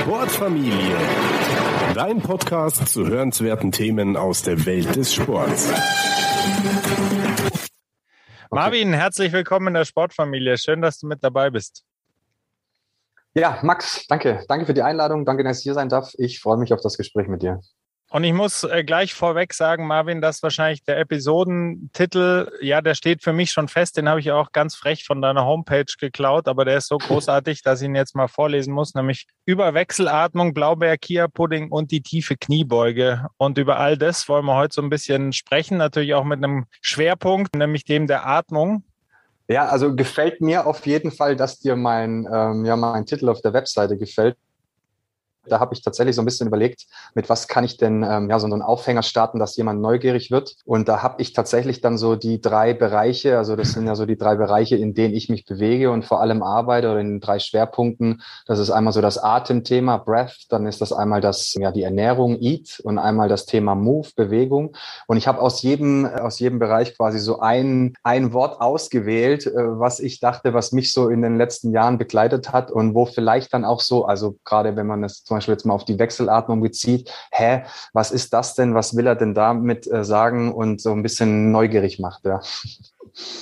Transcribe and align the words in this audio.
Sportfamilie. 0.00 0.96
Dein 1.94 2.20
Podcast 2.20 2.88
zu 2.88 3.06
hörenswerten 3.06 3.72
Themen 3.72 4.16
aus 4.16 4.42
der 4.42 4.66
Welt 4.66 4.94
des 4.94 5.14
Sports. 5.14 5.72
Marvin, 8.50 8.92
herzlich 8.92 9.32
willkommen 9.32 9.68
in 9.68 9.74
der 9.74 9.84
Sportfamilie. 9.84 10.58
Schön, 10.58 10.82
dass 10.82 10.98
du 10.98 11.06
mit 11.06 11.24
dabei 11.24 11.50
bist. 11.50 11.84
Ja, 13.34 13.58
Max, 13.62 14.06
danke. 14.06 14.44
Danke 14.48 14.66
für 14.66 14.74
die 14.74 14.82
Einladung. 14.82 15.24
Danke, 15.24 15.44
dass 15.44 15.58
ich 15.58 15.64
hier 15.64 15.74
sein 15.74 15.88
darf. 15.88 16.12
Ich 16.18 16.40
freue 16.40 16.58
mich 16.58 16.72
auf 16.72 16.80
das 16.80 16.96
Gespräch 16.96 17.28
mit 17.28 17.42
dir. 17.42 17.60
Und 18.08 18.22
ich 18.22 18.32
muss 18.32 18.62
äh, 18.62 18.84
gleich 18.84 19.14
vorweg 19.14 19.52
sagen, 19.52 19.86
Marvin, 19.86 20.20
dass 20.20 20.42
wahrscheinlich 20.42 20.84
der 20.84 20.98
Episodentitel, 20.98 22.48
ja, 22.60 22.80
der 22.80 22.94
steht 22.94 23.24
für 23.24 23.32
mich 23.32 23.50
schon 23.50 23.66
fest. 23.66 23.96
Den 23.96 24.08
habe 24.08 24.20
ich 24.20 24.30
auch 24.30 24.52
ganz 24.52 24.76
frech 24.76 25.04
von 25.04 25.20
deiner 25.20 25.44
Homepage 25.44 25.92
geklaut, 25.98 26.46
aber 26.46 26.64
der 26.64 26.78
ist 26.78 26.86
so 26.86 26.98
großartig, 26.98 27.62
dass 27.62 27.80
ich 27.80 27.86
ihn 27.88 27.96
jetzt 27.96 28.14
mal 28.14 28.28
vorlesen 28.28 28.72
muss, 28.72 28.94
nämlich 28.94 29.26
über 29.44 29.74
Wechselatmung, 29.74 30.54
Blaubeer, 30.54 30.96
Kia-Pudding 30.96 31.72
und 31.72 31.90
die 31.90 32.00
tiefe 32.00 32.36
Kniebeuge. 32.36 33.26
Und 33.38 33.58
über 33.58 33.78
all 33.78 33.98
das 33.98 34.28
wollen 34.28 34.46
wir 34.46 34.54
heute 34.54 34.74
so 34.74 34.82
ein 34.82 34.90
bisschen 34.90 35.32
sprechen, 35.32 35.76
natürlich 35.76 36.14
auch 36.14 36.24
mit 36.24 36.42
einem 36.42 36.66
Schwerpunkt, 36.80 37.56
nämlich 37.56 37.84
dem 37.84 38.06
der 38.06 38.26
Atmung. 38.26 38.84
Ja, 39.48 39.66
also 39.66 39.94
gefällt 39.94 40.40
mir 40.40 40.66
auf 40.66 40.86
jeden 40.86 41.10
Fall, 41.10 41.36
dass 41.36 41.58
dir 41.58 41.76
mein, 41.76 42.28
ähm, 42.32 42.64
ja, 42.64 42.76
mein 42.76 43.06
Titel 43.06 43.28
auf 43.28 43.40
der 43.42 43.52
Webseite 43.52 43.96
gefällt 43.96 44.36
da 45.48 45.60
habe 45.60 45.74
ich 45.74 45.82
tatsächlich 45.82 46.16
so 46.16 46.22
ein 46.22 46.24
bisschen 46.24 46.46
überlegt, 46.46 46.86
mit 47.14 47.28
was 47.28 47.48
kann 47.48 47.64
ich 47.64 47.76
denn 47.76 48.02
ähm, 48.02 48.30
ja 48.30 48.38
so 48.38 48.46
einen 48.46 48.62
Aufhänger 48.62 49.02
starten, 49.02 49.38
dass 49.38 49.56
jemand 49.56 49.80
neugierig 49.80 50.30
wird. 50.30 50.56
Und 50.64 50.88
da 50.88 51.02
habe 51.02 51.22
ich 51.22 51.32
tatsächlich 51.32 51.80
dann 51.80 51.98
so 51.98 52.16
die 52.16 52.40
drei 52.40 52.74
Bereiche, 52.74 53.38
also 53.38 53.56
das 53.56 53.72
sind 53.72 53.86
ja 53.86 53.94
so 53.94 54.06
die 54.06 54.16
drei 54.16 54.36
Bereiche, 54.36 54.76
in 54.76 54.94
denen 54.94 55.14
ich 55.14 55.28
mich 55.28 55.44
bewege 55.44 55.90
und 55.90 56.04
vor 56.04 56.20
allem 56.20 56.42
arbeite 56.42 56.90
oder 56.90 57.00
in 57.00 57.20
drei 57.20 57.38
Schwerpunkten. 57.38 58.22
Das 58.46 58.58
ist 58.58 58.70
einmal 58.70 58.92
so 58.92 59.00
das 59.00 59.18
Atemthema, 59.18 59.98
Breath, 59.98 60.46
dann 60.50 60.66
ist 60.66 60.80
das 60.80 60.92
einmal 60.92 61.20
das 61.20 61.54
ja 61.54 61.72
die 61.72 61.82
Ernährung, 61.82 62.38
Eat 62.40 62.80
und 62.84 62.98
einmal 62.98 63.28
das 63.28 63.46
Thema 63.46 63.74
Move, 63.74 64.08
Bewegung. 64.16 64.76
Und 65.06 65.16
ich 65.16 65.26
habe 65.26 65.40
aus 65.40 65.62
jedem 65.62 66.06
aus 66.06 66.38
jedem 66.38 66.58
Bereich 66.58 66.96
quasi 66.96 67.18
so 67.18 67.40
ein 67.40 67.94
ein 68.02 68.32
Wort 68.32 68.60
ausgewählt, 68.60 69.46
äh, 69.46 69.52
was 69.54 70.00
ich 70.00 70.20
dachte, 70.20 70.54
was 70.54 70.72
mich 70.72 70.92
so 70.92 71.08
in 71.08 71.22
den 71.22 71.36
letzten 71.36 71.72
Jahren 71.72 71.98
begleitet 71.98 72.52
hat 72.52 72.70
und 72.70 72.94
wo 72.94 73.06
vielleicht 73.06 73.52
dann 73.52 73.64
auch 73.64 73.80
so, 73.80 74.04
also 74.06 74.36
gerade 74.44 74.76
wenn 74.76 74.86
man 74.86 75.04
es 75.04 75.24
zum 75.24 75.35
Beispiel 75.36 75.54
jetzt 75.54 75.66
mal 75.66 75.74
auf 75.74 75.84
die 75.84 75.98
Wechselatmung 75.98 76.60
bezieht, 76.60 77.10
hä, 77.30 77.62
was 77.92 78.10
ist 78.10 78.32
das 78.32 78.54
denn, 78.54 78.74
was 78.74 78.96
will 78.96 79.06
er 79.06 79.16
denn 79.16 79.34
damit 79.34 79.90
äh, 79.90 80.04
sagen 80.04 80.52
und 80.52 80.80
so 80.80 80.92
ein 80.92 81.02
bisschen 81.02 81.52
neugierig 81.52 81.98
macht, 81.98 82.24
ja. 82.24 82.40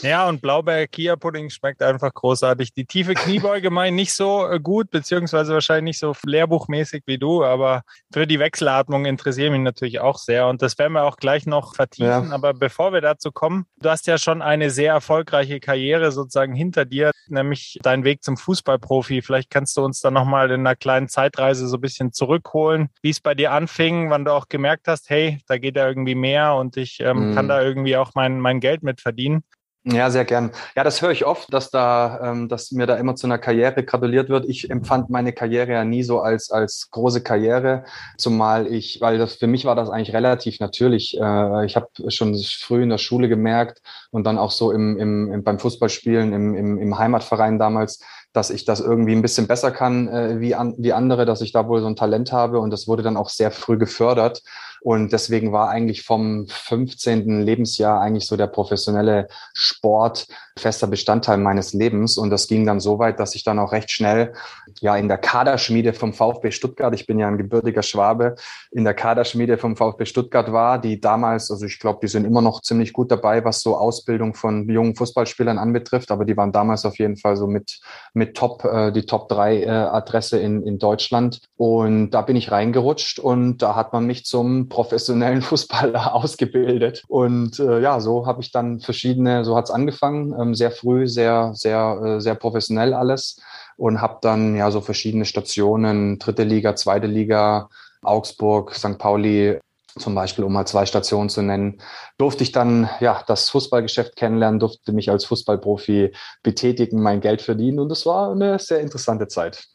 Ja, 0.02 0.28
und 0.28 0.40
Blaubeer-Kia-Pudding 0.40 1.50
schmeckt 1.50 1.82
einfach 1.82 2.12
großartig. 2.12 2.74
Die 2.74 2.84
tiefe 2.84 3.14
Kniebeuge 3.14 3.70
meine 3.70 3.94
nicht 3.94 4.14
so 4.14 4.46
äh, 4.48 4.60
gut, 4.60 4.90
beziehungsweise 4.90 5.54
wahrscheinlich 5.54 5.84
nicht 5.84 5.98
so 5.98 6.14
lehrbuchmäßig 6.24 7.02
wie 7.06 7.18
du, 7.18 7.44
aber 7.44 7.82
für 8.12 8.26
die 8.26 8.38
Wechselatmung 8.38 9.04
interessiere 9.04 9.50
mich 9.50 9.60
natürlich 9.60 10.00
auch 10.00 10.18
sehr. 10.18 10.46
Und 10.48 10.62
das 10.62 10.78
werden 10.78 10.92
wir 10.92 11.04
auch 11.04 11.16
gleich 11.16 11.46
noch 11.46 11.74
vertiefen. 11.74 12.28
Ja. 12.28 12.30
Aber 12.30 12.54
bevor 12.54 12.92
wir 12.92 13.00
dazu 13.00 13.32
kommen, 13.32 13.66
du 13.80 13.90
hast 13.90 14.06
ja 14.06 14.18
schon 14.18 14.42
eine 14.42 14.70
sehr 14.70 14.92
erfolgreiche 14.92 15.60
Karriere 15.60 16.12
sozusagen 16.12 16.54
hinter 16.54 16.84
dir, 16.84 17.10
nämlich 17.28 17.78
deinen 17.82 18.04
Weg 18.04 18.22
zum 18.22 18.36
Fußballprofi. 18.36 19.22
Vielleicht 19.22 19.50
kannst 19.50 19.76
du 19.76 19.84
uns 19.84 20.00
da 20.00 20.10
nochmal 20.10 20.50
in 20.50 20.60
einer 20.60 20.76
kleinen 20.76 21.08
Zeitreise 21.08 21.66
so 21.68 21.78
ein 21.78 21.80
bisschen 21.80 22.12
zurückholen, 22.12 22.90
wie 23.02 23.10
es 23.10 23.20
bei 23.20 23.34
dir 23.34 23.52
anfing, 23.52 24.10
wann 24.10 24.24
du 24.24 24.32
auch 24.32 24.48
gemerkt 24.48 24.88
hast, 24.88 25.10
hey, 25.10 25.40
da 25.46 25.58
geht 25.58 25.76
ja 25.76 25.88
irgendwie 25.88 26.14
mehr 26.14 26.54
und 26.54 26.76
ich 26.76 27.00
ähm, 27.00 27.30
mhm. 27.30 27.34
kann 27.34 27.48
da 27.48 27.62
irgendwie 27.62 27.96
auch 27.96 28.12
mein, 28.14 28.40
mein 28.40 28.60
Geld 28.60 28.82
mit 28.82 29.00
verdienen. 29.00 29.44
Ja, 29.86 30.08
sehr 30.10 30.24
gern. 30.24 30.50
Ja, 30.74 30.82
das 30.82 31.02
höre 31.02 31.10
ich 31.10 31.26
oft, 31.26 31.52
dass 31.52 31.70
da, 31.70 32.18
ähm, 32.22 32.48
dass 32.48 32.72
mir 32.72 32.86
da 32.86 32.96
immer 32.96 33.16
zu 33.16 33.26
einer 33.26 33.36
Karriere 33.36 33.84
gratuliert 33.84 34.30
wird. 34.30 34.46
Ich 34.48 34.70
empfand 34.70 35.10
meine 35.10 35.34
Karriere 35.34 35.72
ja 35.72 35.84
nie 35.84 36.02
so 36.02 36.20
als 36.20 36.50
als 36.50 36.88
große 36.90 37.22
Karriere, 37.22 37.84
zumal 38.16 38.66
ich, 38.66 39.02
weil 39.02 39.18
das 39.18 39.34
für 39.34 39.46
mich 39.46 39.66
war 39.66 39.74
das 39.74 39.90
eigentlich 39.90 40.14
relativ 40.14 40.58
natürlich. 40.58 41.18
Äh, 41.20 41.66
ich 41.66 41.76
habe 41.76 41.88
schon 42.08 42.34
früh 42.34 42.82
in 42.82 42.88
der 42.88 42.96
Schule 42.96 43.28
gemerkt 43.28 43.82
und 44.10 44.24
dann 44.24 44.38
auch 44.38 44.52
so 44.52 44.72
im, 44.72 44.98
im, 44.98 45.30
im 45.30 45.44
beim 45.44 45.58
Fußballspielen 45.58 46.32
im, 46.32 46.54
im, 46.54 46.78
im 46.78 46.98
Heimatverein 46.98 47.58
damals, 47.58 48.00
dass 48.32 48.48
ich 48.48 48.64
das 48.64 48.80
irgendwie 48.80 49.12
ein 49.12 49.22
bisschen 49.22 49.46
besser 49.46 49.70
kann 49.70 50.08
äh, 50.08 50.40
wie, 50.40 50.54
an, 50.54 50.74
wie 50.78 50.94
andere, 50.94 51.26
dass 51.26 51.42
ich 51.42 51.52
da 51.52 51.68
wohl 51.68 51.82
so 51.82 51.86
ein 51.86 51.96
Talent 51.96 52.32
habe 52.32 52.58
und 52.58 52.70
das 52.70 52.88
wurde 52.88 53.02
dann 53.02 53.18
auch 53.18 53.28
sehr 53.28 53.50
früh 53.50 53.76
gefördert. 53.76 54.42
Und 54.84 55.14
deswegen 55.14 55.50
war 55.50 55.70
eigentlich 55.70 56.02
vom 56.02 56.46
15. 56.46 57.40
Lebensjahr 57.40 58.02
eigentlich 58.02 58.26
so 58.26 58.36
der 58.36 58.48
professionelle 58.48 59.28
Sport 59.54 60.26
fester 60.58 60.86
Bestandteil 60.86 61.38
meines 61.38 61.72
Lebens. 61.72 62.18
Und 62.18 62.28
das 62.28 62.48
ging 62.48 62.66
dann 62.66 62.80
so 62.80 62.98
weit, 62.98 63.18
dass 63.18 63.34
ich 63.34 63.44
dann 63.44 63.58
auch 63.58 63.72
recht 63.72 63.90
schnell 63.90 64.34
ja 64.80 64.96
in 64.96 65.08
der 65.08 65.18
Kaderschmiede 65.18 65.92
vom 65.92 66.12
VfB 66.12 66.50
Stuttgart, 66.50 66.94
ich 66.94 67.06
bin 67.06 67.18
ja 67.18 67.28
ein 67.28 67.38
gebürtiger 67.38 67.82
Schwabe, 67.82 68.36
in 68.70 68.84
der 68.84 68.94
Kaderschmiede 68.94 69.58
vom 69.58 69.76
VfB 69.76 70.04
Stuttgart 70.06 70.52
war, 70.52 70.80
die 70.80 71.00
damals, 71.00 71.50
also 71.50 71.66
ich 71.66 71.78
glaube, 71.78 72.00
die 72.02 72.08
sind 72.08 72.24
immer 72.24 72.40
noch 72.40 72.62
ziemlich 72.62 72.92
gut 72.92 73.10
dabei, 73.10 73.44
was 73.44 73.60
so 73.60 73.76
Ausbildung 73.76 74.34
von 74.34 74.68
jungen 74.68 74.96
Fußballspielern 74.96 75.58
anbetrifft, 75.58 76.10
aber 76.10 76.24
die 76.24 76.36
waren 76.36 76.52
damals 76.52 76.84
auf 76.84 76.98
jeden 76.98 77.16
Fall 77.16 77.36
so 77.36 77.46
mit, 77.46 77.80
mit 78.12 78.36
Top, 78.36 78.64
äh, 78.64 78.92
die 78.92 79.06
Top 79.06 79.28
3 79.28 79.62
äh, 79.62 79.68
Adresse 79.68 80.38
in, 80.38 80.62
in 80.62 80.78
Deutschland. 80.78 81.40
Und 81.56 82.10
da 82.10 82.22
bin 82.22 82.36
ich 82.36 82.50
reingerutscht 82.50 83.18
und 83.18 83.58
da 83.58 83.76
hat 83.76 83.92
man 83.92 84.06
mich 84.06 84.24
zum 84.24 84.68
professionellen 84.68 85.42
Fußballer 85.42 86.14
ausgebildet. 86.14 87.02
Und 87.08 87.58
äh, 87.58 87.80
ja, 87.80 88.00
so 88.00 88.26
habe 88.26 88.40
ich 88.42 88.52
dann 88.52 88.80
verschiedene, 88.80 89.44
so 89.44 89.56
hat's 89.56 89.70
angefangen, 89.70 90.34
ähm, 90.40 90.54
sehr 90.54 90.70
früh, 90.70 91.06
sehr, 91.08 91.52
sehr, 91.54 92.00
äh, 92.04 92.20
sehr 92.20 92.34
professionell 92.34 92.94
alles 92.94 93.40
und 93.76 94.00
habe 94.00 94.18
dann 94.22 94.56
ja 94.56 94.70
so 94.70 94.80
verschiedene 94.80 95.24
Stationen, 95.24 96.18
dritte 96.18 96.44
Liga, 96.44 96.76
zweite 96.76 97.06
Liga, 97.06 97.68
Augsburg, 98.02 98.74
St. 98.74 98.98
Pauli, 98.98 99.58
zum 99.98 100.14
Beispiel, 100.14 100.44
um 100.44 100.52
mal 100.52 100.66
zwei 100.66 100.86
Stationen 100.86 101.28
zu 101.28 101.42
nennen, 101.42 101.80
durfte 102.18 102.42
ich 102.42 102.52
dann 102.52 102.90
ja 103.00 103.22
das 103.26 103.50
Fußballgeschäft 103.50 104.16
kennenlernen, 104.16 104.58
durfte 104.58 104.92
mich 104.92 105.10
als 105.10 105.24
Fußballprofi 105.26 106.12
betätigen, 106.42 107.00
mein 107.00 107.20
Geld 107.20 107.42
verdienen 107.42 107.78
und 107.78 107.92
es 107.92 108.04
war 108.04 108.32
eine 108.32 108.58
sehr 108.58 108.80
interessante 108.80 109.28
Zeit. 109.28 109.68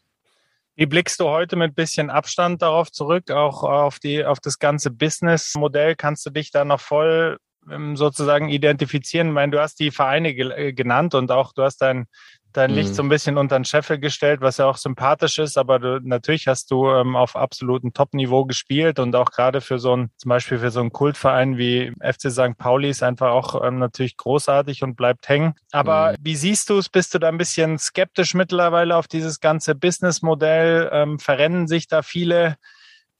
Wie 0.75 0.85
blickst 0.85 1.19
du 1.19 1.25
heute 1.25 1.57
mit 1.57 1.75
bisschen 1.75 2.09
Abstand 2.09 2.61
darauf 2.61 2.89
zurück, 2.91 3.31
auch 3.31 3.63
auf 3.63 3.99
die, 3.99 4.23
auf 4.23 4.39
das 4.39 4.59
ganze 4.59 4.91
Business-Modell? 4.91 5.95
Kannst 5.95 6.25
du 6.25 6.29
dich 6.29 6.51
da 6.51 6.63
noch 6.63 6.79
voll 6.79 7.37
ähm, 7.69 7.97
sozusagen 7.97 8.47
identifizieren? 8.47 9.27
Ich 9.27 9.33
meine, 9.33 9.51
du 9.51 9.59
hast 9.59 9.81
die 9.81 9.91
Vereine 9.91 10.29
äh, 10.29 10.71
genannt 10.71 11.15
und 11.15 11.31
auch 11.31 11.51
du 11.51 11.63
hast 11.63 11.81
dein, 11.81 12.05
dein 12.53 12.71
Licht 12.71 12.89
mhm. 12.89 12.93
so 12.93 13.03
ein 13.03 13.09
bisschen 13.09 13.37
unter 13.37 13.57
den 13.57 13.65
Scheffel 13.65 13.99
gestellt, 13.99 14.41
was 14.41 14.57
ja 14.57 14.65
auch 14.65 14.77
sympathisch 14.77 15.39
ist, 15.39 15.57
aber 15.57 15.79
du, 15.79 15.99
natürlich 16.03 16.47
hast 16.47 16.71
du 16.71 16.89
ähm, 16.89 17.15
auf 17.15 17.35
absolutem 17.35 17.93
Top-Niveau 17.93 18.45
gespielt 18.45 18.99
und 18.99 19.15
auch 19.15 19.31
gerade 19.31 19.61
für 19.61 19.79
so 19.79 19.95
ein, 19.95 20.11
zum 20.17 20.29
Beispiel 20.29 20.59
für 20.59 20.71
so 20.71 20.79
einen 20.79 20.91
Kultverein 20.91 21.57
wie 21.57 21.91
FC 21.99 22.31
St. 22.31 22.57
Pauli 22.57 22.89
ist 22.89 23.03
einfach 23.03 23.31
auch 23.31 23.63
ähm, 23.63 23.79
natürlich 23.79 24.17
großartig 24.17 24.83
und 24.83 24.95
bleibt 24.95 25.29
hängen. 25.29 25.53
Aber 25.71 26.11
mhm. 26.11 26.15
wie 26.21 26.35
siehst 26.35 26.69
du 26.69 26.77
es? 26.77 26.89
Bist 26.89 27.13
du 27.13 27.19
da 27.19 27.29
ein 27.29 27.37
bisschen 27.37 27.77
skeptisch 27.77 28.33
mittlerweile 28.33 28.95
auf 28.95 29.07
dieses 29.07 29.39
ganze 29.39 29.75
Businessmodell? 29.75 30.89
Ähm, 30.91 31.19
verrennen 31.19 31.67
sich 31.67 31.87
da 31.87 32.01
viele? 32.01 32.57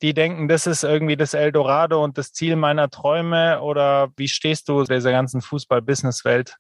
die 0.02 0.14
denken, 0.14 0.48
das 0.48 0.66
ist 0.66 0.84
irgendwie 0.84 1.18
das 1.18 1.34
Eldorado 1.34 2.04
und 2.04 2.18
das 2.18 2.32
Ziel 2.32 2.56
meiner 2.56 2.90
Träume? 2.90 3.62
Oder 3.62 4.10
wie 4.16 4.28
stehst 4.28 4.70
du 4.70 4.84
dieser 4.84 5.12
ganzen 5.12 5.42
Fußball-Business-Welt? 5.42 6.56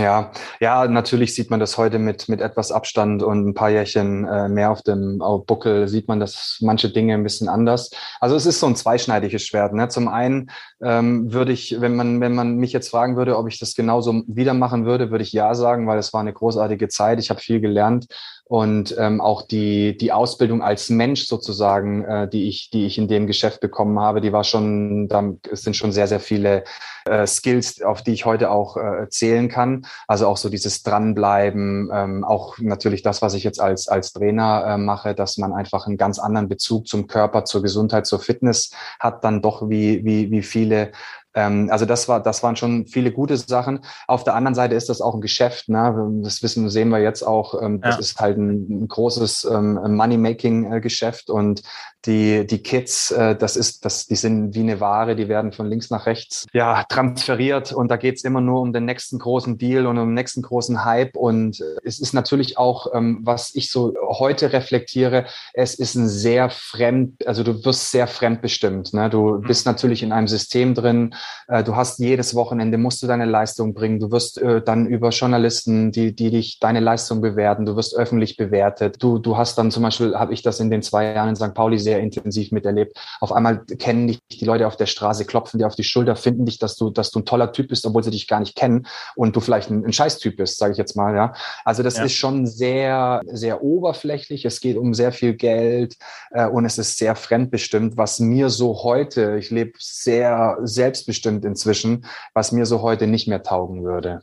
Ja, 0.00 0.32
ja, 0.58 0.88
natürlich 0.88 1.36
sieht 1.36 1.50
man 1.50 1.60
das 1.60 1.78
heute 1.78 2.00
mit, 2.00 2.28
mit 2.28 2.40
etwas 2.40 2.72
Abstand 2.72 3.22
und 3.22 3.46
ein 3.46 3.54
paar 3.54 3.70
Jährchen 3.70 4.26
äh, 4.26 4.48
mehr 4.48 4.72
auf 4.72 4.82
dem 4.82 5.18
Buckel, 5.18 5.86
sieht 5.86 6.08
man 6.08 6.18
das 6.18 6.58
manche 6.60 6.88
Dinge 6.88 7.14
ein 7.14 7.22
bisschen 7.22 7.48
anders. 7.48 7.90
Also 8.18 8.34
es 8.34 8.44
ist 8.44 8.58
so 8.58 8.66
ein 8.66 8.74
zweischneidiges 8.74 9.46
Schwert. 9.46 9.72
Ne? 9.72 9.88
Zum 9.88 10.08
einen 10.08 10.50
ähm, 10.82 11.32
würde 11.32 11.52
ich, 11.52 11.80
wenn 11.80 11.94
man, 11.94 12.20
wenn 12.20 12.34
man 12.34 12.56
mich 12.56 12.72
jetzt 12.72 12.88
fragen 12.88 13.16
würde, 13.16 13.38
ob 13.38 13.46
ich 13.46 13.60
das 13.60 13.76
genauso 13.76 14.24
wieder 14.26 14.52
machen 14.52 14.84
würde, 14.84 15.12
würde 15.12 15.22
ich 15.22 15.32
ja 15.32 15.54
sagen, 15.54 15.86
weil 15.86 15.98
es 15.98 16.12
war 16.12 16.22
eine 16.22 16.32
großartige 16.32 16.88
Zeit. 16.88 17.20
Ich 17.20 17.30
habe 17.30 17.40
viel 17.40 17.60
gelernt 17.60 18.06
und 18.46 18.94
ähm, 18.98 19.22
auch 19.22 19.42
die 19.42 19.96
die 19.96 20.12
Ausbildung 20.12 20.62
als 20.62 20.90
Mensch 20.90 21.26
sozusagen, 21.26 22.04
äh, 22.04 22.28
die 22.28 22.46
ich 22.46 22.68
die 22.70 22.84
ich 22.84 22.98
in 22.98 23.08
dem 23.08 23.26
Geschäft 23.26 23.60
bekommen 23.60 23.98
habe, 23.98 24.20
die 24.20 24.32
war 24.32 24.44
schon, 24.44 25.08
da 25.08 25.32
sind 25.52 25.76
schon 25.76 25.92
sehr 25.92 26.06
sehr 26.06 26.20
viele 26.20 26.64
äh, 27.06 27.26
Skills, 27.26 27.80
auf 27.80 28.02
die 28.02 28.12
ich 28.12 28.26
heute 28.26 28.50
auch 28.50 28.76
äh, 28.76 29.08
zählen 29.08 29.48
kann. 29.48 29.86
Also 30.06 30.26
auch 30.26 30.36
so 30.36 30.50
dieses 30.50 30.82
dranbleiben, 30.82 31.90
ähm, 31.92 32.24
auch 32.24 32.58
natürlich 32.58 33.02
das, 33.02 33.22
was 33.22 33.32
ich 33.32 33.44
jetzt 33.44 33.60
als 33.60 33.88
als 33.88 34.12
Trainer 34.12 34.64
äh, 34.66 34.78
mache, 34.78 35.14
dass 35.14 35.38
man 35.38 35.54
einfach 35.54 35.86
einen 35.86 35.96
ganz 35.96 36.18
anderen 36.18 36.48
Bezug 36.48 36.86
zum 36.86 37.06
Körper, 37.06 37.46
zur 37.46 37.62
Gesundheit, 37.62 38.06
zur 38.06 38.20
Fitness 38.20 38.70
hat, 39.00 39.24
dann 39.24 39.40
doch 39.40 39.70
wie 39.70 40.04
wie 40.04 40.30
wie 40.30 40.42
viele 40.42 40.92
Ähm, 41.34 41.68
also 41.70 41.84
das 41.84 42.08
war, 42.08 42.22
das 42.22 42.42
waren 42.42 42.56
schon 42.56 42.86
viele 42.86 43.12
gute 43.12 43.36
Sachen. 43.36 43.80
Auf 44.06 44.24
der 44.24 44.34
anderen 44.34 44.54
Seite 44.54 44.74
ist 44.74 44.88
das 44.88 45.00
auch 45.00 45.14
ein 45.14 45.20
Geschäft. 45.20 45.68
Ne? 45.68 46.20
Das 46.22 46.42
wissen, 46.42 46.70
sehen 46.70 46.88
wir 46.88 47.00
jetzt 47.00 47.22
auch. 47.22 47.60
Ähm, 47.60 47.80
das 47.80 47.96
ja. 47.96 48.00
ist 48.00 48.20
halt 48.20 48.38
ein, 48.38 48.84
ein 48.84 48.88
großes 48.88 49.44
ähm, 49.52 49.74
Money-Making-Geschäft 49.96 51.30
und 51.30 51.62
die, 52.06 52.46
die 52.46 52.62
Kids, 52.62 53.10
äh, 53.10 53.34
das 53.34 53.56
ist, 53.56 53.84
das, 53.84 54.06
die 54.06 54.16
sind 54.16 54.54
wie 54.54 54.60
eine 54.60 54.80
Ware, 54.80 55.16
die 55.16 55.28
werden 55.28 55.52
von 55.52 55.66
links 55.66 55.90
nach 55.90 56.06
rechts 56.06 56.46
ja, 56.52 56.84
transferiert 56.84 57.72
und 57.72 57.88
da 57.88 57.96
geht's 57.96 58.24
immer 58.24 58.40
nur 58.40 58.60
um 58.60 58.72
den 58.72 58.84
nächsten 58.84 59.18
großen 59.18 59.56
Deal 59.56 59.86
und 59.86 59.98
um 59.98 60.08
den 60.08 60.14
nächsten 60.14 60.42
großen 60.42 60.84
Hype. 60.84 61.16
Und 61.16 61.60
äh, 61.60 61.64
es 61.84 61.98
ist 61.98 62.12
natürlich 62.12 62.58
auch, 62.58 62.94
ähm, 62.94 63.20
was 63.22 63.54
ich 63.54 63.70
so 63.70 63.94
heute 64.00 64.52
reflektiere, 64.52 65.26
es 65.54 65.74
ist 65.74 65.94
ein 65.94 66.08
sehr 66.08 66.50
fremd, 66.50 67.26
also 67.26 67.42
du 67.42 67.64
wirst 67.64 67.90
sehr 67.90 68.06
fremdbestimmt. 68.06 68.92
Ne? 68.92 69.08
Du 69.08 69.36
mhm. 69.36 69.42
bist 69.42 69.66
natürlich 69.66 70.02
in 70.02 70.12
einem 70.12 70.28
System 70.28 70.74
drin, 70.74 71.14
äh, 71.14 71.16
du 71.64 71.76
hast 71.76 71.98
jedes 71.98 72.34
Wochenende, 72.34 72.76
musst 72.76 73.02
du 73.02 73.06
deine 73.06 73.24
Leistung 73.24 73.74
bringen, 73.74 73.98
du 73.98 74.10
wirst 74.10 74.40
äh, 74.40 74.62
dann 74.62 74.86
über 74.86 75.08
Journalisten, 75.08 75.90
die, 75.90 76.14
die 76.14 76.30
dich 76.30 76.58
deine 76.60 76.80
Leistung 76.80 77.20
bewerten, 77.22 77.64
du 77.64 77.76
wirst 77.76 77.96
öffentlich 77.96 78.36
bewertet. 78.36 78.96
Du, 79.02 79.18
du 79.18 79.36
hast 79.36 79.56
dann 79.56 79.70
zum 79.70 79.82
Beispiel, 79.82 80.14
habe 80.14 80.34
ich 80.34 80.42
das 80.42 80.60
in 80.60 80.70
den 80.70 80.82
zwei 80.82 81.12
Jahren 81.12 81.30
in 81.30 81.36
St. 81.36 81.54
Pauli 81.54 81.78
sehr 81.78 81.94
sehr 81.94 82.02
intensiv 82.02 82.50
miterlebt. 82.50 82.98
Auf 83.20 83.32
einmal 83.32 83.64
kennen 83.64 84.08
dich 84.08 84.20
die 84.28 84.44
Leute 84.44 84.66
auf 84.66 84.76
der 84.76 84.86
Straße, 84.86 85.24
klopfen 85.24 85.58
dir 85.58 85.66
auf 85.66 85.76
die 85.76 85.84
Schulter, 85.84 86.16
finden 86.16 86.44
dich, 86.44 86.58
dass 86.58 86.76
du, 86.76 86.90
dass 86.90 87.10
du 87.10 87.20
ein 87.20 87.24
toller 87.24 87.52
Typ 87.52 87.68
bist, 87.68 87.86
obwohl 87.86 88.02
sie 88.02 88.10
dich 88.10 88.26
gar 88.26 88.40
nicht 88.40 88.56
kennen 88.56 88.86
und 89.14 89.36
du 89.36 89.40
vielleicht 89.40 89.70
ein, 89.70 89.84
ein 89.84 89.92
Scheißtyp 89.92 90.36
bist, 90.36 90.58
sage 90.58 90.72
ich 90.72 90.78
jetzt 90.78 90.96
mal. 90.96 91.14
Ja, 91.14 91.34
also 91.64 91.82
das 91.82 91.98
ja. 91.98 92.04
ist 92.04 92.14
schon 92.14 92.46
sehr, 92.46 93.22
sehr 93.26 93.62
oberflächlich. 93.62 94.44
Es 94.44 94.60
geht 94.60 94.76
um 94.76 94.92
sehr 94.94 95.12
viel 95.12 95.34
Geld 95.34 95.96
äh, 96.32 96.46
und 96.46 96.64
es 96.64 96.78
ist 96.78 96.98
sehr 96.98 97.14
fremdbestimmt, 97.14 97.96
was 97.96 98.18
mir 98.18 98.50
so 98.50 98.82
heute, 98.82 99.36
ich 99.38 99.50
lebe 99.50 99.72
sehr 99.78 100.58
selbstbestimmt 100.62 101.13
inzwischen, 101.44 102.06
was 102.34 102.52
mir 102.52 102.66
so 102.66 102.82
heute 102.82 103.06
nicht 103.06 103.28
mehr 103.28 103.42
taugen 103.42 103.84
würde. 103.84 104.20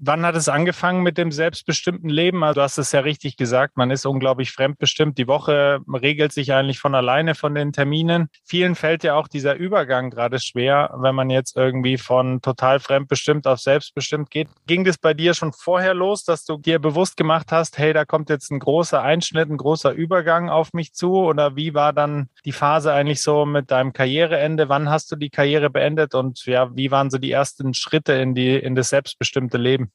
Wann 0.00 0.24
hat 0.24 0.36
es 0.36 0.48
angefangen 0.48 1.02
mit 1.02 1.18
dem 1.18 1.32
selbstbestimmten 1.32 2.08
Leben? 2.08 2.44
Also 2.44 2.60
du 2.60 2.62
hast 2.62 2.78
es 2.78 2.92
ja 2.92 3.00
richtig 3.00 3.36
gesagt, 3.36 3.76
man 3.76 3.90
ist 3.90 4.06
unglaublich 4.06 4.52
fremdbestimmt. 4.52 5.18
Die 5.18 5.26
Woche 5.26 5.80
regelt 5.92 6.32
sich 6.32 6.52
eigentlich 6.52 6.78
von 6.78 6.94
alleine 6.94 7.34
von 7.34 7.54
den 7.54 7.72
Terminen. 7.72 8.28
Vielen 8.44 8.76
fällt 8.76 9.02
ja 9.02 9.14
auch 9.14 9.26
dieser 9.26 9.56
Übergang 9.56 10.10
gerade 10.10 10.38
schwer, 10.38 10.94
wenn 11.00 11.16
man 11.16 11.30
jetzt 11.30 11.56
irgendwie 11.56 11.98
von 11.98 12.40
total 12.42 12.78
fremdbestimmt 12.78 13.48
auf 13.48 13.58
selbstbestimmt 13.58 14.30
geht. 14.30 14.48
Ging 14.68 14.84
das 14.84 14.98
bei 14.98 15.14
dir 15.14 15.34
schon 15.34 15.52
vorher 15.52 15.94
los, 15.94 16.22
dass 16.22 16.44
du 16.44 16.58
dir 16.58 16.78
bewusst 16.78 17.16
gemacht 17.16 17.50
hast, 17.50 17.76
hey, 17.78 17.92
da 17.92 18.04
kommt 18.04 18.30
jetzt 18.30 18.52
ein 18.52 18.60
großer 18.60 19.02
Einschnitt, 19.02 19.50
ein 19.50 19.56
großer 19.56 19.90
Übergang 19.90 20.48
auf 20.48 20.72
mich 20.74 20.92
zu? 20.92 21.14
Oder 21.14 21.56
wie 21.56 21.74
war 21.74 21.92
dann 21.92 22.28
die 22.44 22.52
Phase 22.52 22.92
eigentlich 22.92 23.20
so 23.20 23.44
mit 23.46 23.72
deinem 23.72 23.92
Karriereende? 23.92 24.68
Wann 24.68 24.88
hast 24.90 25.10
du 25.10 25.16
die 25.16 25.30
Karriere 25.30 25.70
beendet 25.70 26.14
und 26.14 26.46
ja, 26.46 26.74
wie 26.76 26.92
waren 26.92 27.10
so 27.10 27.18
die 27.18 27.32
ersten 27.32 27.74
Schritte 27.74 28.12
in 28.12 28.36
die, 28.36 28.54
in 28.54 28.76
das 28.76 28.90
selbstbestimmte 28.90 29.58
Leben? 29.58 29.87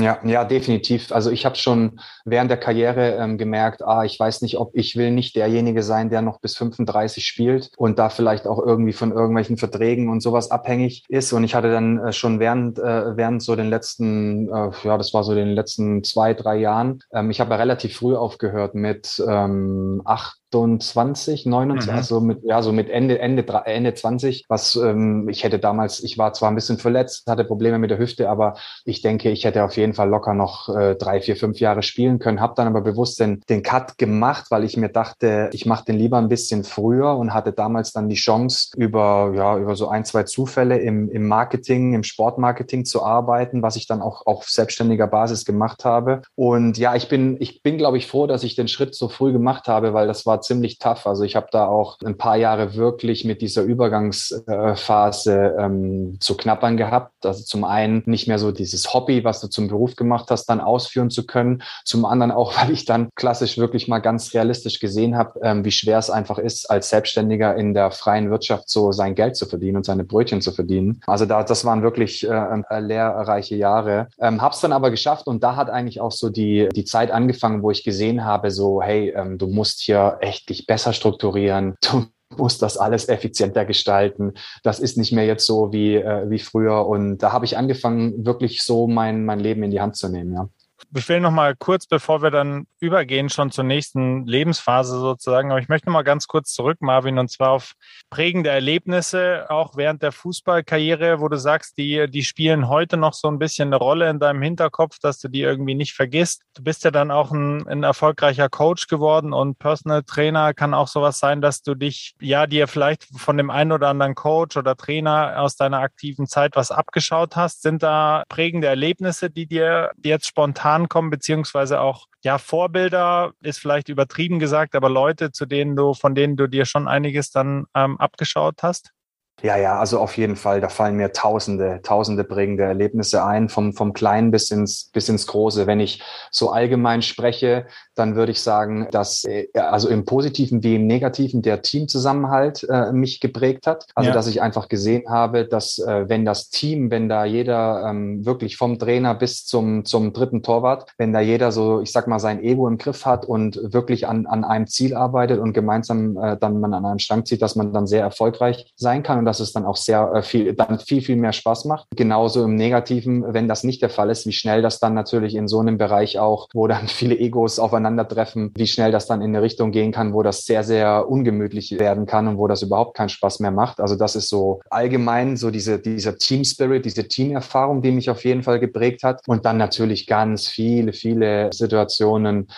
Ja, 0.00 0.18
ja, 0.24 0.44
definitiv. 0.44 1.12
Also 1.12 1.30
ich 1.30 1.44
habe 1.44 1.56
schon 1.56 2.00
während 2.24 2.50
der 2.50 2.58
Karriere 2.58 3.16
ähm, 3.16 3.36
gemerkt, 3.36 3.82
ah, 3.82 4.04
ich 4.04 4.18
weiß 4.18 4.40
nicht, 4.40 4.56
ob 4.56 4.70
ich 4.74 4.96
will 4.96 5.10
nicht 5.10 5.36
derjenige 5.36 5.82
sein, 5.82 6.08
der 6.08 6.22
noch 6.22 6.40
bis 6.40 6.56
35 6.56 7.24
spielt 7.26 7.70
und 7.76 7.98
da 7.98 8.08
vielleicht 8.08 8.46
auch 8.46 8.58
irgendwie 8.58 8.94
von 8.94 9.12
irgendwelchen 9.12 9.58
Verträgen 9.58 10.08
und 10.08 10.22
sowas 10.22 10.50
abhängig 10.50 11.04
ist. 11.08 11.32
Und 11.34 11.44
ich 11.44 11.54
hatte 11.54 11.70
dann 11.70 11.98
äh, 11.98 12.12
schon 12.14 12.40
während 12.40 12.78
äh, 12.78 13.16
während 13.16 13.42
so 13.42 13.54
den 13.54 13.68
letzten, 13.68 14.48
äh, 14.48 14.70
ja, 14.82 14.96
das 14.96 15.12
war 15.12 15.24
so 15.24 15.34
den 15.34 15.48
letzten 15.48 16.02
zwei, 16.04 16.32
drei 16.32 16.56
Jahren. 16.56 17.00
Ähm, 17.12 17.30
ich 17.30 17.40
habe 17.40 17.50
ja 17.50 17.56
relativ 17.56 17.96
früh 17.96 18.16
aufgehört 18.16 18.74
mit 18.74 19.22
ähm, 19.28 20.00
acht 20.06 20.41
28, 20.52 21.46
29, 21.46 21.90
mhm. 21.90 21.96
also 21.96 22.20
mit, 22.20 22.44
ja, 22.44 22.62
so 22.62 22.72
mit 22.72 22.90
Ende, 22.90 23.18
Ende, 23.18 23.44
Ende 23.64 23.94
20, 23.94 24.44
was 24.48 24.76
ähm, 24.76 25.28
ich 25.28 25.44
hätte 25.44 25.58
damals, 25.58 26.02
ich 26.02 26.18
war 26.18 26.32
zwar 26.34 26.50
ein 26.50 26.54
bisschen 26.54 26.78
verletzt, 26.78 27.26
hatte 27.26 27.44
Probleme 27.44 27.78
mit 27.78 27.90
der 27.90 27.98
Hüfte, 27.98 28.28
aber 28.28 28.54
ich 28.84 29.00
denke, 29.00 29.30
ich 29.30 29.44
hätte 29.44 29.64
auf 29.64 29.76
jeden 29.76 29.94
Fall 29.94 30.10
locker 30.10 30.34
noch 30.34 30.68
äh, 30.68 30.94
drei, 30.94 31.20
vier, 31.20 31.36
fünf 31.36 31.58
Jahre 31.58 31.82
spielen 31.82 32.18
können, 32.18 32.40
habe 32.40 32.54
dann 32.56 32.66
aber 32.66 32.82
bewusst 32.82 33.18
den, 33.18 33.40
den 33.48 33.62
Cut 33.62 33.96
gemacht, 33.96 34.46
weil 34.50 34.64
ich 34.64 34.76
mir 34.76 34.90
dachte, 34.90 35.48
ich 35.52 35.64
mache 35.64 35.86
den 35.86 35.96
lieber 35.96 36.18
ein 36.18 36.28
bisschen 36.28 36.64
früher 36.64 37.16
und 37.16 37.32
hatte 37.32 37.52
damals 37.52 37.92
dann 37.92 38.08
die 38.08 38.16
Chance, 38.16 38.70
über, 38.76 39.32
ja, 39.34 39.56
über 39.56 39.74
so 39.74 39.88
ein, 39.88 40.04
zwei 40.04 40.24
Zufälle 40.24 40.78
im, 40.78 41.10
im 41.10 41.26
Marketing, 41.26 41.94
im 41.94 42.02
Sportmarketing 42.02 42.84
zu 42.84 43.02
arbeiten, 43.02 43.62
was 43.62 43.76
ich 43.76 43.86
dann 43.86 44.02
auch 44.02 44.26
auf 44.26 44.48
selbstständiger 44.48 45.06
Basis 45.06 45.44
gemacht 45.44 45.84
habe. 45.84 46.22
Und 46.34 46.76
ja, 46.76 46.94
ich 46.94 47.08
bin, 47.08 47.36
ich 47.40 47.62
bin, 47.62 47.78
glaube 47.78 47.96
ich, 47.96 48.06
froh, 48.06 48.26
dass 48.26 48.44
ich 48.44 48.54
den 48.54 48.68
Schritt 48.68 48.94
so 48.94 49.08
früh 49.08 49.32
gemacht 49.32 49.68
habe, 49.68 49.94
weil 49.94 50.06
das 50.06 50.26
war 50.26 50.41
ziemlich 50.42 50.78
tough. 50.78 51.06
Also 51.06 51.24
ich 51.24 51.36
habe 51.36 51.48
da 51.50 51.66
auch 51.66 51.98
ein 52.04 52.18
paar 52.18 52.36
Jahre 52.36 52.74
wirklich 52.74 53.24
mit 53.24 53.42
dieser 53.42 53.62
Übergangsphase 53.62 55.56
ähm, 55.58 56.16
zu 56.20 56.36
knappern 56.36 56.76
gehabt. 56.76 57.24
Also 57.24 57.44
zum 57.44 57.64
einen 57.64 58.02
nicht 58.06 58.28
mehr 58.28 58.38
so 58.38 58.52
dieses 58.52 58.92
Hobby, 58.92 59.24
was 59.24 59.40
du 59.40 59.48
zum 59.48 59.68
Beruf 59.68 59.96
gemacht 59.96 60.30
hast, 60.30 60.46
dann 60.46 60.60
ausführen 60.60 61.10
zu 61.10 61.26
können. 61.26 61.62
Zum 61.84 62.04
anderen 62.04 62.32
auch, 62.32 62.56
weil 62.60 62.70
ich 62.70 62.84
dann 62.84 63.08
klassisch 63.14 63.58
wirklich 63.58 63.88
mal 63.88 64.00
ganz 64.00 64.34
realistisch 64.34 64.80
gesehen 64.80 65.16
habe, 65.16 65.40
ähm, 65.42 65.64
wie 65.64 65.70
schwer 65.70 65.98
es 65.98 66.10
einfach 66.10 66.38
ist, 66.38 66.70
als 66.70 66.90
Selbstständiger 66.90 67.56
in 67.56 67.74
der 67.74 67.90
freien 67.90 68.30
Wirtschaft 68.30 68.68
so 68.68 68.92
sein 68.92 69.14
Geld 69.14 69.36
zu 69.36 69.46
verdienen 69.46 69.76
und 69.76 69.84
seine 69.84 70.04
Brötchen 70.04 70.40
zu 70.40 70.52
verdienen. 70.52 71.00
Also 71.06 71.26
da, 71.26 71.42
das 71.42 71.64
waren 71.64 71.82
wirklich 71.82 72.28
äh, 72.28 72.80
lehrreiche 72.80 73.56
Jahre. 73.56 74.08
Ähm, 74.20 74.42
hab's 74.42 74.60
dann 74.60 74.72
aber 74.72 74.90
geschafft 74.90 75.26
und 75.26 75.42
da 75.42 75.56
hat 75.56 75.70
eigentlich 75.70 76.00
auch 76.00 76.12
so 76.12 76.30
die, 76.30 76.68
die 76.74 76.84
Zeit 76.84 77.10
angefangen, 77.10 77.62
wo 77.62 77.70
ich 77.70 77.84
gesehen 77.84 78.24
habe, 78.24 78.50
so, 78.50 78.82
hey, 78.82 79.12
ähm, 79.16 79.38
du 79.38 79.46
musst 79.46 79.80
hier 79.80 80.18
echt 80.32 80.48
dich 80.48 80.66
besser 80.66 80.92
strukturieren. 80.92 81.76
Du 82.32 82.38
musst 82.38 82.62
das 82.62 82.78
alles 82.78 83.10
effizienter 83.10 83.66
gestalten. 83.66 84.32
Das 84.62 84.80
ist 84.80 84.96
nicht 84.96 85.12
mehr 85.12 85.26
jetzt 85.26 85.44
so 85.44 85.70
wie, 85.70 85.96
äh, 85.96 86.30
wie 86.30 86.38
früher. 86.38 86.86
Und 86.86 87.18
da 87.18 87.30
habe 87.30 87.44
ich 87.44 87.58
angefangen, 87.58 88.24
wirklich 88.24 88.62
so 88.62 88.86
mein, 88.86 89.26
mein 89.26 89.38
Leben 89.38 89.62
in 89.62 89.70
die 89.70 89.82
Hand 89.82 89.96
zu 89.96 90.08
nehmen, 90.08 90.32
ja 90.32 90.48
ich 90.94 91.08
will 91.08 91.20
noch 91.20 91.30
mal 91.30 91.56
kurz, 91.56 91.86
bevor 91.86 92.22
wir 92.22 92.30
dann 92.30 92.66
übergehen, 92.80 93.30
schon 93.30 93.50
zur 93.50 93.64
nächsten 93.64 94.26
Lebensphase 94.26 94.98
sozusagen, 94.98 95.50
aber 95.50 95.60
ich 95.60 95.68
möchte 95.68 95.86
noch 95.88 95.94
mal 95.94 96.02
ganz 96.02 96.26
kurz 96.26 96.52
zurück, 96.52 96.78
Marvin, 96.80 97.18
und 97.18 97.30
zwar 97.30 97.50
auf 97.50 97.72
prägende 98.10 98.50
Erlebnisse, 98.50 99.46
auch 99.48 99.76
während 99.76 100.02
der 100.02 100.12
Fußballkarriere, 100.12 101.20
wo 101.20 101.28
du 101.28 101.38
sagst, 101.38 101.78
die, 101.78 102.10
die 102.10 102.24
spielen 102.24 102.68
heute 102.68 102.96
noch 102.96 103.14
so 103.14 103.28
ein 103.28 103.38
bisschen 103.38 103.68
eine 103.68 103.76
Rolle 103.76 104.10
in 104.10 104.18
deinem 104.18 104.42
Hinterkopf, 104.42 104.98
dass 104.98 105.18
du 105.18 105.28
die 105.28 105.40
irgendwie 105.40 105.74
nicht 105.74 105.94
vergisst. 105.94 106.42
Du 106.54 106.62
bist 106.62 106.84
ja 106.84 106.90
dann 106.90 107.10
auch 107.10 107.30
ein, 107.30 107.66
ein 107.66 107.82
erfolgreicher 107.82 108.48
Coach 108.48 108.86
geworden 108.86 109.32
und 109.32 109.58
Personal 109.58 110.02
Trainer 110.02 110.52
kann 110.52 110.74
auch 110.74 110.88
sowas 110.88 111.18
sein, 111.18 111.40
dass 111.40 111.62
du 111.62 111.74
dich, 111.74 112.14
ja, 112.20 112.46
dir 112.46 112.68
vielleicht 112.68 113.04
von 113.16 113.36
dem 113.36 113.50
einen 113.50 113.72
oder 113.72 113.88
anderen 113.88 114.14
Coach 114.14 114.56
oder 114.56 114.76
Trainer 114.76 115.40
aus 115.40 115.56
deiner 115.56 115.78
aktiven 115.78 116.26
Zeit 116.26 116.56
was 116.56 116.70
abgeschaut 116.70 117.36
hast. 117.36 117.62
Sind 117.62 117.82
da 117.82 118.24
prägende 118.28 118.66
Erlebnisse, 118.66 119.30
die 119.30 119.46
dir 119.46 119.92
jetzt 120.02 120.26
spontan 120.26 120.81
ankommen, 120.82 121.10
beziehungsweise 121.10 121.80
auch, 121.80 122.06
ja, 122.22 122.38
Vorbilder 122.38 123.32
ist 123.42 123.58
vielleicht 123.58 123.88
übertrieben 123.88 124.38
gesagt, 124.38 124.74
aber 124.74 124.88
Leute, 124.90 125.32
zu 125.32 125.46
denen 125.46 125.76
du, 125.76 125.94
von 125.94 126.14
denen 126.14 126.36
du 126.36 126.46
dir 126.48 126.64
schon 126.64 126.88
einiges 126.88 127.30
dann 127.30 127.66
ähm, 127.74 127.98
abgeschaut 127.98 128.62
hast? 128.62 128.92
Ja, 129.42 129.56
ja, 129.56 129.78
also 129.78 129.98
auf 129.98 130.16
jeden 130.16 130.36
Fall. 130.36 130.60
Da 130.60 130.68
fallen 130.68 130.96
mir 130.96 131.12
tausende, 131.12 131.80
tausende 131.82 132.22
prägende 132.22 132.62
Erlebnisse 132.62 133.24
ein, 133.24 133.48
vom, 133.48 133.72
vom 133.72 133.92
Kleinen 133.92 134.30
bis 134.30 134.50
ins, 134.52 134.90
bis 134.92 135.08
ins 135.08 135.26
Große. 135.26 135.66
Wenn 135.66 135.80
ich 135.80 136.00
so 136.30 136.50
allgemein 136.50 137.02
spreche, 137.02 137.66
dann 137.96 138.14
würde 138.14 138.32
ich 138.32 138.40
sagen, 138.40 138.86
dass 138.92 139.24
äh, 139.24 139.48
also 139.54 139.88
im 139.88 140.04
Positiven 140.04 140.62
wie 140.62 140.76
im 140.76 140.86
Negativen 140.86 141.42
der 141.42 141.62
Teamzusammenhalt 141.62 142.66
äh, 142.70 142.92
mich 142.92 143.20
geprägt 143.20 143.66
hat. 143.66 143.86
Also 143.96 144.08
ja. 144.10 144.14
dass 144.14 144.28
ich 144.28 144.40
einfach 144.40 144.68
gesehen 144.68 145.08
habe, 145.08 145.44
dass 145.44 145.78
äh, 145.78 146.08
wenn 146.08 146.24
das 146.24 146.50
Team, 146.50 146.92
wenn 146.92 147.08
da 147.08 147.24
jeder 147.24 147.84
ähm, 147.88 148.24
wirklich 148.24 148.56
vom 148.56 148.78
Trainer 148.78 149.14
bis 149.14 149.44
zum, 149.44 149.84
zum 149.84 150.12
dritten 150.12 150.44
Torwart, 150.44 150.88
wenn 150.98 151.12
da 151.12 151.20
jeder 151.20 151.50
so, 151.50 151.80
ich 151.80 151.90
sag 151.90 152.06
mal, 152.06 152.20
sein 152.20 152.42
Ego 152.42 152.68
im 152.68 152.78
Griff 152.78 153.06
hat 153.06 153.26
und 153.26 153.58
wirklich 153.72 154.06
an, 154.06 154.26
an 154.26 154.44
einem 154.44 154.68
Ziel 154.68 154.94
arbeitet 154.94 155.40
und 155.40 155.52
gemeinsam 155.52 156.16
äh, 156.16 156.36
dann 156.38 156.60
man 156.60 156.74
an 156.74 156.86
einem 156.86 157.00
Strang 157.00 157.24
zieht, 157.24 157.42
dass 157.42 157.56
man 157.56 157.72
dann 157.72 157.88
sehr 157.88 158.02
erfolgreich 158.02 158.72
sein 158.76 159.02
kann 159.02 159.18
und 159.18 159.31
dass 159.32 159.40
es 159.40 159.54
dann 159.54 159.64
auch 159.64 159.76
sehr 159.76 160.12
äh, 160.14 160.22
viel, 160.22 160.52
dann 160.52 160.78
viel, 160.78 161.00
viel 161.00 161.16
mehr 161.16 161.32
Spaß 161.32 161.64
macht. 161.64 161.86
Genauso 161.96 162.44
im 162.44 162.54
Negativen, 162.54 163.24
wenn 163.32 163.48
das 163.48 163.64
nicht 163.64 163.80
der 163.80 163.88
Fall 163.88 164.10
ist, 164.10 164.26
wie 164.26 164.32
schnell 164.32 164.60
das 164.60 164.78
dann 164.78 164.92
natürlich 164.92 165.34
in 165.34 165.48
so 165.48 165.58
einem 165.58 165.78
Bereich 165.78 166.18
auch, 166.18 166.48
wo 166.52 166.66
dann 166.66 166.86
viele 166.86 167.18
Egos 167.18 167.58
aufeinandertreffen, 167.58 168.52
wie 168.54 168.66
schnell 168.66 168.92
das 168.92 169.06
dann 169.06 169.22
in 169.22 169.34
eine 169.34 169.40
Richtung 169.40 169.70
gehen 169.70 169.90
kann, 169.90 170.12
wo 170.12 170.22
das 170.22 170.44
sehr, 170.44 170.64
sehr 170.64 171.08
ungemütlich 171.08 171.78
werden 171.78 172.04
kann 172.04 172.28
und 172.28 172.36
wo 172.36 172.46
das 172.46 172.60
überhaupt 172.60 172.94
keinen 172.94 173.08
Spaß 173.08 173.40
mehr 173.40 173.52
macht. 173.52 173.80
Also 173.80 173.96
das 173.96 174.16
ist 174.16 174.28
so 174.28 174.60
allgemein 174.68 175.38
so 175.38 175.50
diese, 175.50 175.78
dieser 175.78 176.18
Team 176.18 176.44
Spirit, 176.44 176.84
diese 176.84 177.08
Teamerfahrung, 177.08 177.80
die 177.80 177.90
mich 177.90 178.10
auf 178.10 178.26
jeden 178.26 178.42
Fall 178.42 178.60
geprägt 178.60 179.02
hat. 179.02 179.22
Und 179.26 179.46
dann 179.46 179.56
natürlich 179.56 180.06
ganz 180.06 180.46
viele, 180.46 180.92
viele 180.92 181.50
Situationen 181.54 182.48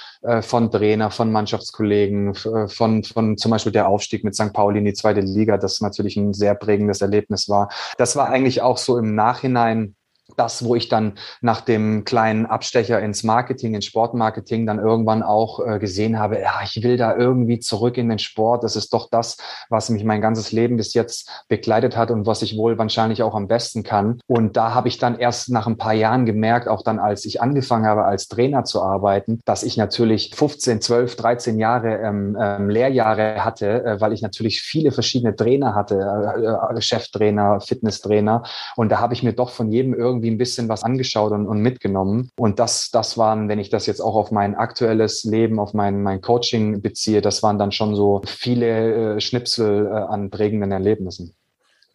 von 0.43 0.71
Trainer, 0.71 1.11
von 1.11 1.31
Mannschaftskollegen, 1.31 2.35
äh, 2.35 2.69
von, 2.69 3.05
von 3.05 3.37
zum 3.37 3.51
Beispiel 3.51 3.73
der 3.73 3.89
Aufstieg 3.89 4.25
mit 4.25 4.35
St. 4.35 4.53
Pauli 4.53 4.79
in 4.79 4.85
die 4.85 4.95
zweite 4.95 5.21
Liga. 5.21 5.59
Das 5.59 5.81
natürlich 5.81 6.17
ein 6.17 6.33
sehr 6.33 6.55
prägendes 6.55 7.01
Erlebnis 7.01 7.49
war. 7.49 7.69
Das 7.99 8.17
war 8.17 8.29
eigentlich 8.29 8.63
auch 8.63 8.79
so 8.79 8.99
im 8.99 9.15
Nachhinein 9.15 9.97
das, 10.37 10.65
wo 10.65 10.75
ich 10.75 10.89
dann 10.89 11.15
nach 11.41 11.61
dem 11.61 12.05
kleinen 12.05 12.47
Abstecher 12.47 13.01
ins 13.01 13.23
Marketing, 13.23 13.75
ins 13.75 13.87
Sportmarketing 13.87 14.67
dann 14.67 14.79
irgendwann 14.79 15.23
auch 15.23 15.61
äh, 15.65 15.79
gesehen 15.79 16.19
habe, 16.19 16.41
ja, 16.41 16.61
ich 16.65 16.83
will 16.83 16.97
da 16.97 17.17
irgendwie 17.17 17.59
zurück 17.61 17.97
in 17.97 18.09
den 18.09 18.19
Sport. 18.19 18.65
Das 18.65 18.77
ist 18.77 18.93
doch 18.93 19.09
das, 19.11 19.37
was 19.69 19.91
mich 19.91 20.05
mein 20.05 20.21
ganzes 20.21 20.53
Leben 20.53 20.77
bis 20.77 20.95
jetzt 20.95 21.45
begleitet 21.49 21.97
hat 21.97 22.11
und 22.11 22.27
was 22.27 22.43
ich 22.43 22.57
wohl 22.57 22.79
wahrscheinlich 22.79 23.23
auch 23.23 23.35
am 23.35 23.49
besten 23.49 23.83
kann. 23.83 24.21
Und 24.27 24.57
da 24.57 24.75
habe 24.75 24.89
ich 24.89 24.99
dann 24.99 25.19
erst 25.19 25.51
nach 25.51 25.67
ein 25.67 25.77
paar 25.77 25.95
Jahren 25.95 26.27
gemerkt, 26.27 26.69
auch 26.69 26.83
dann, 26.83 26.99
als 26.99 27.25
ich 27.25 27.41
angefangen 27.41 27.87
habe, 27.87 28.05
als 28.05 28.29
Trainer 28.29 28.65
zu 28.65 28.83
arbeiten, 28.83 29.41
dass 29.45 29.63
ich 29.63 29.77
natürlich 29.77 30.35
15, 30.35 30.81
12, 30.81 31.17
13 31.17 31.59
Jahre 31.59 31.97
ähm, 31.99 32.37
ähm, 32.41 32.69
Lehrjahre 32.69 33.45
hatte, 33.45 33.85
äh, 33.85 34.01
weil 34.01 34.13
ich 34.13 34.23
natürlich 34.23 34.63
viele 34.63 34.93
verschiedene 34.93 35.35
Trainer 35.37 35.75
hatte, 35.75 35.97
äh, 35.97 36.77
äh, 36.77 36.81
Cheftrainer, 36.81 37.61
Fitnesstrainer. 37.61 38.43
Und 38.77 38.91
da 38.91 39.01
habe 39.01 39.15
ich 39.15 39.23
mir 39.23 39.33
doch 39.33 39.51
von 39.51 39.71
jedem 39.71 39.95
irgendwie 39.95 40.24
ein 40.31 40.39
bisschen 40.39 40.69
was 40.69 40.83
angeschaut 40.83 41.33
und, 41.33 41.47
und 41.47 41.61
mitgenommen. 41.61 42.31
Und 42.37 42.59
das, 42.59 42.91
das 42.91 43.17
waren, 43.19 43.49
wenn 43.49 43.59
ich 43.59 43.71
das 43.71 43.87
jetzt 43.87 44.01
auch 44.01 44.15
auf 44.15 44.31
mein 44.31 44.55
aktuelles 44.55 45.25
Leben, 45.25 45.59
auf 45.59 45.75
mein, 45.75 46.03
mein 46.03 46.21
Coaching 46.21 46.83
beziehe, 46.83 47.21
das 47.21 47.43
waren 47.43 47.59
dann 47.59 47.73
schon 47.73 47.95
so 47.95 48.23
viele 48.27 49.17
äh, 49.17 49.21
Schnipsel 49.21 49.87
äh, 49.87 49.91
an 49.91 50.31
prägenden 50.31 50.73
Erlebnissen. 50.73 51.35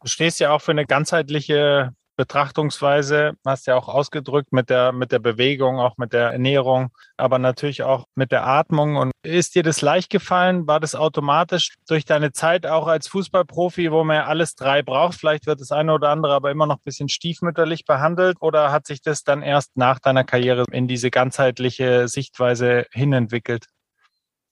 Du 0.02 0.08
stehst 0.08 0.40
ja 0.40 0.52
auch 0.52 0.62
für 0.62 0.72
eine 0.72 0.86
ganzheitliche 0.86 1.94
Betrachtungsweise, 2.20 3.32
hast 3.46 3.66
ja 3.66 3.78
auch 3.78 3.88
ausgedrückt 3.88 4.52
mit 4.52 4.70
der, 4.70 4.92
mit 4.92 5.14
der 5.14 5.20
Bewegung, 5.20 5.80
auch 5.80 5.96
mit 5.96 6.12
der 6.12 6.32
Ernährung, 6.32 6.90
aber 7.16 7.40
natürlich 7.40 7.84
auch 7.84 8.08
mit 8.14 8.34
der 8.34 8.46
Atmung. 8.46 8.98
Und 8.98 9.14
ist 9.24 9.56
dir 9.56 9.64
das 9.64 9.80
leicht 9.80 10.10
gefallen? 10.10 10.68
War 10.68 10.82
das 10.82 10.96
automatisch 10.96 11.76
durch 11.88 12.04
deine 12.04 12.34
Zeit 12.34 12.66
auch 12.66 12.88
als 12.88 13.08
Fußballprofi, 13.08 13.90
wo 13.94 14.04
man 14.04 14.18
ja 14.18 14.26
alles 14.26 14.56
drei 14.56 14.82
braucht? 14.82 15.18
Vielleicht 15.18 15.46
wird 15.46 15.62
das 15.62 15.72
eine 15.72 15.94
oder 15.94 16.10
andere 16.10 16.34
aber 16.34 16.52
immer 16.52 16.66
noch 16.66 16.80
ein 16.80 16.84
bisschen 16.84 17.08
stiefmütterlich 17.08 17.86
behandelt 17.86 18.36
oder 18.42 18.70
hat 18.74 18.86
sich 18.86 19.02
das 19.02 19.24
dann 19.24 19.42
erst 19.42 19.78
nach 19.78 20.00
deiner 20.00 20.26
Karriere 20.26 20.66
in 20.74 20.90
diese 20.90 21.12
ganzheitliche 21.12 22.10
Sichtweise 22.10 22.86
hinentwickelt? 22.92 23.68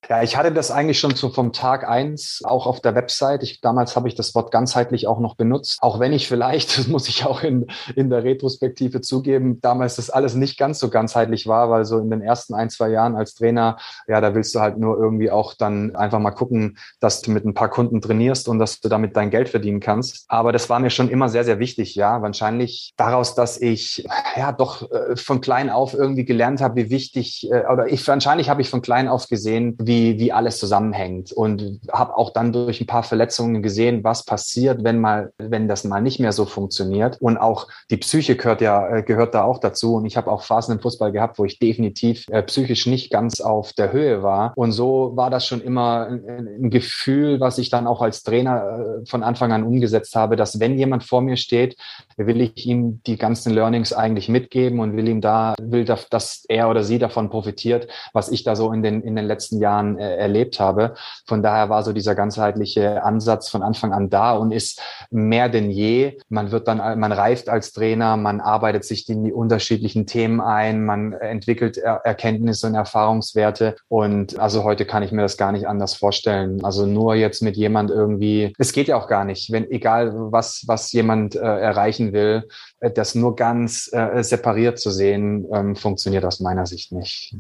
Ja, 0.10 0.24
ich 0.24 0.38
hatte 0.38 0.54
das 0.54 0.72
eigentlich 0.72 1.00
schon 1.00 1.16
so 1.16 1.30
vom 1.30 1.52
Tag 1.52 1.88
eins 1.88 2.42
auch 2.46 2.66
auf 2.66 2.80
der 2.80 2.96
Website. 2.96 3.44
Ich, 3.44 3.60
damals 3.60 3.96
habe 3.98 4.08
ich 4.08 4.16
das 4.16 4.34
Wort 4.36 4.52
ganzheitlich 4.52 5.06
auch 5.06 5.20
noch 5.20 5.36
benutzt. 5.36 5.80
Auch 5.82 6.00
wenn 6.00 6.14
ich 6.14 6.30
vielleicht, 6.30 6.78
das 6.78 6.88
muss 6.88 7.10
ich 7.10 7.26
auch 7.26 7.44
in, 7.44 7.68
in 7.96 8.10
der 8.10 8.24
Retrospektive 8.24 9.02
zugeben, 9.02 9.60
damals 9.60 9.98
das 9.98 10.10
alles 10.10 10.36
nicht 10.36 10.58
ganz 10.58 10.80
so 10.80 10.90
ganzheitlich 10.90 11.48
war, 11.48 11.70
weil 11.70 11.84
so 11.84 12.00
in 12.00 12.10
den 12.10 12.22
ersten 12.22 12.54
ein, 12.54 12.70
zwei 12.70 12.90
Jahren 12.90 13.18
als 13.18 13.36
Trainer, 13.36 13.78
ja, 14.08 14.22
da 14.22 14.34
willst 14.34 14.56
du 14.56 14.62
halt 14.62 14.78
nur 14.78 14.98
irgendwie 14.98 15.30
auch 15.30 15.54
dann 15.56 15.96
einfach 15.96 16.20
mal 16.20 16.32
gucken, 16.32 16.78
dass 17.02 17.22
du 17.22 17.32
mit 17.32 17.46
ein 17.46 17.54
paar 17.54 17.70
Kunden 17.70 18.00
trainierst 18.00 18.48
und 18.48 18.60
dass 18.60 18.80
du 18.80 18.88
damit 18.88 19.18
dein 19.18 19.30
Geld 19.30 19.50
verdienen 19.50 19.82
kannst. 19.82 20.26
Aber 20.30 20.54
das 20.54 20.70
war 20.70 20.80
mir 20.80 20.90
schon 20.90 21.10
immer 21.10 21.28
sehr, 21.28 21.44
sehr 21.44 21.60
wichtig, 21.60 21.96
ja. 21.96 22.22
Wahrscheinlich 22.22 22.94
daraus, 22.96 23.36
dass 23.36 23.60
ich 23.60 24.08
ja 24.38 24.54
doch 24.54 24.90
äh, 24.90 25.18
von 25.18 25.42
klein 25.42 25.70
auf 25.70 25.94
irgendwie 25.94 26.24
gelernt 26.24 26.62
habe, 26.62 26.78
wie 26.78 26.90
wichtig, 26.90 27.50
äh, 27.52 27.66
oder 27.66 27.88
ich 27.88 28.08
wahrscheinlich 28.08 28.50
habe 28.50 28.62
ich 28.62 28.70
von 28.70 28.82
klein 28.82 29.10
auf 29.10 29.28
gesehen, 29.28 29.76
wie, 29.88 30.20
wie 30.20 30.32
alles 30.32 30.60
zusammenhängt 30.60 31.32
und 31.32 31.80
habe 31.92 32.18
auch 32.18 32.32
dann 32.32 32.54
durch 32.54 32.82
ein 32.82 32.88
paar 32.88 33.04
Verletzungen 33.04 33.64
gesehen, 33.64 34.04
was 34.04 34.26
passiert, 34.26 34.84
wenn 34.84 35.00
mal, 35.00 35.32
wenn 35.38 35.68
das 35.68 35.84
mal 35.84 36.02
nicht 36.02 36.20
mehr 36.20 36.34
so 36.34 36.46
funktioniert. 36.46 37.18
Und 37.22 37.38
auch 37.38 37.68
die 37.90 37.98
Psyche 37.98 38.36
gehört 38.36 38.62
ja, 38.62 38.88
äh, 38.88 39.04
gehört 39.04 39.34
da 39.34 39.44
auch 39.44 39.60
dazu. 39.60 39.96
Und 39.96 40.06
ich 40.06 40.18
habe 40.18 40.32
auch 40.32 40.44
Phasen 40.44 40.76
im 40.76 40.82
Fußball 40.82 41.12
gehabt, 41.12 41.40
wo 41.40 41.46
ich 41.46 41.60
definitiv 41.60 42.26
äh, 42.30 42.44
psychisch 42.44 42.86
nicht 42.86 43.12
ganz 43.12 43.42
auf 43.42 43.74
der 43.74 43.92
Höhe 43.92 44.24
war. 44.24 44.54
Und 44.56 44.72
so 44.74 45.14
war 45.16 45.30
das 45.30 45.46
schon 45.46 45.62
immer 45.62 46.08
ein, 46.08 46.48
ein 46.64 46.70
Gefühl, 46.70 47.40
was 47.40 47.58
ich 47.58 47.70
dann 47.70 47.88
auch 47.88 48.02
als 48.02 48.24
Trainer 48.24 49.02
äh, 49.02 49.06
von 49.10 49.24
Anfang 49.24 49.52
an 49.52 49.64
umgesetzt 49.64 50.16
habe, 50.16 50.36
dass 50.36 50.60
wenn 50.60 50.78
jemand 50.78 51.04
vor 51.04 51.22
mir 51.22 51.38
steht, 51.38 51.78
will 52.18 52.42
ich 52.42 52.66
ihm 52.66 53.02
die 53.06 53.18
ganzen 53.18 53.54
Learnings 53.54 53.94
eigentlich 53.94 54.30
mitgeben 54.30 54.80
und 54.80 54.98
will 54.98 55.08
ihm 55.08 55.22
da, 55.22 55.56
will, 55.62 55.86
dass 55.86 56.46
er 56.48 56.70
oder 56.70 56.84
sie 56.84 57.00
davon 57.00 57.30
profitiert, 57.30 57.88
was 58.14 58.30
ich 58.30 58.44
da 58.44 58.56
so 58.56 58.72
in 58.74 58.84
den, 58.84 59.02
in 59.02 59.16
den 59.16 59.26
letzten 59.26 59.60
Jahren 59.60 59.77
Jahren 59.78 59.98
äh, 59.98 60.16
erlebt 60.18 60.60
habe. 60.60 60.96
Von 61.26 61.44
daher 61.44 61.70
war 61.70 61.84
so 61.84 61.94
dieser 61.94 62.16
ganzheitliche 62.16 63.04
Ansatz 63.04 63.50
von 63.50 63.62
Anfang 63.62 63.94
an 63.94 64.10
da 64.10 64.34
und 64.34 64.52
ist 64.52 64.82
mehr 65.12 65.50
denn 65.50 65.70
je. 65.70 66.18
Man 66.30 66.52
wird 66.52 66.68
dann, 66.68 67.00
man 67.00 67.12
reift 67.12 67.50
als 67.50 67.72
Trainer, 67.72 68.18
man 68.18 68.42
arbeitet 68.42 68.86
sich 68.86 69.08
in 69.10 69.24
die 69.24 69.34
unterschiedlichen 69.34 70.06
Themen 70.06 70.42
ein, 70.42 70.84
man 70.86 71.14
entwickelt 71.14 71.78
er 71.78 72.02
Erkenntnisse 72.04 72.68
und 72.68 72.76
Erfahrungswerte. 72.76 73.76
Und 73.88 74.40
also 74.40 74.64
heute 74.64 74.86
kann 74.86 75.04
ich 75.04 75.12
mir 75.12 75.22
das 75.22 75.38
gar 75.38 75.52
nicht 75.52 75.68
anders 75.68 75.94
vorstellen. 75.96 76.64
Also 76.64 76.86
nur 76.86 77.16
jetzt 77.16 77.42
mit 77.42 77.56
jemand 77.56 77.92
irgendwie, 77.92 78.54
es 78.58 78.74
geht 78.74 78.88
ja 78.88 78.98
auch 78.98 79.08
gar 79.08 79.26
nicht, 79.26 79.52
wenn 79.52 79.70
egal 79.70 80.12
was, 80.32 80.64
was 80.68 80.92
jemand 80.92 81.36
äh, 81.36 81.40
erreichen 81.40 82.14
will, 82.14 82.48
äh, 82.80 82.92
das 82.92 83.16
nur 83.16 83.36
ganz 83.36 83.90
äh, 83.94 84.24
separiert 84.24 84.80
zu 84.80 84.92
sehen, 84.92 85.46
ähm, 85.54 85.76
funktioniert 85.76 86.26
aus 86.26 86.40
meiner 86.40 86.66
Sicht 86.66 86.92
nicht. 86.92 87.36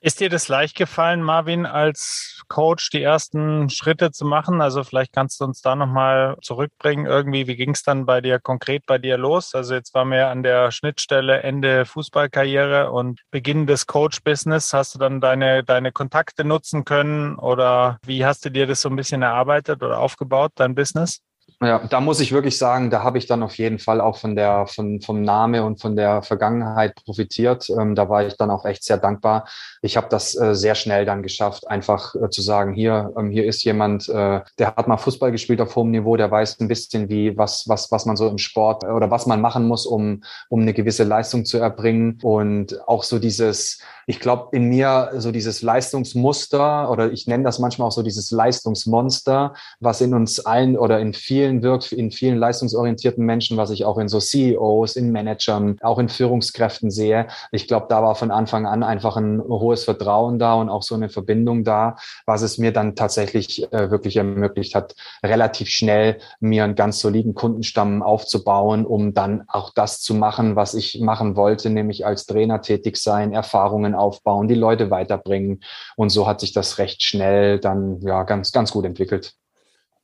Ist 0.00 0.20
dir 0.20 0.28
das 0.28 0.46
leicht 0.46 0.76
gefallen, 0.76 1.22
Marvin, 1.22 1.66
als 1.66 2.42
Coach 2.46 2.90
die 2.90 3.02
ersten 3.02 3.68
Schritte 3.68 4.12
zu 4.12 4.24
machen? 4.24 4.60
Also 4.60 4.84
vielleicht 4.84 5.12
kannst 5.12 5.40
du 5.40 5.44
uns 5.44 5.60
da 5.60 5.74
nochmal 5.74 6.36
zurückbringen. 6.40 7.04
Irgendwie, 7.06 7.48
wie 7.48 7.56
ging 7.56 7.70
es 7.70 7.82
dann 7.82 8.06
bei 8.06 8.20
dir 8.20 8.38
konkret 8.38 8.86
bei 8.86 8.98
dir 8.98 9.18
los? 9.18 9.56
Also 9.56 9.74
jetzt 9.74 9.94
waren 9.94 10.10
wir 10.12 10.28
an 10.28 10.44
der 10.44 10.70
Schnittstelle 10.70 11.42
Ende 11.42 11.84
Fußballkarriere 11.84 12.92
und 12.92 13.22
Beginn 13.32 13.66
des 13.66 13.88
Coach-Business. 13.88 14.72
Hast 14.72 14.94
du 14.94 15.00
dann 15.00 15.20
deine, 15.20 15.64
deine 15.64 15.90
Kontakte 15.90 16.44
nutzen 16.44 16.84
können 16.84 17.34
oder 17.34 17.98
wie 18.06 18.24
hast 18.24 18.44
du 18.44 18.50
dir 18.50 18.68
das 18.68 18.80
so 18.80 18.88
ein 18.88 18.96
bisschen 18.96 19.22
erarbeitet 19.22 19.82
oder 19.82 19.98
aufgebaut, 19.98 20.52
dein 20.54 20.76
Business? 20.76 21.22
Ja, 21.60 21.80
da 21.80 22.00
muss 22.00 22.20
ich 22.20 22.30
wirklich 22.30 22.56
sagen, 22.56 22.88
da 22.88 23.02
habe 23.02 23.18
ich 23.18 23.26
dann 23.26 23.42
auf 23.42 23.58
jeden 23.58 23.80
Fall 23.80 24.00
auch 24.00 24.16
von 24.16 24.36
der, 24.36 24.68
von, 24.68 25.00
vom 25.00 25.22
Name 25.22 25.64
und 25.64 25.80
von 25.80 25.96
der 25.96 26.22
Vergangenheit 26.22 26.94
profitiert. 27.04 27.68
Ähm, 27.68 27.96
da 27.96 28.08
war 28.08 28.24
ich 28.24 28.36
dann 28.36 28.52
auch 28.52 28.64
echt 28.64 28.84
sehr 28.84 28.96
dankbar. 28.96 29.48
Ich 29.82 29.96
habe 29.96 30.06
das 30.08 30.40
äh, 30.40 30.54
sehr 30.54 30.76
schnell 30.76 31.04
dann 31.04 31.20
geschafft, 31.20 31.68
einfach 31.68 32.14
äh, 32.14 32.30
zu 32.30 32.42
sagen, 32.42 32.74
hier, 32.74 33.12
ähm, 33.18 33.30
hier 33.30 33.44
ist 33.44 33.64
jemand, 33.64 34.08
äh, 34.08 34.40
der 34.56 34.76
hat 34.76 34.86
mal 34.86 34.98
Fußball 34.98 35.32
gespielt 35.32 35.60
auf 35.60 35.74
hohem 35.74 35.90
Niveau, 35.90 36.16
der 36.16 36.30
weiß 36.30 36.60
ein 36.60 36.68
bisschen, 36.68 37.08
wie, 37.08 37.36
was, 37.36 37.68
was, 37.68 37.90
was 37.90 38.06
man 38.06 38.16
so 38.16 38.28
im 38.28 38.38
Sport 38.38 38.84
oder 38.84 39.10
was 39.10 39.26
man 39.26 39.40
machen 39.40 39.66
muss, 39.66 39.84
um, 39.84 40.22
um 40.48 40.60
eine 40.60 40.74
gewisse 40.74 41.02
Leistung 41.02 41.44
zu 41.44 41.58
erbringen. 41.58 42.20
Und 42.22 42.86
auch 42.86 43.02
so 43.02 43.18
dieses, 43.18 43.80
ich 44.06 44.20
glaube, 44.20 44.56
in 44.56 44.68
mir 44.68 45.10
so 45.16 45.32
dieses 45.32 45.60
Leistungsmuster 45.60 46.88
oder 46.88 47.10
ich 47.10 47.26
nenne 47.26 47.42
das 47.42 47.58
manchmal 47.58 47.88
auch 47.88 47.92
so 47.92 48.02
dieses 48.02 48.30
Leistungsmonster, 48.30 49.54
was 49.80 50.00
in 50.00 50.14
uns 50.14 50.38
allen 50.40 50.78
oder 50.78 51.00
in 51.00 51.14
vielen 51.14 51.47
wirkt, 51.62 51.92
in 51.92 52.10
vielen 52.10 52.38
leistungsorientierten 52.38 53.24
Menschen, 53.24 53.56
was 53.56 53.70
ich 53.70 53.84
auch 53.84 53.98
in 53.98 54.08
so 54.08 54.20
CEOs, 54.20 54.96
in 54.96 55.12
Managern, 55.12 55.76
auch 55.82 55.98
in 55.98 56.08
Führungskräften 56.08 56.90
sehe. 56.90 57.28
Ich 57.52 57.66
glaube, 57.66 57.86
da 57.88 58.02
war 58.02 58.14
von 58.14 58.30
Anfang 58.30 58.66
an 58.66 58.82
einfach 58.82 59.16
ein 59.16 59.42
hohes 59.42 59.84
Vertrauen 59.84 60.38
da 60.38 60.54
und 60.54 60.68
auch 60.68 60.82
so 60.82 60.94
eine 60.94 61.08
Verbindung 61.08 61.64
da, 61.64 61.96
was 62.26 62.42
es 62.42 62.58
mir 62.58 62.72
dann 62.72 62.94
tatsächlich 62.94 63.72
äh, 63.72 63.90
wirklich 63.90 64.16
ermöglicht 64.16 64.74
hat, 64.74 64.94
relativ 65.24 65.68
schnell 65.68 66.18
mir 66.40 66.64
einen 66.64 66.74
ganz 66.74 67.00
soliden 67.00 67.34
Kundenstamm 67.34 68.02
aufzubauen, 68.02 68.86
um 68.86 69.14
dann 69.14 69.44
auch 69.48 69.72
das 69.74 70.00
zu 70.00 70.14
machen, 70.14 70.56
was 70.56 70.74
ich 70.74 71.00
machen 71.00 71.36
wollte, 71.36 71.70
nämlich 71.70 72.06
als 72.06 72.26
Trainer 72.26 72.60
tätig 72.60 72.96
sein, 72.96 73.32
Erfahrungen 73.32 73.94
aufbauen, 73.94 74.48
die 74.48 74.54
Leute 74.54 74.90
weiterbringen. 74.90 75.60
Und 75.96 76.10
so 76.10 76.26
hat 76.26 76.40
sich 76.40 76.52
das 76.52 76.78
recht 76.78 77.02
schnell 77.02 77.58
dann 77.58 78.00
ja 78.02 78.22
ganz, 78.24 78.52
ganz 78.52 78.72
gut 78.72 78.84
entwickelt. 78.84 79.34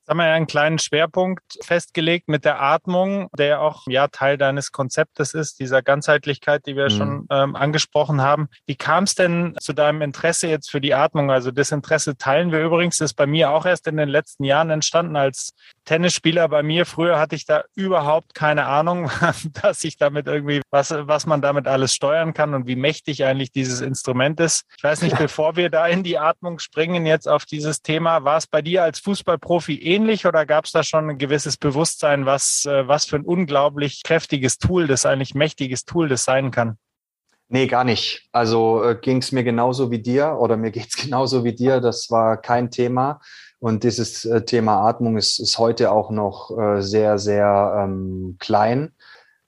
Jetzt 0.04 0.10
haben 0.10 0.18
wir 0.18 0.26
ja 0.26 0.34
einen 0.34 0.46
kleinen 0.46 0.78
Schwerpunkt 0.78 1.42
festgelegt 1.62 2.28
mit 2.28 2.44
der 2.44 2.60
Atmung, 2.60 3.30
der 3.38 3.62
auch 3.62 3.84
ja 3.86 4.08
Teil 4.08 4.36
deines 4.36 4.70
Konzeptes 4.70 5.32
ist, 5.32 5.60
dieser 5.60 5.80
Ganzheitlichkeit, 5.80 6.66
die 6.66 6.76
wir 6.76 6.90
mhm. 6.90 6.90
schon 6.90 7.26
ähm, 7.30 7.56
angesprochen 7.56 8.20
haben. 8.20 8.48
Wie 8.66 8.76
kam 8.76 9.04
es 9.04 9.14
denn 9.14 9.56
zu 9.62 9.72
deinem 9.72 10.02
Interesse 10.02 10.46
jetzt 10.46 10.70
für 10.70 10.82
die 10.82 10.92
Atmung? 10.92 11.30
Also 11.30 11.52
das 11.52 11.72
Interesse 11.72 12.18
teilen 12.18 12.52
wir 12.52 12.60
übrigens, 12.60 12.98
das 12.98 13.12
ist 13.12 13.14
bei 13.14 13.26
mir 13.26 13.50
auch 13.50 13.64
erst 13.64 13.86
in 13.86 13.96
den 13.96 14.10
letzten 14.10 14.44
Jahren 14.44 14.68
entstanden 14.68 15.16
als 15.16 15.54
Tennisspieler 15.86 16.48
bei 16.50 16.62
mir. 16.62 16.84
Früher 16.84 17.18
hatte 17.18 17.34
ich 17.34 17.46
da 17.46 17.64
überhaupt 17.74 18.34
keine 18.34 18.66
Ahnung, 18.66 19.10
dass 19.62 19.84
ich 19.84 19.96
damit 19.96 20.26
irgendwie, 20.26 20.60
was, 20.70 20.90
was 20.90 21.24
man 21.24 21.40
damit 21.40 21.66
alles 21.66 21.94
steuern 21.94 22.34
kann 22.34 22.52
und 22.52 22.66
wie 22.66 22.76
mächtig 22.76 23.24
eigentlich 23.24 23.52
dieses 23.52 23.80
Instrument 23.80 24.38
ist. 24.38 24.64
Ich 24.76 24.84
weiß 24.84 25.00
nicht, 25.00 25.16
bevor 25.16 25.56
wir 25.56 25.70
da 25.70 25.86
in 25.86 26.02
die 26.02 26.18
Atmung 26.18 26.58
springen, 26.58 27.06
jetzt 27.06 27.26
auf 27.26 27.46
dieses 27.46 27.80
Thema, 27.80 28.24
war 28.24 28.36
es 28.36 28.46
bei 28.46 28.60
dir 28.60 28.82
als 28.82 28.98
Fußballprofi 28.98 29.93
ähnlich 29.94 30.26
oder 30.26 30.46
gab 30.46 30.64
es 30.64 30.72
da 30.72 30.82
schon 30.82 31.10
ein 31.10 31.18
gewisses 31.18 31.56
Bewusstsein, 31.56 32.26
was, 32.26 32.64
äh, 32.66 32.86
was 32.88 33.04
für 33.04 33.16
ein 33.16 33.24
unglaublich 33.24 34.02
kräftiges 34.02 34.58
Tool 34.58 34.86
das 34.86 35.06
eigentlich 35.06 35.34
mächtiges 35.34 35.84
Tool 35.84 36.08
das 36.08 36.24
sein 36.24 36.50
kann? 36.50 36.78
Nee, 37.48 37.66
gar 37.66 37.84
nicht. 37.84 38.26
Also 38.32 38.82
äh, 38.82 38.96
ging 39.00 39.18
es 39.18 39.30
mir 39.30 39.44
genauso 39.44 39.90
wie 39.90 40.00
dir 40.00 40.36
oder 40.40 40.56
mir 40.56 40.70
geht 40.72 40.88
es 40.88 40.96
genauso 40.96 41.44
wie 41.44 41.54
dir. 41.54 41.80
Das 41.80 42.10
war 42.10 42.36
kein 42.36 42.70
Thema. 42.70 43.20
Und 43.58 43.84
dieses 43.84 44.24
äh, 44.24 44.44
Thema 44.44 44.88
Atmung 44.88 45.16
ist, 45.16 45.38
ist 45.38 45.58
heute 45.58 45.90
auch 45.90 46.10
noch 46.10 46.50
äh, 46.58 46.82
sehr, 46.82 47.18
sehr 47.18 47.84
ähm, 47.84 48.36
klein 48.38 48.92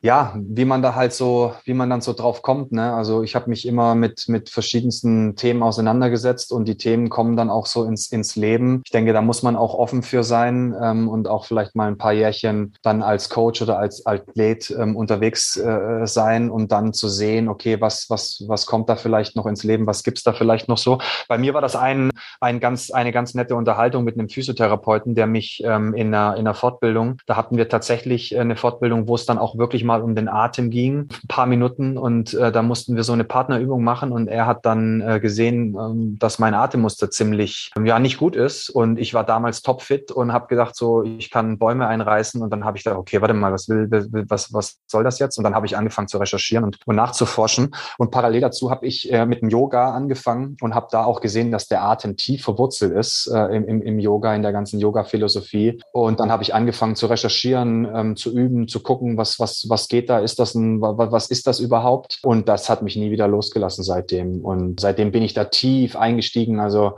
ja, 0.07 0.35
wie 0.37 0.65
man 0.65 0.83
da 0.83 0.95
halt 0.95 1.13
so, 1.13 1.53
wie 1.65 1.75
man 1.75 1.91
dann 1.91 2.01
so 2.01 2.13
drauf 2.13 2.41
kommt. 2.43 2.71
Ne? 2.71 2.95
Also 2.95 3.25
ich 3.25 3.35
habe 3.35 3.51
mich 3.51 3.67
immer 3.67 3.97
mit, 3.97 4.29
mit 4.29 4.51
verschiedensten 4.51 5.35
Themen 5.35 5.65
auseinandergesetzt 5.65 6.53
und 6.53 6.69
die 6.69 6.77
Themen 6.77 7.09
kommen 7.09 7.37
dann 7.37 7.51
auch 7.51 7.67
so 7.67 7.83
ins, 7.83 8.13
ins 8.13 8.37
Leben. 8.37 8.83
Ich 8.85 8.93
denke, 8.93 9.13
da 9.13 9.21
muss 9.21 9.43
man 9.43 9.57
auch 9.57 9.75
offen 9.75 10.05
für 10.05 10.23
sein 10.23 10.77
ähm, 10.81 11.09
und 11.09 11.27
auch 11.27 11.45
vielleicht 11.45 11.75
mal 11.75 11.89
ein 11.89 11.99
paar 11.99 12.13
Jährchen 12.13 12.75
dann 12.83 13.03
als 13.03 13.31
Coach 13.31 13.61
oder 13.63 13.81
als 13.81 14.07
Athlet 14.07 14.71
ähm, 14.71 14.95
unterwegs 14.95 15.57
äh, 15.57 16.07
sein, 16.07 16.51
um 16.51 16.69
dann 16.69 16.93
zu 16.93 17.09
sehen, 17.09 17.49
okay, 17.49 17.81
was, 17.81 18.09
was, 18.09 18.45
was 18.47 18.67
kommt 18.67 18.89
da 18.89 18.95
vielleicht 18.95 19.35
noch 19.35 19.47
ins 19.47 19.65
Leben, 19.65 19.89
was 19.89 20.05
gibt's 20.05 20.23
da 20.23 20.33
vielleicht 20.33 20.69
noch 20.69 20.79
so. 20.79 20.99
Bei 21.27 21.37
mir 21.37 21.53
war 21.53 21.63
das 21.63 21.75
ein, 21.75 22.13
ein 22.41 22.61
ganz, 22.61 22.93
eine 22.93 23.11
ganz 23.11 23.35
nette 23.35 23.57
Unterhaltung 23.57 24.05
mit 24.05 24.17
einem 24.17 24.29
Physiotherapeuten, 24.29 25.17
der 25.17 25.27
mich 25.27 25.65
ähm, 25.67 25.95
in, 25.95 26.15
einer, 26.15 26.35
in 26.35 26.47
einer 26.47 26.55
Fortbildung, 26.55 27.17
da 27.27 27.35
hatten 27.35 27.57
wir 27.57 27.69
tatsächlich 27.69 28.39
eine 28.39 28.55
Fortbildung, 28.55 29.09
wo 29.09 29.17
es 29.17 29.27
dann 29.27 29.39
auch 29.39 29.59
wirklich 29.59 29.83
mal 29.83 29.96
um 30.03 30.15
den 30.15 30.29
Atem 30.29 30.71
ging, 30.71 31.09
ein 31.11 31.29
paar 31.29 31.47
Minuten. 31.47 31.99
Und 31.99 32.35
äh, 32.35 32.53
da 32.53 32.62
mussten 32.62 32.97
wir 32.97 33.05
so 33.05 33.12
eine 33.12 33.25
Partnerübung 33.25 33.83
machen. 33.83 34.12
Und 34.12 34.29
er 34.29 34.47
hat 34.47 34.65
dann 34.67 35.00
äh, 35.00 35.21
gesehen, 35.21 35.76
ähm, 35.79 36.19
dass 36.19 36.38
mein 36.38 36.55
Atemmuster 36.55 37.11
ziemlich 37.11 37.71
ähm, 37.76 37.87
ja 37.87 37.99
nicht 37.99 38.19
gut 38.19 38.37
ist. 38.37 38.71
Und 38.71 38.99
ich 38.99 39.15
war 39.15 39.25
damals 39.25 39.62
topfit 39.62 40.11
und 40.11 40.33
habe 40.33 40.47
gedacht 40.49 40.76
so, 40.76 41.03
ich 41.03 41.31
kann 41.31 41.59
Bäume 41.59 41.87
einreißen. 41.87 42.43
Und 42.43 42.50
dann 42.50 42.65
habe 42.65 42.79
ich 42.79 42.85
gedacht, 42.85 42.99
okay, 42.99 43.21
warte 43.21 43.35
mal, 43.35 43.53
was 43.53 43.69
will, 43.69 43.88
was 44.29 44.53
was 44.53 44.79
soll 44.87 45.05
das 45.05 45.19
jetzt? 45.19 45.38
Und 45.38 45.45
dann 45.45 45.55
habe 45.55 45.67
ich 45.67 45.76
angefangen 45.76 46.09
zu 46.09 46.19
recherchieren 46.19 46.65
und, 46.65 46.79
und 46.87 46.97
nachzuforschen. 46.97 47.75
Und 47.99 48.11
parallel 48.11 48.41
dazu 48.41 48.71
habe 48.71 48.87
ich 48.87 49.12
äh, 49.12 49.26
mit 49.26 49.43
dem 49.43 49.49
Yoga 49.49 49.93
angefangen 49.93 50.57
und 50.61 50.75
habe 50.75 50.88
da 50.91 51.05
auch 51.05 51.21
gesehen, 51.21 51.50
dass 51.50 51.69
der 51.69 51.83
Atem 51.83 52.17
tief 52.17 52.45
verwurzelt 52.45 52.93
ist 52.93 53.31
äh, 53.33 53.57
im, 53.57 53.67
im, 53.67 53.83
im 53.83 53.99
Yoga, 53.99 54.35
in 54.35 54.43
der 54.43 54.53
ganzen 54.53 54.81
Yoga-Philosophie. 54.81 55.81
Und 55.93 56.21
dann 56.21 56.31
habe 56.31 56.43
ich 56.43 56.55
angefangen 56.55 56.97
zu 56.97 57.07
recherchieren, 57.07 57.88
ähm, 57.95 58.17
zu 58.17 58.33
üben, 58.33 58.69
zu 58.69 58.81
gucken, 58.81 59.17
was 59.17 59.38
was 59.38 59.67
was 59.69 59.86
geht 59.88 60.11
da, 60.11 60.19
ist 60.19 60.38
das 60.38 60.55
ein 60.55 60.81
was 60.81 61.28
ist 61.28 61.47
das 61.47 61.61
überhaupt? 61.61 62.19
Und 62.23 62.49
das 62.49 62.69
hat 62.69 62.83
mich 62.83 62.97
nie 62.97 63.11
wieder 63.11 63.28
losgelassen 63.28 63.85
seitdem 63.85 64.45
und 64.45 64.81
seitdem 64.81 65.12
bin 65.12 65.23
ich 65.23 65.35
da 65.35 65.45
tief 65.45 65.97
eingestiegen. 65.97 66.61
Also 66.61 66.97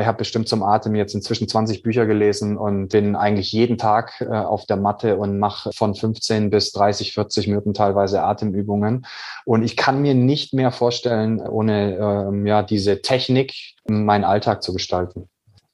ich 0.00 0.06
habe 0.06 0.18
bestimmt 0.18 0.48
zum 0.48 0.62
Atem 0.62 0.94
jetzt 0.94 1.14
inzwischen 1.14 1.48
20 1.48 1.82
Bücher 1.82 2.06
gelesen 2.06 2.56
und 2.56 2.88
bin 2.88 3.16
eigentlich 3.16 3.52
jeden 3.52 3.78
Tag 3.78 4.20
äh, 4.20 4.26
auf 4.26 4.66
der 4.66 4.76
Matte 4.76 5.16
und 5.16 5.38
mache 5.38 5.70
von 5.72 5.94
15 5.94 6.50
bis 6.50 6.72
30, 6.72 7.14
40 7.14 7.48
Minuten 7.48 7.74
teilweise 7.74 8.22
Atemübungen. 8.22 9.06
Und 9.44 9.62
ich 9.62 9.76
kann 9.76 10.00
mir 10.00 10.14
nicht 10.14 10.54
mehr 10.54 10.70
vorstellen, 10.70 11.40
ohne 11.40 11.96
ähm, 11.96 12.46
ja 12.46 12.62
diese 12.62 13.02
Technik 13.02 13.54
meinen 13.86 14.24
Alltag 14.24 14.62
zu 14.62 14.72
gestalten. 14.72 15.28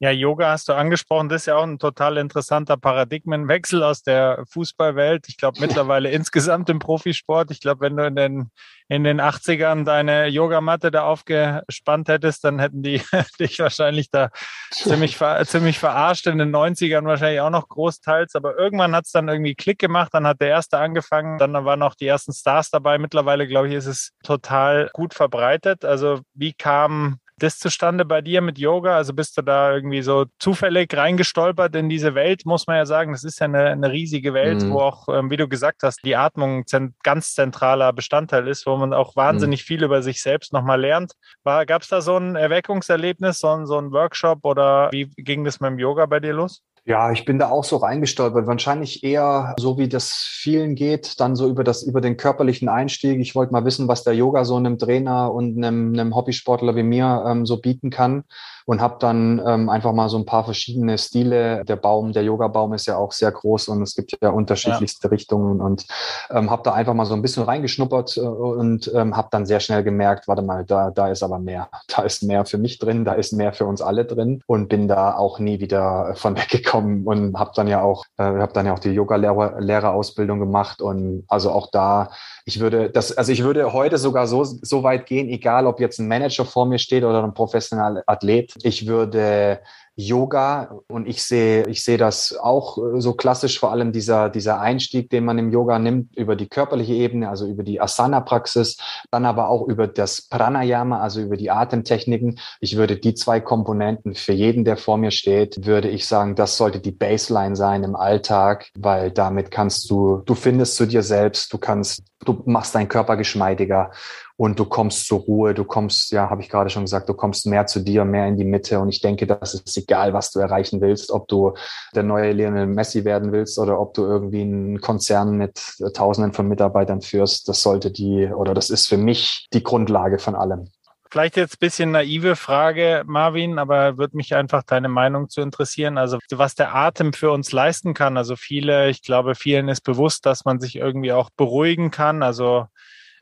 Ja, 0.04 0.11
Yoga 0.11 0.50
hast 0.50 0.68
du 0.68 0.75
angesprochen. 0.75 1.30
Das 1.30 1.40
ist 1.40 1.46
ja 1.46 1.56
auch 1.56 1.62
ein 1.62 1.78
total 1.78 2.18
interessanter 2.18 2.76
Paradigmenwechsel 2.76 3.82
aus 3.82 4.02
der 4.02 4.44
Fußballwelt. 4.50 5.30
Ich 5.30 5.38
glaube 5.38 5.61
mittlerweile 5.61 6.11
insgesamt 6.12 6.68
im 6.68 6.78
Profisport. 6.78 7.50
Ich 7.50 7.58
glaube, 7.58 7.80
wenn 7.80 7.96
du 7.96 8.06
in 8.06 8.14
den, 8.14 8.50
in 8.88 9.02
den 9.02 9.18
80ern 9.18 9.87
deine 9.87 10.26
Yogamatte 10.26 10.90
da 10.90 11.04
aufgespannt 11.04 12.08
hättest, 12.08 12.44
dann 12.44 12.58
hätten 12.58 12.82
die 12.82 13.00
dich 13.40 13.58
wahrscheinlich 13.61 14.11
da 14.11 14.28
ziemlich, 14.73 15.18
ziemlich 15.46 15.78
verarscht. 15.78 16.26
In 16.26 16.37
den 16.37 16.54
90ern 16.54 17.06
wahrscheinlich 17.06 17.40
auch 17.40 17.49
noch 17.49 17.70
großteils. 17.70 18.34
Aber 18.34 18.58
irgendwann 18.58 18.94
hat 18.94 19.06
es 19.06 19.12
dann 19.12 19.28
irgendwie 19.28 19.54
Klick 19.54 19.78
gemacht. 19.78 20.11
Dann 20.12 20.26
hat 20.26 20.38
der 20.42 20.49
erste 20.49 20.76
angefangen. 20.76 21.38
Dann 21.38 21.54
waren 21.64 21.80
auch 21.80 21.94
die 21.94 22.06
ersten 22.06 22.34
Stars 22.34 22.68
dabei. 22.68 22.99
Mittlerweile, 22.99 23.49
glaube 23.49 23.68
ich, 23.68 23.75
ist 23.75 23.87
es 23.87 24.11
total 24.23 24.90
gut 24.92 25.14
verbreitet. 25.14 25.87
Also 25.87 26.20
wie 26.34 26.52
kam 26.52 27.20
das 27.45 27.59
zustande 27.59 28.05
bei 28.05 28.21
dir 28.21 28.41
mit 28.41 28.59
Yoga? 28.59 28.97
Also 28.97 29.13
bist 29.13 29.37
du 29.37 29.43
da 29.43 29.73
irgendwie 29.73 30.03
so 30.03 30.27
zufällig 30.39 30.97
reingestolpert 30.97 31.75
in 31.77 31.89
diese 31.89 32.15
Welt, 32.15 32.47
muss 32.47 32.67
man 32.67 32.77
ja 32.77 32.87
sagen. 32.87 33.13
Das 33.13 33.25
ist 33.25 33.39
ja 33.41 33.45
eine, 33.45 33.67
eine 33.67 33.91
riesige 33.91 34.35
Welt, 34.35 34.63
mhm. 34.63 34.73
wo 34.73 34.81
auch, 34.81 35.09
ähm, 35.09 35.31
wie 35.31 35.37
du 35.37 35.49
gesagt 35.49 35.83
hast, 35.83 36.05
die 36.05 36.17
Atmung 36.17 36.65
ein 36.73 36.95
ganz 37.03 37.35
zentraler 37.35 37.93
Bestandteil 37.93 38.49
ist, 38.49 38.67
wo 38.67 38.77
man 38.77 38.93
auch 38.93 39.15
wahnsinnig 39.17 39.63
mhm. 39.63 39.67
viel 39.67 39.85
über 39.85 40.03
sich 40.03 40.23
selbst 40.23 40.53
nochmal 40.53 40.81
lernt. 40.81 41.13
Gab 41.45 41.83
es 41.83 41.89
da 41.89 42.01
so 42.01 42.17
ein 42.17 42.37
Erweckungserlebnis, 42.37 43.39
so 43.39 43.49
ein, 43.49 43.67
so 43.67 43.79
ein 43.79 43.93
Workshop 43.93 44.45
oder 44.45 44.91
wie 44.93 45.11
ging 45.17 45.45
das 45.45 45.61
mit 45.61 45.71
dem 45.71 45.79
Yoga 45.79 46.07
bei 46.07 46.21
dir 46.21 46.33
los? 46.33 46.63
Ja, 46.87 47.12
ich 47.12 47.25
bin 47.25 47.38
da 47.38 47.49
auch 47.49 47.64
so 47.64 47.79
reingestolpert. 47.79 48.47
Wahrscheinlich 48.47 49.03
eher 49.05 49.55
so, 49.59 49.79
wie 49.79 49.88
das 49.88 50.12
vielen 50.12 50.75
geht, 50.75 51.19
dann 51.19 51.35
so 51.35 51.49
über 51.49 51.64
das, 51.64 51.83
über 51.83 52.03
den 52.03 52.19
körperlichen 52.19 52.69
Einstieg. 52.69 53.21
Ich 53.21 53.35
wollte 53.35 53.55
mal 53.55 53.64
wissen, 53.64 53.88
was 53.88 54.05
der 54.05 54.12
Yoga 54.14 54.45
so 54.45 54.57
einem 54.57 54.79
Trainer 54.79 55.33
und 55.33 55.57
einem, 55.57 55.95
einem 55.95 56.14
Hobbysportler 56.14 56.76
wie 56.76 56.83
mir 56.83 57.25
ähm, 57.26 57.47
so 57.47 57.57
bieten 57.57 57.88
kann 57.88 58.25
und 58.66 58.80
habe 58.80 58.97
dann 58.99 59.42
ähm, 59.47 59.68
einfach 59.68 59.92
mal 59.92 60.09
so 60.09 60.16
ein 60.16 60.26
paar 60.26 60.44
verschiedene 60.44 60.97
Stile. 60.99 61.64
Der 61.64 61.76
Baum, 61.76 62.12
der 62.12 62.25
Yoga-Baum 62.25 62.73
ist 62.73 62.87
ja 62.87 62.97
auch 62.97 63.12
sehr 63.12 63.30
groß 63.30 63.68
und 63.68 63.83
es 63.83 63.94
gibt 63.94 64.16
ja 64.23 64.30
unterschiedlichste 64.30 65.09
ja. 65.09 65.11
Richtungen 65.11 65.61
und 65.61 65.87
ähm, 66.30 66.50
habe 66.50 66.62
da 66.62 66.73
einfach 66.73 66.94
mal 66.94 67.04
so 67.04 67.14
ein 67.14 67.23
bisschen 67.23 67.42
reingeschnuppert 67.42 68.16
äh, 68.16 68.21
und 68.21 68.90
ähm, 68.94 69.16
habe 69.16 69.28
dann 69.30 69.47
sehr 69.47 69.61
schnell 69.61 69.83
gemerkt, 69.83 70.28
warte 70.28 70.42
mal, 70.42 70.64
da, 70.64 70.90
da 70.90 71.09
ist 71.09 71.23
aber 71.23 71.38
mehr. 71.38 71.68
Da 71.94 72.02
ist 72.02 72.23
mehr 72.25 72.44
für 72.44 72.59
mich 72.59 72.78
drin, 72.78 73.04
da 73.04 73.12
ist 73.12 73.33
mehr 73.33 73.52
für 73.52 73.66
uns 73.66 73.80
alle 73.80 74.04
drin 74.04 74.42
und 74.47 74.68
bin 74.68 74.88
da 74.88 75.16
auch 75.16 75.38
nie 75.38 75.61
wieder 75.61 76.14
von 76.16 76.37
weggekommen 76.37 77.06
und 77.06 77.38
habe 77.38 77.52
dann 77.54 77.68
ja 77.68 77.83
auch, 77.83 78.04
äh, 78.16 78.25
habe 78.25 78.52
dann 78.52 78.66
ja 78.66 78.75
auch 78.75 78.78
die 78.78 78.90
Yoga-Lehrerausbildung 78.90 80.40
gemacht 80.40 80.83
und 80.83 81.25
also 81.28 81.52
auch 81.52 81.71
da, 81.71 82.11
ich 82.45 82.61
würde 82.61 82.91
das, 82.91 83.17
also 83.17 83.33
ich 83.33 83.43
würde 83.43 83.73
heute 83.73 83.99
sogar 83.99 84.27
so, 84.27 84.45
so 84.45 84.83
weit 84.83 85.07
gehen, 85.07 85.29
egal 85.29 85.67
ob 85.67 85.81
jetzt 85.81 85.99
ein 85.99 86.09
Manager 86.09 86.45
vor 86.45 86.67
mir 86.67 86.79
steht 86.79 87.05
oder 87.05 87.23
ein 87.25 87.35
professioneller 87.35 88.03
Athlet, 88.07 88.55
ich 88.63 88.87
würde 88.87 89.61
Yoga 89.97 90.80
und 90.89 91.07
ich 91.07 91.23
sehe, 91.23 91.67
ich 91.69 91.85
sehe 91.85 91.99
das 91.99 92.37
auch 92.37 92.78
äh, 92.78 93.00
so 93.00 93.15
klassisch, 93.15 93.61
vor 93.61 93.71
allem 93.71 93.93
dieser, 93.93 94.28
dieser 94.28 94.61
Einstieg, 94.61 95.09
den 95.11 95.25
man 95.25 95.39
im 95.39 95.52
Yoga 95.52 95.78
nimmt, 95.78 96.17
über 96.17 96.35
die 96.35 96.49
körperliche 96.49 96.95
Ebene, 96.95 97.28
also 97.28 97.47
über 97.47 97.63
die 97.63 97.80
Asana-Praxis, 97.80 98.76
dann 99.13 99.25
aber 99.25 99.49
auch 99.49 99.69
über 99.69 99.87
das 99.87 100.23
Pranayama, 100.23 101.00
also 101.00 101.21
über 101.21 101.37
die 101.37 101.50
Atemtechniken. 101.50 102.41
Ich 102.61 102.76
würde 102.76 102.97
die 102.97 103.15
zwei 103.15 103.41
Komponenten 103.41 104.15
für 104.15 104.33
jeden, 104.33 104.65
der 104.65 104.76
vor 104.76 104.97
mir 104.97 105.13
steht, 105.13 105.65
würde 105.65 105.89
ich 105.89 106.07
sagen, 106.07 106.35
das 106.35 106.57
sollte 106.57 106.80
die 106.80 106.93
Baseline 106.93 107.54
sein 107.54 107.85
im 107.85 107.95
Alltag, 107.95 108.71
weil 108.76 109.13
damit 109.13 109.52
kannst 109.52 109.89
du, 109.91 110.23
du 110.25 110.35
findest 110.35 110.75
zu 110.75 110.87
dir 110.87 111.04
selbst, 111.04 111.52
du 111.52 111.59
kannst, 111.59 112.02
du 112.28 112.43
machst 112.47 112.75
deinen 112.75 112.89
Körper 112.89 113.17
geschmeidiger 113.17 113.91
und 114.37 114.58
du 114.58 114.65
kommst 114.65 115.06
zur 115.06 115.21
Ruhe, 115.21 115.54
du 115.54 115.65
kommst, 115.65 116.10
ja, 116.10 116.28
habe 116.28 116.43
ich 116.43 116.49
gerade 116.49 116.69
schon 116.71 116.84
gesagt, 116.84 117.08
du 117.08 117.15
kommst 117.15 117.47
mehr 117.47 117.67
zu 117.67 117.80
dir, 117.80 118.04
mehr 118.04 118.26
in 118.26 118.37
die 118.37 118.45
Mitte. 118.45 118.80
Und 118.80 118.89
ich 118.89 119.00
denke, 119.00 119.26
das 119.26 119.54
ist 119.54 119.76
egal, 119.76 120.13
was 120.13 120.32
du 120.32 120.41
erreichen 120.41 120.80
willst, 120.80 121.10
ob 121.10 121.28
du 121.28 121.54
der 121.95 122.02
neue 122.02 122.32
Lionel 122.32 122.67
Messi 122.67 123.04
werden 123.04 123.32
willst 123.32 123.58
oder 123.58 123.80
ob 123.80 123.95
du 123.95 124.02
irgendwie 124.02 124.43
einen 124.43 124.80
Konzern 124.80 125.37
mit 125.37 125.60
Tausenden 125.95 126.32
von 126.32 126.49
Mitarbeitern 126.49 127.00
führst, 127.00 127.49
das 127.49 127.63
sollte 127.63 127.91
die 127.91 128.26
oder 128.26 128.54
das 128.54 128.71
ist 128.71 128.89
für 128.89 128.97
mich 128.97 129.47
die 129.52 129.63
Grundlage 129.63 130.19
von 130.19 130.34
allem. 130.34 130.71
Vielleicht 131.15 131.37
jetzt 131.37 131.55
ein 131.55 131.59
bisschen 131.61 131.93
naive 131.93 132.35
Frage, 132.35 133.05
Marvin, 133.07 133.61
aber 133.61 133.99
würde 133.99 134.17
mich 134.17 134.35
einfach 134.35 134.65
deine 134.65 134.89
Meinung 134.89 135.29
zu 135.29 135.43
interessieren. 135.43 135.97
Also 135.97 136.19
was 136.33 136.57
der 136.57 136.75
Atem 136.75 137.13
für 137.13 137.31
uns 137.31 137.53
leisten 137.53 137.95
kann. 137.95 138.17
Also 138.17 138.35
viele, 138.35 138.91
ich 138.91 139.00
glaube, 139.00 139.37
vielen 139.37 139.69
ist 139.69 139.83
bewusst, 139.83 140.27
dass 140.27 140.45
man 140.45 140.59
sich 140.59 140.75
irgendwie 140.75 141.13
auch 141.13 141.31
beruhigen 141.37 141.93
kann. 141.93 142.25
Also 142.25 142.67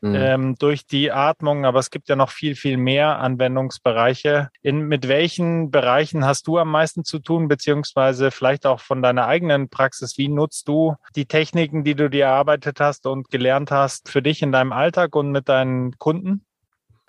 mhm. 0.01 0.15
ähm, 0.15 0.55
durch 0.57 0.87
die 0.87 1.11
Atmung, 1.11 1.67
aber 1.67 1.77
es 1.77 1.91
gibt 1.91 2.09
ja 2.09 2.15
noch 2.15 2.31
viel, 2.31 2.55
viel 2.55 2.77
mehr 2.77 3.19
Anwendungsbereiche. 3.19 4.49
In, 4.63 4.87
mit 4.87 5.07
welchen 5.07 5.69
Bereichen 5.69 6.25
hast 6.25 6.47
du 6.47 6.57
am 6.57 6.71
meisten 6.71 7.03
zu 7.03 7.19
tun, 7.19 7.47
beziehungsweise 7.47 8.31
vielleicht 8.31 8.65
auch 8.65 8.79
von 8.79 9.03
deiner 9.03 9.27
eigenen 9.27 9.69
Praxis? 9.69 10.17
Wie 10.17 10.29
nutzt 10.29 10.67
du 10.67 10.95
die 11.15 11.27
Techniken, 11.27 11.83
die 11.83 11.93
du 11.93 12.09
dir 12.09 12.25
erarbeitet 12.25 12.79
hast 12.79 13.05
und 13.05 13.29
gelernt 13.29 13.69
hast, 13.69 14.09
für 14.09 14.23
dich 14.23 14.41
in 14.41 14.51
deinem 14.51 14.71
Alltag 14.71 15.15
und 15.15 15.29
mit 15.29 15.47
deinen 15.47 15.95
Kunden? 15.99 16.43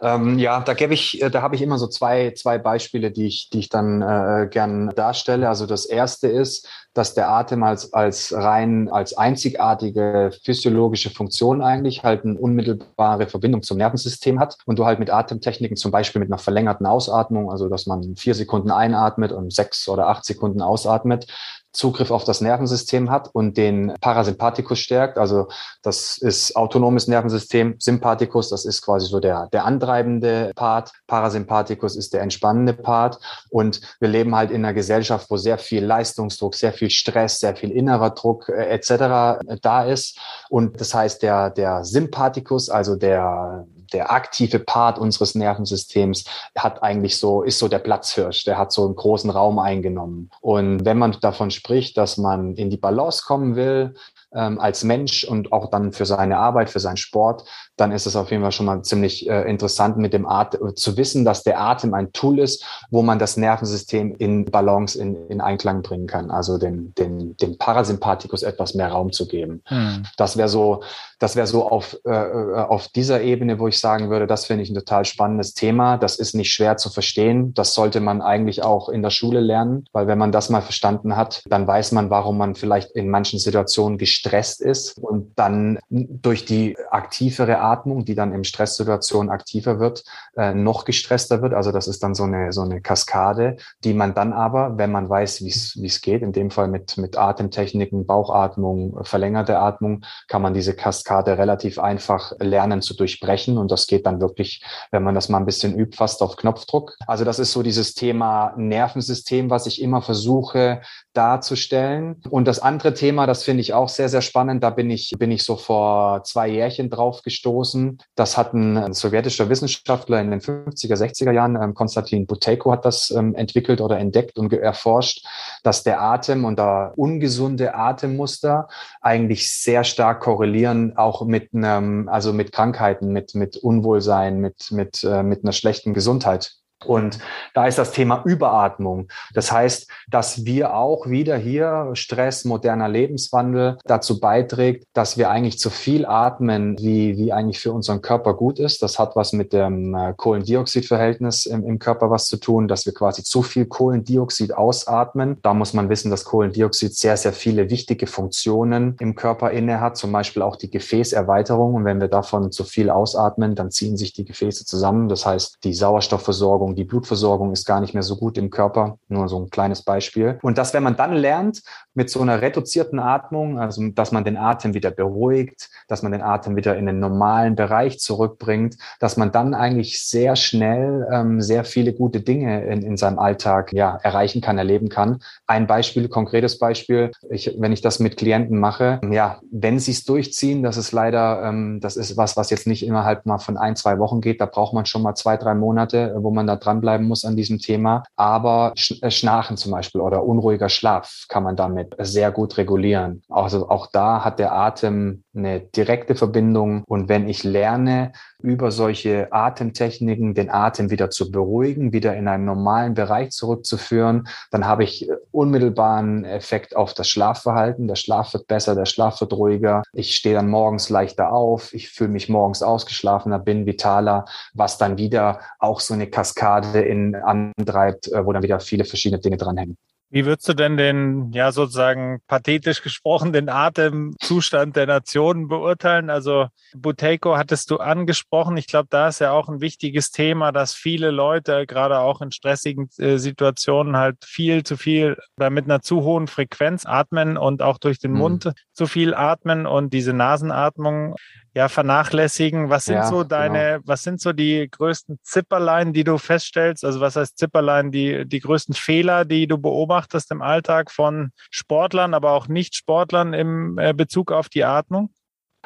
Ähm, 0.01 0.39
ja, 0.41 0.61
da 0.61 0.75
gebe 0.75 0.93
ich, 0.93 1.23
äh, 1.23 1.31
da 1.31 1.41
habe 1.41 1.55
ich 1.55 1.63
immer 1.63 1.79
so 1.79 1.87
zwei, 1.87 2.33
zwei 2.33 2.59
Beispiele, 2.59 3.13
die 3.13 3.27
ich, 3.27 3.49
die 3.51 3.61
ich 3.61 3.69
dann 3.69 4.03
äh, 4.03 4.49
gern 4.51 4.91
darstelle. 4.91 5.49
Also 5.49 5.67
das 5.67 5.87
erste 5.87 6.27
ist, 6.27 6.69
dass 6.95 7.15
der 7.15 7.31
Atem 7.31 7.63
als, 7.63 7.93
als 7.93 8.33
rein, 8.33 8.89
als 8.89 9.17
einzigartige 9.17 10.33
physiologische 10.45 11.11
Funktion 11.11 11.63
eigentlich 11.63 12.03
halt 12.03 12.25
eine 12.25 12.39
unmittelbare 12.39 13.29
Verbindung 13.29 13.63
zum 13.63 13.79
Nervensystem 13.79 14.41
hat 14.41 14.57
und 14.67 14.79
du 14.79 14.85
halt 14.85 14.99
mit 14.99 15.11
Atemtechniken 15.11 15.77
zum 15.77 15.93
Beispiel 15.93 16.21
mit 16.21 16.29
einer 16.29 16.39
verlängerten 16.39 16.87
Ausatmung, 16.87 17.51
also 17.51 17.69
dass 17.69 17.87
man 17.87 18.17
vier 18.17 18.35
Sekunden 18.35 18.73
einatmet 18.73 19.31
und 19.31 19.53
sechs 19.53 19.89
oder 19.89 20.09
acht 20.09 20.25
Sekunden 20.25 20.61
ausatmet, 20.61 21.27
Zugriff 21.75 22.11
auf 22.11 22.25
das 22.25 22.41
Nervensystem 22.41 23.11
hat 23.11 23.29
und 23.33 23.57
den 23.57 23.93
Parasympathikus 24.01 24.79
stärkt. 24.79 25.19
Also 25.19 25.49
das 25.83 26.17
ist 26.19 26.57
autonomes 26.57 27.09
Nervensystem. 27.09 27.75
Sympathikus, 27.79 28.49
das 28.49 28.65
ist 28.65 28.81
quasi 28.83 29.07
so 29.07 29.21
der, 29.21 29.49
der 29.53 29.65
antreibende 29.65 30.53
Part. 30.55 30.93
Parasympathikus 31.09 31.97
ist 31.97 32.15
der 32.15 32.23
entspannende 32.23 32.73
Part. 32.73 33.19
Und 33.51 33.81
wir 34.01 34.09
leben 34.09 34.35
halt 34.35 34.51
in 34.51 34.65
einer 34.65 34.73
Gesellschaft, 34.73 35.31
wo 35.31 35.37
sehr 35.37 35.59
viel 35.59 35.85
Leistungsdruck, 35.85 36.55
sehr 36.55 36.73
viel 36.73 36.91
Stress, 36.91 37.41
sehr 37.41 37.57
viel 37.57 37.73
innerer 37.73 38.11
Druck 38.11 38.49
äh, 38.49 38.67
etc. 38.69 39.59
da 39.61 39.85
ist. 39.85 40.19
Und 40.49 40.81
das 40.81 40.95
heißt, 40.95 41.23
der, 41.23 41.51
der 41.51 41.85
Sympathikus, 41.85 42.71
also 42.71 42.95
der 42.95 43.67
der 43.95 44.13
aktive 44.13 44.59
Part 44.59 44.99
unseres 44.99 45.35
Nervensystems 45.35 46.25
hat 46.59 46.83
eigentlich 46.83 47.19
so, 47.19 47.43
ist 47.43 47.59
so 47.59 47.69
der 47.69 47.79
Platzhirsch, 47.79 48.45
der 48.45 48.59
hat 48.59 48.73
so 48.73 48.85
einen 48.85 48.97
großen 48.97 49.31
Raum 49.31 49.59
eingenommen. 49.59 50.31
Und 50.41 50.85
wenn 50.85 50.99
man 50.99 51.17
davon 51.21 51.51
spricht, 51.51 51.97
dass 51.97 52.19
man 52.19 52.55
in 52.57 52.69
die 52.69 52.77
Balance 52.77 53.23
kommen 53.25 53.57
will, 53.57 53.95
ähm, 54.35 54.59
als 54.61 54.83
Mensch 54.85 55.25
und 55.25 55.53
auch 55.53 55.71
dann 55.71 55.93
für 55.93 56.07
seine 56.07 56.39
Arbeit, 56.39 56.69
für 56.69 56.81
seinen 56.81 56.97
Sport, 56.97 57.45
dann 57.77 57.93
ist 57.93 58.07
es 58.07 58.17
auf 58.17 58.31
jeden 58.31 58.43
Fall 58.43 58.53
schon 58.53 58.67
mal 58.67 58.83
ziemlich 58.83 59.29
äh, 59.29 59.49
interessant 59.49 59.97
mit 59.97 60.13
dem 60.13 60.27
Atem 60.27 60.75
zu 60.77 60.97
wissen, 60.97 61.25
dass 61.25 61.45
der 61.45 61.61
Atem 61.61 61.95
ein 61.95 62.13
Tool 62.13 62.41
ist, 62.41 62.65
wo 62.91 63.03
man 63.03 63.19
das 63.19 63.37
Nervensystem 63.37 64.15
in 64.19 64.45
Balance, 64.45 64.99
in, 64.99 65.29
in 65.29 65.41
Einklang 65.41 65.83
bringen 65.83 66.07
kann, 66.07 66.31
also 66.31 66.59
den, 66.59 66.95
den, 66.97 67.37
dem 67.37 67.59
Parasympathikus 67.59 68.43
etwas 68.43 68.75
mehr 68.75 68.89
Raum 68.89 69.13
zu 69.13 69.29
geben. 69.29 69.63
Hm. 69.67 70.05
Das 70.17 70.37
wäre 70.37 70.49
so, 70.49 70.83
das 71.19 71.37
wäre 71.37 71.47
so 71.47 71.69
auf, 71.69 71.99
äh, 72.05 72.11
äh, 72.11 72.55
auf 72.55 72.89
dieser 72.89 73.23
Ebene, 73.23 73.59
wo 73.59 73.69
ich 73.69 73.79
sagen 73.79 74.11
würde, 74.11 74.27
das 74.27 74.47
finde 74.47 74.63
ich 74.63 74.71
ein 74.71 74.75
total 74.75 75.05
spannendes 75.05 75.55
Thema. 75.55 75.97
Das 75.99 76.17
ist 76.17 76.35
nicht 76.35 76.53
schwer 76.53 76.77
zu 76.77 76.91
verstehen. 76.91 77.55
Das 77.55 77.75
sollte 77.75 78.01
man 78.01 78.23
eigentlich 78.23 78.63
auch 78.63 78.89
in 78.89 79.03
der 79.03 79.11
Schule 79.11 79.41
lernen, 79.41 79.87
weil 79.93 80.07
wenn 80.07 80.19
man 80.19 80.33
das 80.33 80.51
mal 80.51 80.63
verstanden 80.63 81.17
hat, 81.17 81.43
dann 81.47 81.67
weiß 81.67 81.93
man, 81.93 82.11
warum 82.11 82.39
man 82.39 82.55
vielleicht 82.55 82.91
in 82.93 83.09
manchen 83.09 83.39
Situationen 83.39 83.99
gestresst 83.99 84.61
ist 84.61 84.99
und 84.99 85.33
dann 85.37 85.79
durch 85.89 86.45
die 86.45 86.77
aktivere 86.91 87.61
Atmung, 87.61 88.05
die 88.05 88.15
dann 88.15 88.33
in 88.33 88.45
Stresssituationen 88.45 89.31
aktiver 89.31 89.79
wird, 89.79 90.05
äh, 90.37 90.55
noch 90.55 90.85
gestresster 90.85 91.43
wird. 91.43 91.55
Also 91.55 91.73
das 91.73 91.89
ist 91.89 92.03
dann 92.03 92.15
so 92.15 92.25
eine, 92.25 92.53
so 92.53 92.63
eine 92.63 92.81
Kaskade, 92.81 93.57
die 93.85 93.95
man 93.95 94.15
dann 94.15 94.33
aber, 94.33 94.79
wenn 94.79 94.93
man 94.93 95.09
weiß, 95.09 95.43
wie 95.43 95.87
es 95.87 96.01
geht, 96.01 96.23
in 96.23 96.33
dem 96.33 96.51
Fall 96.51 96.69
mit, 96.69 96.99
mit 96.99 97.17
Atemtechniken, 97.17 98.07
Bauchatmung, 98.07 99.05
verlängerte 99.05 99.59
Atmung, 99.59 100.05
kann 100.29 100.43
man 100.43 100.55
diese 100.55 100.75
Kaskade 100.75 101.05
relativ 101.21 101.79
einfach 101.79 102.33
lernen 102.39 102.83
zu 102.83 102.95
durchbrechen. 102.95 103.59
Und 103.59 103.71
das 103.71 103.87
geht 103.87 104.07
dann 104.07 104.21
wirklich, 104.21 104.63
wenn 104.91 105.03
man 105.03 105.15
das 105.15 105.29
mal 105.29 105.39
ein 105.39 105.47
bisschen 105.47 105.79
übt, 105.79 105.97
fast 105.97 106.23
auf 106.23 106.37
Knopfdruck. 106.37 106.97
Also 107.07 107.25
das 107.25 107.39
ist 107.39 107.53
so 107.53 107.63
dieses 107.63 107.95
Thema 107.95 108.55
Nervensystem, 108.57 109.51
was 109.51 109.67
ich 109.67 109.81
immer 109.81 110.03
versuche 110.03 110.81
darzustellen. 111.15 112.21
Und 112.29 112.47
das 112.47 112.59
andere 112.59 112.93
Thema, 112.93 113.27
das 113.27 113.45
finde 113.45 113.61
ich 113.61 113.73
auch 113.73 113.89
sehr, 113.89 114.09
sehr 114.09 114.21
spannend. 114.21 114.63
Da 114.63 114.71
bin 114.71 114.91
ich, 114.91 115.13
bin 115.19 115.31
ich 115.31 115.45
so 115.45 115.57
vor 115.57 116.25
zwei 116.25 116.49
Jährchen 116.49 116.91
drauf 116.91 117.23
gestoßen. 117.23 117.99
Das 118.15 118.37
hat 118.37 118.53
ein, 118.53 118.93
sowjetischer 118.93 119.49
Wissenschaftler 119.49 120.21
in 120.21 120.31
den 120.31 120.41
50er, 120.41 120.97
60er 120.97 121.33
Jahren, 121.33 121.57
ähm, 121.61 121.75
Konstantin 121.75 122.27
Buteyko 122.27 122.73
hat 122.73 122.85
das 122.85 123.11
ähm, 123.11 123.35
entwickelt 123.35 123.81
oder 123.81 123.99
entdeckt 123.99 124.39
und 124.39 124.53
erforscht, 124.53 125.27
dass 125.63 125.83
der 125.83 126.01
Atem 126.01 126.45
und 126.45 126.59
da 126.59 126.93
ungesunde 126.97 127.75
Atemmuster 127.75 128.69
eigentlich 129.01 129.51
sehr 129.51 129.85
stark 129.85 130.21
korrelieren, 130.21 130.94
auch 130.97 131.25
mit 131.25 131.55
einem, 131.55 132.09
also 132.09 132.33
mit 132.33 132.53
Krankheiten, 132.53 133.13
mit, 133.13 133.35
mit 133.35 133.57
Unwohlsein, 133.57 134.41
mit, 134.41 134.71
mit, 134.71 135.05
äh, 135.05 135.23
mit 135.23 135.45
einer 135.45 135.53
schlechten 135.53 135.95
Gesundheit. 135.95 136.57
Und 136.85 137.19
da 137.55 137.67
ist 137.67 137.79
das 137.79 137.93
Thema 137.93 138.23
Überatmung. 138.25 139.09
Das 139.33 139.51
heißt, 139.51 139.89
dass 140.11 140.45
wir 140.45 140.75
auch 140.75 141.09
wieder 141.09 141.37
hier 141.37 141.91
Stress, 141.95 142.45
moderner 142.45 142.89
Lebenswandel 142.89 143.79
dazu 143.85 144.21
beiträgt, 144.21 144.85
dass 144.93 145.17
wir 145.17 145.31
eigentlich 145.31 145.59
zu 145.59 145.71
viel 145.71 146.07
atmen, 146.07 146.79
wie, 146.79 147.17
wie 147.17 147.33
eigentlich 147.33 147.61
für 147.61 147.73
unseren 147.73 148.03
Körper 148.03 148.35
gut 148.35 148.59
ist. 148.59 148.83
Das 148.83 148.99
hat 148.99 149.17
was 149.17 149.33
mit 149.33 149.53
dem 149.53 149.95
äh, 149.95 150.15
Kohlendioxidverhältnis 150.17 151.47
im, 151.47 151.65
im 151.65 151.79
Körper 151.79 152.11
was 152.11 152.27
zu 152.27 152.37
tun, 152.37 152.69
dass 152.69 152.87
wir 152.87 152.95
quasi 152.95 153.23
zu 153.23 153.43
viel 153.43 153.67
Kohlendioxid 153.67 154.55
ausatmen. 154.55 155.39
Da 155.43 155.55
muss 155.55 155.73
man 155.73 155.89
wissen, 155.89 156.11
dass 156.11 156.25
Kohlendioxid 156.25 156.95
sehr, 156.95 157.17
sehr 157.17 157.33
viele 157.33 157.71
wichtige 157.71 158.07
Funktionen 158.07 158.97
im 159.01 159.15
Körper 159.15 159.51
inne 159.51 159.81
hat, 159.81 159.97
zum 159.97 160.13
Beispiel 160.13 160.43
auch 160.43 160.57
die 160.57 160.71
Gefäßerweiterung. 160.71 161.75
Und 161.75 161.85
wenn 161.85 162.01
wir 162.01 162.09
davon 162.09 162.53
zu 162.53 162.65
viel 162.65 162.91
ausatmen, 162.91 163.55
dann 163.55 163.71
ziehen 163.71 163.97
sich 163.97 164.13
die 164.13 164.25
Gefäße 164.25 164.67
zusammen. 164.67 165.09
Das 165.09 165.25
heißt, 165.25 165.59
die 165.65 165.75
Sauerstoffversorgung 165.75 166.74
die 166.75 166.85
Blutversorgung 166.85 167.53
ist 167.53 167.67
gar 167.67 167.81
nicht 167.81 167.95
mehr 167.95 168.03
so 168.03 168.17
gut 168.17 168.39
im 168.39 168.51
Körper. 168.51 168.99
Nur 169.09 169.29
so 169.29 169.39
ein 169.39 169.51
kleines 169.51 169.83
Beispiel. 169.83 170.39
Und 170.43 170.59
dass, 170.59 170.75
wenn 170.75 170.83
man 170.83 170.97
dann 170.97 171.15
lernt, 171.15 171.63
mit 171.95 172.11
so 172.11 172.21
einer 172.21 172.43
reduzierten 172.43 172.99
Atmung, 172.99 173.59
also 173.59 173.89
dass 173.91 174.13
man 174.13 174.25
den 174.25 174.37
Atem 174.37 174.75
wieder 174.75 174.91
beruhigt, 174.91 175.71
dass 175.89 176.03
man 176.03 176.13
den 176.13 176.23
Atem 176.23 176.57
wieder 176.57 176.77
in 176.77 176.87
den 176.87 176.99
normalen 176.99 177.55
Bereich 177.55 178.01
zurückbringt, 178.01 178.77
dass 178.99 179.17
man 179.17 179.31
dann 179.31 179.55
eigentlich 179.55 180.03
sehr 180.03 180.35
schnell 180.37 181.07
ähm, 181.13 181.41
sehr 181.41 181.65
viele 181.65 181.93
gute 181.93 182.21
Dinge 182.21 182.65
in, 182.65 182.83
in 182.83 182.97
seinem 182.97 183.19
Alltag 183.19 183.73
ja, 183.73 183.97
erreichen 184.03 184.41
kann, 184.41 184.59
erleben 184.59 184.89
kann. 184.89 185.21
Ein 185.47 185.67
Beispiel, 185.67 186.09
konkretes 186.09 186.59
Beispiel, 186.59 187.13
ich, 187.31 187.55
wenn 187.59 187.73
ich 187.73 187.81
das 187.81 188.01
mit 188.01 188.17
Klienten 188.17 188.59
mache, 188.59 189.01
ja, 189.11 189.39
wenn 189.51 189.79
sie 189.79 189.93
es 189.93 190.05
durchziehen, 190.05 190.63
das 190.63 190.77
ist 190.77 190.91
leider, 190.93 191.45
ähm, 191.45 191.79
das 191.81 191.97
ist 191.97 192.17
was, 192.17 192.37
was 192.37 192.51
jetzt 192.51 192.67
nicht 192.67 192.85
innerhalb 192.85 193.25
mal 193.25 193.39
von 193.39 193.57
ein, 193.57 193.77
zwei 193.77 193.99
Wochen 193.99 194.21
geht, 194.21 194.41
da 194.41 194.47
braucht 194.47 194.75
man 194.75 194.87
schon 194.87 195.03
mal 195.03 195.15
zwei, 195.15 195.37
drei 195.37 195.55
Monate, 195.55 196.17
wo 196.19 196.31
man 196.33 196.47
da 196.47 196.54
dranbleiben 196.57 197.07
muss 197.07 197.25
an 197.25 197.37
diesem 197.37 197.59
Thema. 197.59 198.05
Aber 198.17 198.73
äh, 199.01 199.11
Schnarchen 199.11 199.57
zum 199.57 199.73
Beispiel 199.73 200.01
oder 200.01 200.25
unruhiger 200.25 200.69
Schlaf 200.69 201.27
kann 201.29 201.43
man 201.43 201.57
damit 201.57 201.95
sehr 201.99 202.31
gut 202.31 202.57
regulieren. 202.57 203.23
Also 203.29 203.69
auch 203.69 203.89
da 203.93 204.25
hat 204.25 204.39
der 204.39 204.53
Atem 204.53 205.24
eine 205.35 205.61
direkte 205.61 206.15
Verbindung. 206.15 206.85
Und 206.87 207.09
wenn 207.09 207.29
ich 207.29 207.45
lerne, 207.45 208.13
über 208.45 208.71
solche 208.71 209.33
Atemtechniken 209.33 210.35
den 210.35 210.51
Atem 210.51 210.91
wieder 210.91 211.09
zu 211.09 211.31
beruhigen, 211.31 211.93
wieder 211.93 212.15
in 212.15 212.29
einen 212.29 212.45
normalen 212.45 212.93
Bereich 212.93 213.31
zurückzuführen, 213.31 214.29
dann 214.51 214.67
habe 214.67 214.85
ich 214.85 215.09
unmittelbaren 215.31 216.25
Effekt 216.25 216.77
auf 216.77 216.93
das 216.93 217.09
Schlafverhalten. 217.09 217.89
Der 217.89 217.97
Schlaf 217.97 218.35
wird 218.35 218.47
besser, 218.47 218.75
der 218.75 218.85
Schlaf 218.85 219.21
wird 219.21 219.33
ruhiger. 219.33 219.83
Ich 219.93 220.15
stehe 220.15 220.35
dann 220.35 220.49
morgens 220.49 220.91
leichter 220.91 221.33
auf. 221.33 221.73
Ich 221.73 221.89
fühle 221.89 222.11
mich 222.11 222.29
morgens 222.29 222.63
ausgeschlafener, 222.63 223.39
bin 223.39 223.65
vitaler, 223.65 224.27
was 224.53 224.77
dann 224.77 224.99
wieder 224.99 225.41
auch 225.59 225.81
so 225.81 225.95
eine 225.95 226.09
Kaskade 226.09 226.83
in 226.83 227.15
antreibt, 227.15 228.09
äh, 228.13 228.27
wo 228.27 228.33
dann 228.33 228.43
wieder 228.43 228.61
viele 228.61 228.85
verschiedene 228.85 229.21
Dinge 229.21 229.39
dranhängen. 229.39 229.79
Wie 230.15 230.27
würdest 230.27 230.49
du 230.49 230.55
denn 230.55 230.77
den, 230.77 231.33
ja 231.33 231.51
sozusagen 231.51 232.21
pathetisch 232.29 232.85
gesprochen, 232.85 233.33
den 233.33 233.49
Atemzustand 233.49 234.77
der 234.77 234.87
Nationen 234.87 235.49
beurteilen? 235.49 236.09
Also 236.09 236.47
Buteiko 236.73 237.37
hattest 237.37 237.69
du 237.73 237.79
angesprochen. 237.79 238.57
Ich 238.57 238.69
glaube, 238.69 238.87
da 238.89 239.09
ist 239.09 239.19
ja 239.19 239.33
auch 239.33 239.49
ein 239.49 239.61
wichtiges 239.61 240.13
Thema, 240.13 240.53
dass 240.53 240.73
viele 240.73 241.11
Leute 241.11 241.67
gerade 241.67 241.99
auch 241.99 242.21
in 242.21 242.31
stressigen 242.31 242.89
äh, 242.97 243.17
Situationen 243.17 243.97
halt 243.97 244.25
viel 244.25 244.63
zu 244.63 244.77
viel 244.77 245.17
oder 245.37 245.51
mit 245.51 245.65
einer 245.65 245.83
zu 245.83 246.05
hohen 246.05 246.29
Frequenz 246.29 246.87
atmen 246.87 247.37
und 247.37 247.61
auch 247.61 247.79
durch 247.79 247.99
den 247.99 248.13
mhm. 248.13 248.19
Mund 248.19 248.53
zu 248.73 248.87
viel 248.87 249.15
atmen 249.15 249.67
und 249.67 249.93
diese 249.93 250.13
Nasenatmung 250.13 251.17
ja, 251.55 251.69
vernachlässigen. 251.69 252.69
Was 252.69 252.87
sind 252.87 252.97
ja, 252.97 253.07
so 253.07 253.23
deine, 253.23 253.75
genau. 253.75 253.83
was 253.85 254.03
sind 254.03 254.21
so 254.21 254.33
die 254.33 254.69
größten 254.69 255.19
Zipperlein, 255.23 255.93
die 255.93 256.03
du 256.03 256.19
feststellst? 256.19 256.85
Also 256.85 257.01
was 257.01 257.17
heißt 257.17 257.39
Zipperlein? 257.39 257.93
Die, 257.93 258.27
die 258.27 258.41
größten 258.41 258.75
Fehler, 258.75 259.25
die 259.25 259.47
du 259.47 259.57
beobachtest 259.57 260.33
im 260.33 260.43
Alltag 260.43 260.91
von 260.91 261.31
Sportlern, 261.51 262.13
aber 262.13 262.33
auch 262.33 262.49
Nicht-Sportlern 262.49 263.35
im 263.35 263.79
äh, 263.79 263.95
Bezug 263.95 264.33
auf 264.33 264.49
die 264.49 264.65
Atmung? 264.65 265.11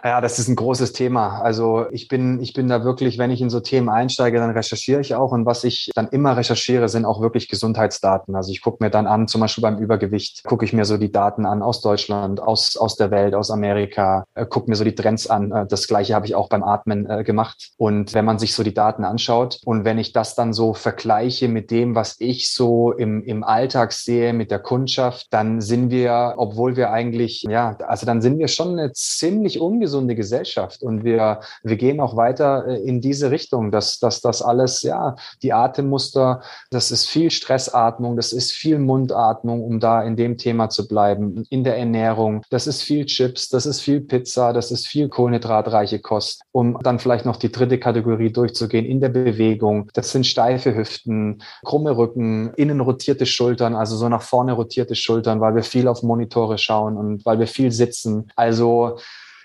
Ja, 0.05 0.21
das 0.21 0.39
ist 0.39 0.47
ein 0.47 0.55
großes 0.55 0.93
Thema. 0.93 1.41
Also 1.41 1.87
ich 1.91 2.07
bin, 2.07 2.41
ich 2.41 2.53
bin 2.53 2.69
da 2.69 2.85
wirklich, 2.85 3.19
wenn 3.19 3.33
ich 3.33 3.41
in 3.41 3.51
so 3.51 3.59
Themen 3.59 3.89
einsteige, 3.89 4.39
dann 4.39 4.51
recherchiere 4.51 5.01
ich 5.01 5.15
auch. 5.17 5.33
Und 5.33 5.45
was 5.45 5.65
ich 5.65 5.91
dann 5.95 6.09
immer 6.09 6.37
recherchiere, 6.37 6.89
sind 6.89 7.05
auch 7.05 7.21
wirklich 7.21 7.49
Gesundheitsdaten. 7.49 8.37
Also 8.37 8.53
ich 8.53 8.63
gucke 8.63 8.83
mir 8.83 8.91
dann 8.91 9.09
an, 9.09 9.27
zum 9.27 9.41
Beispiel 9.41 9.63
beim 9.63 9.79
Übergewicht, 9.79 10.45
gucke 10.45 10.65
ich 10.65 10.73
mir 10.73 10.85
so 10.85 10.99
die 10.99 11.11
Daten 11.11 11.47
an 11.47 11.63
aus 11.63 11.81
Deutschland, 11.81 12.41
aus, 12.41 12.77
aus 12.77 12.97
der 12.97 13.11
Welt, 13.11 13.35
aus 13.35 13.51
Amerika, 13.51 14.25
äh, 14.35 14.47
gucke 14.47 14.71
mir 14.71 14.77
so 14.77 14.85
die 14.85 14.95
Trends 14.95 15.27
an. 15.27 15.51
Äh, 15.51 15.67
das 15.67 15.89
gleiche 15.89 16.15
habe 16.15 16.27
ich 16.27 16.37
auch 16.37 16.49
beim 16.49 16.63
Atmen 16.63 17.11
äh, 17.11 17.25
gemacht. 17.25 17.71
Und 17.77 18.15
wenn 18.15 18.25
man 18.25 18.39
sich 18.39 18.55
so 18.55 18.63
die 18.63 18.75
Daten 18.75 19.05
anschaut 19.05 19.59
und 19.65 19.85
wenn 19.85 19.99
ich 19.99 20.13
das 20.13 20.37
dann 20.37 20.53
so 20.53 20.75
vergleiche 20.75 21.49
mit 21.49 21.73
dem, 21.73 21.97
was 21.97 22.17
ich 22.21 22.53
so 22.53 22.93
im, 22.93 23.25
im 23.25 23.43
Alltag 23.43 23.93
sehe, 23.93 24.33
mit 24.33 24.53
der 24.53 24.61
Kundschaft, 24.61 25.27
dann 25.31 25.61
sind 25.61 25.91
wir, 25.91 26.35
obwohl 26.37 26.77
wir 26.77 26.93
eigentlich, 26.93 27.43
ja, 27.43 27.77
also 27.87 28.07
dann 28.07 28.23
sind 28.23 28.39
wir 28.39 28.47
schon 28.47 28.79
eine 28.79 28.93
ziemlich 28.93 29.61
ungesunde 29.61 29.88
ungesunde 29.89 30.15
Gesellschaft. 30.15 30.83
Und 30.83 31.05
wir, 31.05 31.41
wir 31.63 31.77
gehen 31.77 32.01
auch 32.01 32.17
weiter 32.17 32.67
äh, 32.67 32.81
in 32.83 33.01
diese 33.01 33.31
Richtung, 33.31 33.71
dass, 33.71 33.99
dass 33.99 34.21
das 34.21 34.43
alles, 34.43 34.83
ja, 34.83 35.17
die 35.43 35.53
Atemmuster, 35.53 36.43
das 36.71 36.91
ist 36.91 37.09
viel 37.09 37.31
Stressatmung, 37.31 38.17
das 38.17 38.33
ist 38.33 38.53
viel 38.53 38.79
Mundatmung, 38.79 39.65
um 39.65 39.81
da 39.81 40.03
in 40.03 40.17
dem 40.17 40.37
Thema 40.37 40.69
zu 40.69 40.87
bleiben, 40.87 41.45
in 41.51 41.65
der 41.65 41.79
Ernährung. 41.79 42.43
Das 42.51 42.67
ist 42.67 42.83
viel 42.83 43.07
Chips, 43.07 43.49
das 43.49 43.67
ist 43.67 43.81
viel 43.81 44.01
Pizza, 44.01 44.53
das 44.53 44.71
ist 44.71 44.87
viel 44.87 45.09
kohlenhydratreiche 45.09 46.01
Kost, 46.01 46.43
um 46.53 46.79
dann 46.83 46.99
vielleicht 46.99 47.25
noch 47.25 47.37
die 47.37 47.51
dritte 47.51 47.79
Kategorie 47.79 48.31
durchzugehen, 48.31 48.85
in 48.85 49.01
der 49.01 49.09
Bewegung. 49.09 49.91
Das 49.95 50.13
sind 50.13 50.27
steife 50.27 50.77
Hüften, 50.77 51.43
krumme 51.65 51.97
Rücken, 51.97 52.53
innen 52.57 52.81
rotierte 52.81 53.27
Schultern, 53.27 53.75
also 53.75 53.97
so 53.97 54.09
nach 54.09 54.23
vorne 54.23 54.53
rotierte 54.53 54.95
Schultern, 54.95 55.41
weil 55.41 55.55
wir 55.55 55.63
viel 55.63 55.89
auf 55.89 56.03
Monitore 56.03 56.59
schauen 56.59 56.97
und 56.97 57.25
weil 57.25 57.39
wir 57.39 57.47
viel 57.47 57.73
sitzen. 57.73 58.31
Also 58.37 58.99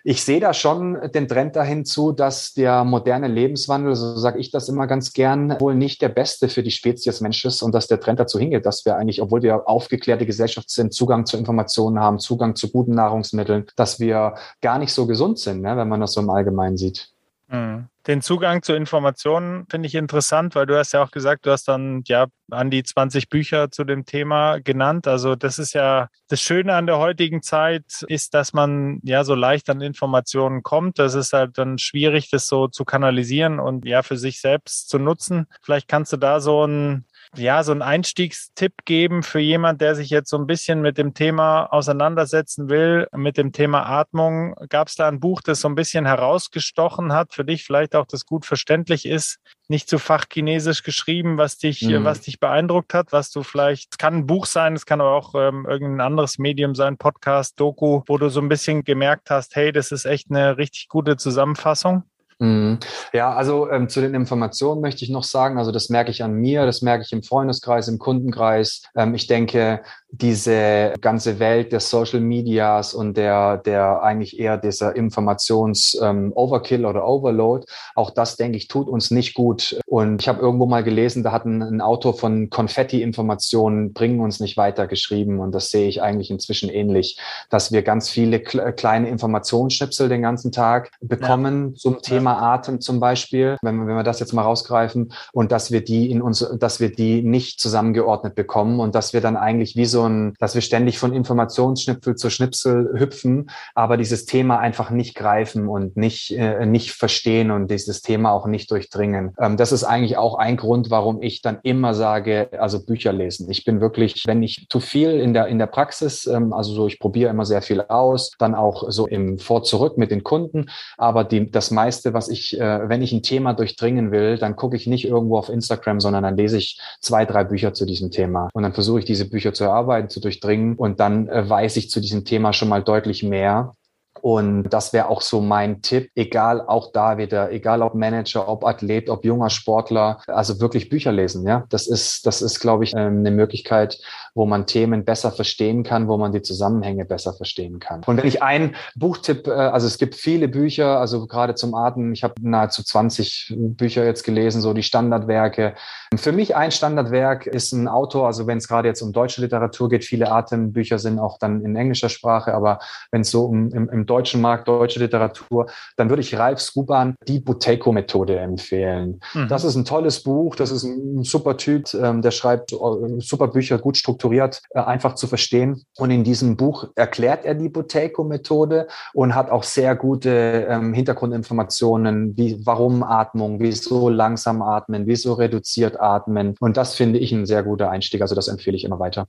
ich 0.06 0.24
sehe 0.24 0.42
da 0.42 0.54
schon 0.54 1.00
den 1.14 1.30
Trend 1.30 1.56
dahin 1.56 1.86
zu, 1.86 2.12
dass 2.12 2.54
der 2.54 2.84
moderne 2.84 3.30
Lebenswandel, 3.30 3.96
so 3.96 4.18
sage 4.18 4.38
ich 4.40 4.52
das 4.52 4.68
immer 4.68 4.86
ganz 4.86 5.14
gern, 5.14 5.58
wohl 5.62 5.76
nicht 5.76 6.02
der 6.02 6.10
beste 6.10 6.50
für 6.50 6.62
die 6.62 6.72
Spezies 6.72 7.22
Mensch 7.22 7.46
ist 7.46 7.62
und 7.62 7.74
dass 7.74 7.88
der 7.88 8.02
Trend 8.02 8.20
dazu 8.20 8.38
hingeht, 8.38 8.66
dass 8.66 8.86
wir 8.86 8.98
eigentlich, 8.98 9.22
obwohl 9.22 9.44
wir 9.44 9.68
aufgeklärte 9.68 10.26
Gesellschaft 10.26 10.70
sind, 10.70 10.94
Zugang 10.94 11.26
zu 11.26 11.38
Informationen 11.38 12.00
haben, 12.00 12.20
Zugang 12.20 12.56
zu 12.56 12.70
guten 12.70 12.96
Nahrungsmitteln, 12.96 13.66
dass 13.78 14.02
wir 14.02 14.36
gar 14.62 14.78
nicht 14.78 14.92
so 14.92 15.08
gesund 15.08 15.40
sind, 15.40 15.62
ne, 15.62 15.78
wenn 15.78 15.88
man 15.88 16.02
das 16.02 16.14
so 16.14 16.22
im 16.22 16.30
Allgemeinen 16.30 16.76
sieht. 16.76 17.10
Mhm. 17.48 17.88
Den 18.06 18.22
Zugang 18.22 18.62
zu 18.64 18.74
Informationen 18.74 19.66
finde 19.70 19.88
ich 19.88 19.96
interessant, 19.96 20.56
weil 20.56 20.66
du 20.66 20.78
hast 20.78 20.92
ja 20.92 21.02
auch 21.02 21.12
gesagt, 21.12 21.46
du 21.46 21.52
hast 21.52 21.70
dann 21.70 22.04
ja 22.06 22.28
an 22.52 22.70
die 22.70 22.84
20 22.84 23.30
Bücher 23.30 23.72
zu 23.72 23.86
dem 23.86 24.06
Thema 24.06 24.60
genannt. 24.60 25.08
Also 25.08 25.36
das 25.36 25.58
ist 25.58 25.74
ja 25.74 26.10
das 26.28 26.42
Schöne 26.42 26.76
an 26.76 26.86
der 26.86 26.98
heutigen 26.98 27.42
Zeit 27.42 28.04
ist, 28.08 28.34
dass 28.34 28.52
man 28.52 29.00
ja 29.04 29.24
so 29.24 29.36
leicht 29.36 29.70
an 29.70 29.80
Informationen 29.80 30.64
kommt. 30.64 31.00
Das 31.00 31.14
ist 31.14 31.32
halt 31.32 31.58
dann 31.58 31.78
schwierig, 31.78 32.30
das 32.30 32.48
so 32.48 32.68
zu 32.68 32.84
kanalisieren 32.84 33.60
und 33.60 33.86
ja 33.86 34.04
für 34.04 34.18
sich 34.18 34.42
selbst 34.42 34.90
zu 34.90 35.00
nutzen. 35.00 35.48
Vielleicht 35.62 35.88
kannst 35.88 36.12
du 36.12 36.18
da 36.18 36.42
so 36.42 36.66
ein 36.66 37.06
ja, 37.36 37.64
so 37.64 37.72
einen 37.72 37.82
Einstiegstipp 37.82 38.86
geben 38.86 39.24
für 39.24 39.40
jemand, 39.40 39.82
der 39.82 39.96
sich 39.96 40.10
jetzt 40.10 40.30
so 40.30 40.38
ein 40.38 40.48
bisschen 40.48 40.82
mit 40.82 40.98
dem 40.98 41.14
Thema 41.14 41.66
auseinandersetzen 41.66 42.70
will, 42.70 43.08
mit 43.16 43.38
dem 43.38 43.52
Thema 43.52 43.86
Atmung? 43.86 44.56
Gab 44.70 44.88
es 44.88 44.96
da 44.96 45.08
ein 45.08 45.20
Buch, 45.20 45.42
das 45.42 45.62
so 45.62 45.68
ein 45.68 45.76
bisschen 45.76 46.06
herausgestochen 46.06 47.14
hat, 47.14 47.34
für 47.34 47.46
dich 47.46 47.64
vielleicht 47.64 47.96
auch 47.96 48.06
das 48.06 48.26
gut 48.26 48.46
verständlich 48.46 49.06
ist, 49.06 49.40
nicht 49.68 49.90
zu 49.90 49.98
fachchinesisch 49.98 50.84
geschrieben, 50.84 51.38
was 51.38 51.58
dich, 51.58 51.82
mhm. 51.82 52.04
was 52.04 52.22
dich 52.22 52.40
beeindruckt 52.40 52.94
hat, 52.94 53.12
was 53.12 53.32
du 53.32 53.44
vielleicht, 53.44 53.94
es 53.94 53.98
kann 53.98 54.16
ein 54.16 54.28
Buch 54.28 54.46
sein, 54.46 54.74
es 54.74 54.86
kann 54.86 55.02
aber 55.02 55.14
auch 55.14 55.34
ähm, 55.36 55.66
irgendein 55.68 56.02
anderes 56.02 56.38
Medium 56.38 56.76
sein, 56.76 56.98
Podcast, 56.98 57.60
Doku, 57.60 58.02
wo 58.08 58.18
du 58.18 58.30
so 58.30 58.42
ein 58.42 58.50
bisschen 58.50 58.84
gemerkt 58.84 59.30
hast, 59.30 59.56
hey, 59.56 59.72
das 59.72 59.92
ist 59.92 60.06
echt 60.06 60.30
eine 60.30 60.58
richtig 60.58 60.88
gute 60.90 61.18
Zusammenfassung? 61.18 62.04
Mhm. 62.40 62.80
Ja, 63.14 63.34
also 63.34 63.70
ähm, 63.70 63.90
zu 63.90 64.02
den 64.02 64.14
Informationen 64.14 64.82
möchte 64.82 65.04
ich 65.04 65.10
noch 65.10 65.24
sagen, 65.24 65.58
also 65.58 65.72
das 65.72 65.90
merke 65.90 66.12
ich 66.12 66.24
an 66.24 66.34
mir, 66.34 66.66
das 66.66 66.82
merke 66.82 67.04
ich 67.04 67.12
im 67.12 67.24
Freundeskreis, 67.24 67.88
im 67.88 68.00
Kundenkreis. 68.00 68.84
Ähm, 68.96 69.14
ich 69.14 69.28
denke, 69.28 69.82
diese 70.16 70.94
ganze 71.02 71.40
Welt 71.40 71.72
der 71.72 71.80
Social 71.80 72.20
Medias 72.20 72.94
und 72.94 73.18
der, 73.18 73.58
der 73.58 74.04
eigentlich 74.04 74.40
eher 74.40 74.58
dieser 74.58 74.96
Informations-Overkill 74.96 76.82
ähm, 76.82 76.86
oder 76.86 77.08
Overload, 77.08 77.66
auch 77.96 78.12
das, 78.12 78.36
denke 78.36 78.58
ich, 78.58 78.68
tut 78.68 78.88
uns 78.88 79.10
nicht 79.10 79.34
gut. 79.34 79.80
Und 79.88 80.22
ich 80.22 80.28
habe 80.28 80.40
irgendwo 80.40 80.68
mal 80.68 80.84
gelesen, 80.84 81.24
da 81.24 81.32
hat 81.32 81.46
ein, 81.46 81.64
ein 81.64 81.82
Autor 81.82 82.14
von 82.16 82.52
Konfetti-Informationen 82.52 83.94
bringen 83.94 84.20
uns 84.20 84.40
nicht 84.40 84.56
weiter 84.56 84.86
geschrieben. 84.86 85.40
Und 85.40 85.52
das 85.52 85.72
sehe 85.72 85.88
ich 85.88 86.04
eigentlich 86.04 86.30
inzwischen 86.30 86.70
ähnlich, 86.70 87.18
dass 87.50 87.72
wir 87.72 87.82
ganz 87.82 88.08
viele 88.08 88.40
kleine 88.40 89.10
Informationsschnipsel 89.10 90.10
den 90.10 90.22
ganzen 90.22 90.52
Tag 90.52 90.92
bekommen 91.02 91.72
ja. 91.72 91.76
zum 91.76 92.02
Thema 92.04 92.40
Atem 92.54 92.82
zum 92.82 93.00
Beispiel, 93.00 93.58
wenn 93.64 93.78
wir, 93.78 93.88
wenn 93.88 93.96
wir 93.96 94.04
das 94.04 94.20
jetzt 94.20 94.34
mal 94.34 94.44
rausgreifen 94.44 95.12
und 95.32 95.52
dass 95.52 95.72
wir 95.72 95.84
die 95.84 96.12
in 96.12 96.22
uns, 96.22 96.48
dass 96.60 96.80
wir 96.80 96.92
die 96.92 97.24
nicht 97.24 97.60
zusammengeordnet 97.60 98.36
bekommen 98.36 98.80
und 98.80 98.94
dass 98.94 99.14
wir 99.14 99.22
dann 99.22 99.38
eigentlich 99.38 99.76
wie 99.76 99.86
so 99.86 100.03
ein, 100.06 100.34
dass 100.40 100.56
wir 100.56 100.62
ständig 100.62 101.00
von 101.00 101.14
Informationsschnipsel 101.14 102.16
zu 102.16 102.30
Schnipsel 102.30 102.94
hüpfen, 102.98 103.50
aber 103.76 103.98
dieses 103.98 104.26
Thema 104.26 104.60
einfach 104.60 104.90
nicht 104.90 105.16
greifen 105.16 105.68
und 105.68 105.98
nicht, 105.98 106.32
äh, 106.32 106.66
nicht 106.66 106.92
verstehen 106.92 107.52
und 107.52 107.70
dieses 107.70 108.02
Thema 108.02 108.32
auch 108.32 108.48
nicht 108.48 108.72
durchdringen. 108.72 109.34
Ähm, 109.40 109.58
das 109.58 109.72
ist 109.72 109.84
eigentlich 109.84 110.18
auch 110.18 110.36
ein 110.36 110.58
Grund, 110.58 110.90
warum 110.90 111.22
ich 111.22 111.42
dann 111.42 111.60
immer 111.64 111.94
sage, 111.94 112.50
also 112.60 112.84
Bücher 112.84 113.14
lesen. 113.14 113.50
Ich 113.50 113.66
bin 113.66 113.82
wirklich, 113.82 114.24
wenn 114.26 114.44
ich 114.44 114.68
zu 114.70 114.80
viel 114.80 115.12
in 115.20 115.34
der, 115.34 115.48
in 115.48 115.60
der 115.60 115.68
Praxis, 115.68 116.26
ähm, 116.26 116.54
also 116.54 116.74
so, 116.74 116.88
ich 116.88 117.00
probiere 117.00 117.30
immer 117.30 117.46
sehr 117.46 117.62
viel 117.62 117.82
aus, 117.82 118.32
dann 118.40 118.56
auch 118.56 118.86
so 118.90 119.08
im 119.08 119.40
Vor-Zurück 119.40 119.98
mit 119.98 120.12
den 120.12 120.24
Kunden, 120.24 120.68
aber 120.98 121.24
die, 121.24 121.50
das 121.50 121.72
meiste, 121.72 122.14
was 122.14 122.30
ich, 122.30 122.60
äh, 122.60 122.90
wenn 122.90 123.02
ich 123.02 123.12
ein 123.12 123.24
Thema 123.24 123.54
durchdringen 123.54 124.12
will, 124.12 124.38
dann 124.38 124.56
gucke 124.56 124.76
ich 124.76 124.88
nicht 124.88 125.06
irgendwo 125.06 125.38
auf 125.38 125.50
Instagram, 125.50 126.00
sondern 126.00 126.24
dann 126.24 126.38
lese 126.38 126.58
ich 126.58 126.80
zwei, 127.00 127.26
drei 127.26 127.44
Bücher 127.44 127.74
zu 127.74 127.86
diesem 127.86 128.12
Thema. 128.12 128.50
Und 128.54 128.64
dann 128.64 128.74
versuche 128.74 129.00
ich 129.00 129.06
diese 129.06 129.30
Bücher 129.30 129.54
zu 129.54 129.64
erarbeiten, 129.64 129.93
zu 130.10 130.20
durchdringen 130.20 130.76
und 130.76 131.00
dann 131.00 131.28
äh, 131.28 131.50
weiß 131.50 131.78
ich 131.78 131.90
zu 131.90 132.00
diesem 132.00 132.26
Thema 132.26 132.54
schon 132.54 132.70
mal 132.70 132.84
deutlich 132.84 133.24
mehr. 133.24 133.76
Und 134.24 134.70
das 134.70 134.94
wäre 134.94 135.10
auch 135.10 135.20
so 135.20 135.42
mein 135.42 135.82
Tipp, 135.82 136.10
egal 136.16 136.62
auch 136.62 136.94
da 136.94 137.18
wieder, 137.18 137.52
egal 137.52 137.82
ob 137.82 137.94
Manager, 137.94 138.48
ob 138.48 138.64
Athlet, 138.64 139.10
ob 139.10 139.26
junger 139.26 139.50
Sportler, 139.50 140.22
also 140.28 140.62
wirklich 140.62 140.88
Bücher 140.88 141.12
lesen. 141.12 141.46
Ja, 141.46 141.66
das 141.68 141.88
ist, 141.88 142.26
das 142.26 142.42
ist, 142.42 142.62
glaube 142.62 142.86
ich, 142.86 142.94
ähm, 142.96 143.18
eine 143.18 143.32
Möglichkeit, 143.32 144.00
wo 144.34 144.46
man 144.46 144.66
Themen 144.66 145.04
besser 145.04 145.30
verstehen 145.30 145.84
kann, 145.84 146.08
wo 146.08 146.18
man 146.18 146.32
die 146.32 146.42
Zusammenhänge 146.42 147.04
besser 147.04 147.34
verstehen 147.34 147.80
kann. 147.80 148.02
Und 148.06 148.16
wenn 148.16 148.26
ich 148.26 148.42
einen 148.42 148.78
Buchtipp, 148.96 149.46
äh, 149.48 149.52
also 149.52 149.88
es 149.88 149.98
gibt 149.98 150.16
viele 150.16 150.48
Bücher, 150.48 151.00
also 151.00 151.28
gerade 151.28 151.56
zum 151.56 151.76
Atmen, 151.76 152.14
ich 152.14 152.24
habe 152.24 152.36
nahezu 152.40 152.82
20 152.82 153.54
Bücher 153.58 154.06
jetzt 154.06 154.24
gelesen, 154.24 154.62
so 154.62 154.74
die 154.74 154.84
Standardwerke. 154.84 155.76
Für 156.16 156.32
mich 156.32 156.56
ein 156.56 156.72
Standardwerk 156.72 157.46
ist 157.46 157.74
ein 157.74 157.90
Autor, 157.90 158.28
also 158.28 158.48
wenn 158.48 158.60
es 158.60 158.70
gerade 158.70 158.88
jetzt 158.88 159.02
um 159.02 159.12
deutsche 159.12 159.42
Literatur 159.42 159.90
geht, 159.90 160.06
viele 160.06 160.32
Atembücher 160.32 160.98
sind 160.98 161.20
auch 161.20 161.40
dann 161.40 161.66
in 161.66 161.76
englischer 161.76 162.08
Sprache, 162.08 162.54
aber 162.54 162.80
wenn 163.12 163.22
es 163.22 163.30
so 163.30 163.44
um 163.44 163.70
im, 163.74 163.90
im 163.90 164.06
deutschen 164.14 164.42
Markt, 164.42 164.68
deutsche 164.68 165.00
Literatur, 165.00 165.68
dann 165.98 166.10
würde 166.10 166.22
ich 166.22 166.38
Ralf 166.38 166.60
Skuban 166.60 167.16
die 167.28 167.40
Buteco-Methode 167.40 168.38
empfehlen. 168.38 169.20
Mhm. 169.34 169.48
Das 169.48 169.64
ist 169.64 169.76
ein 169.76 169.86
tolles 169.86 170.22
Buch, 170.22 170.56
das 170.56 170.72
ist 170.72 170.84
ein 170.84 171.24
super 171.24 171.58
Typ, 171.58 171.94
ähm, 171.94 172.22
der 172.22 172.32
schreibt 172.32 172.74
äh, 172.74 172.78
super 173.20 173.48
Bücher, 173.48 173.78
gut 173.80 173.98
strukturiert 173.98 174.62
äh, 174.72 174.80
einfach 174.80 175.16
zu 175.16 175.28
verstehen. 175.28 175.84
Und 175.98 176.12
in 176.12 176.24
diesem 176.24 176.56
Buch 176.56 176.88
erklärt 176.96 177.46
er 177.46 177.56
die 177.56 177.70
Boteco-Methode 177.70 178.88
und 179.14 179.34
hat 179.34 179.50
auch 179.50 179.64
sehr 179.64 179.96
gute 179.96 180.68
ähm, 180.70 180.94
Hintergrundinformationen, 180.94 182.38
wie 182.38 182.60
warum 182.66 183.04
Atmung, 183.04 183.60
wieso 183.60 184.10
langsam 184.10 184.62
atmen, 184.62 185.08
wieso 185.08 185.34
reduziert 185.34 186.00
atmen. 186.00 186.56
Und 186.60 186.78
das 186.78 186.96
finde 186.96 187.20
ich 187.20 187.32
ein 187.32 187.46
sehr 187.46 187.64
guter 187.64 187.90
Einstieg. 187.90 188.22
Also 188.22 188.36
das 188.36 188.48
empfehle 188.48 188.78
ich 188.78 188.84
immer 188.84 189.00
weiter. 189.00 189.28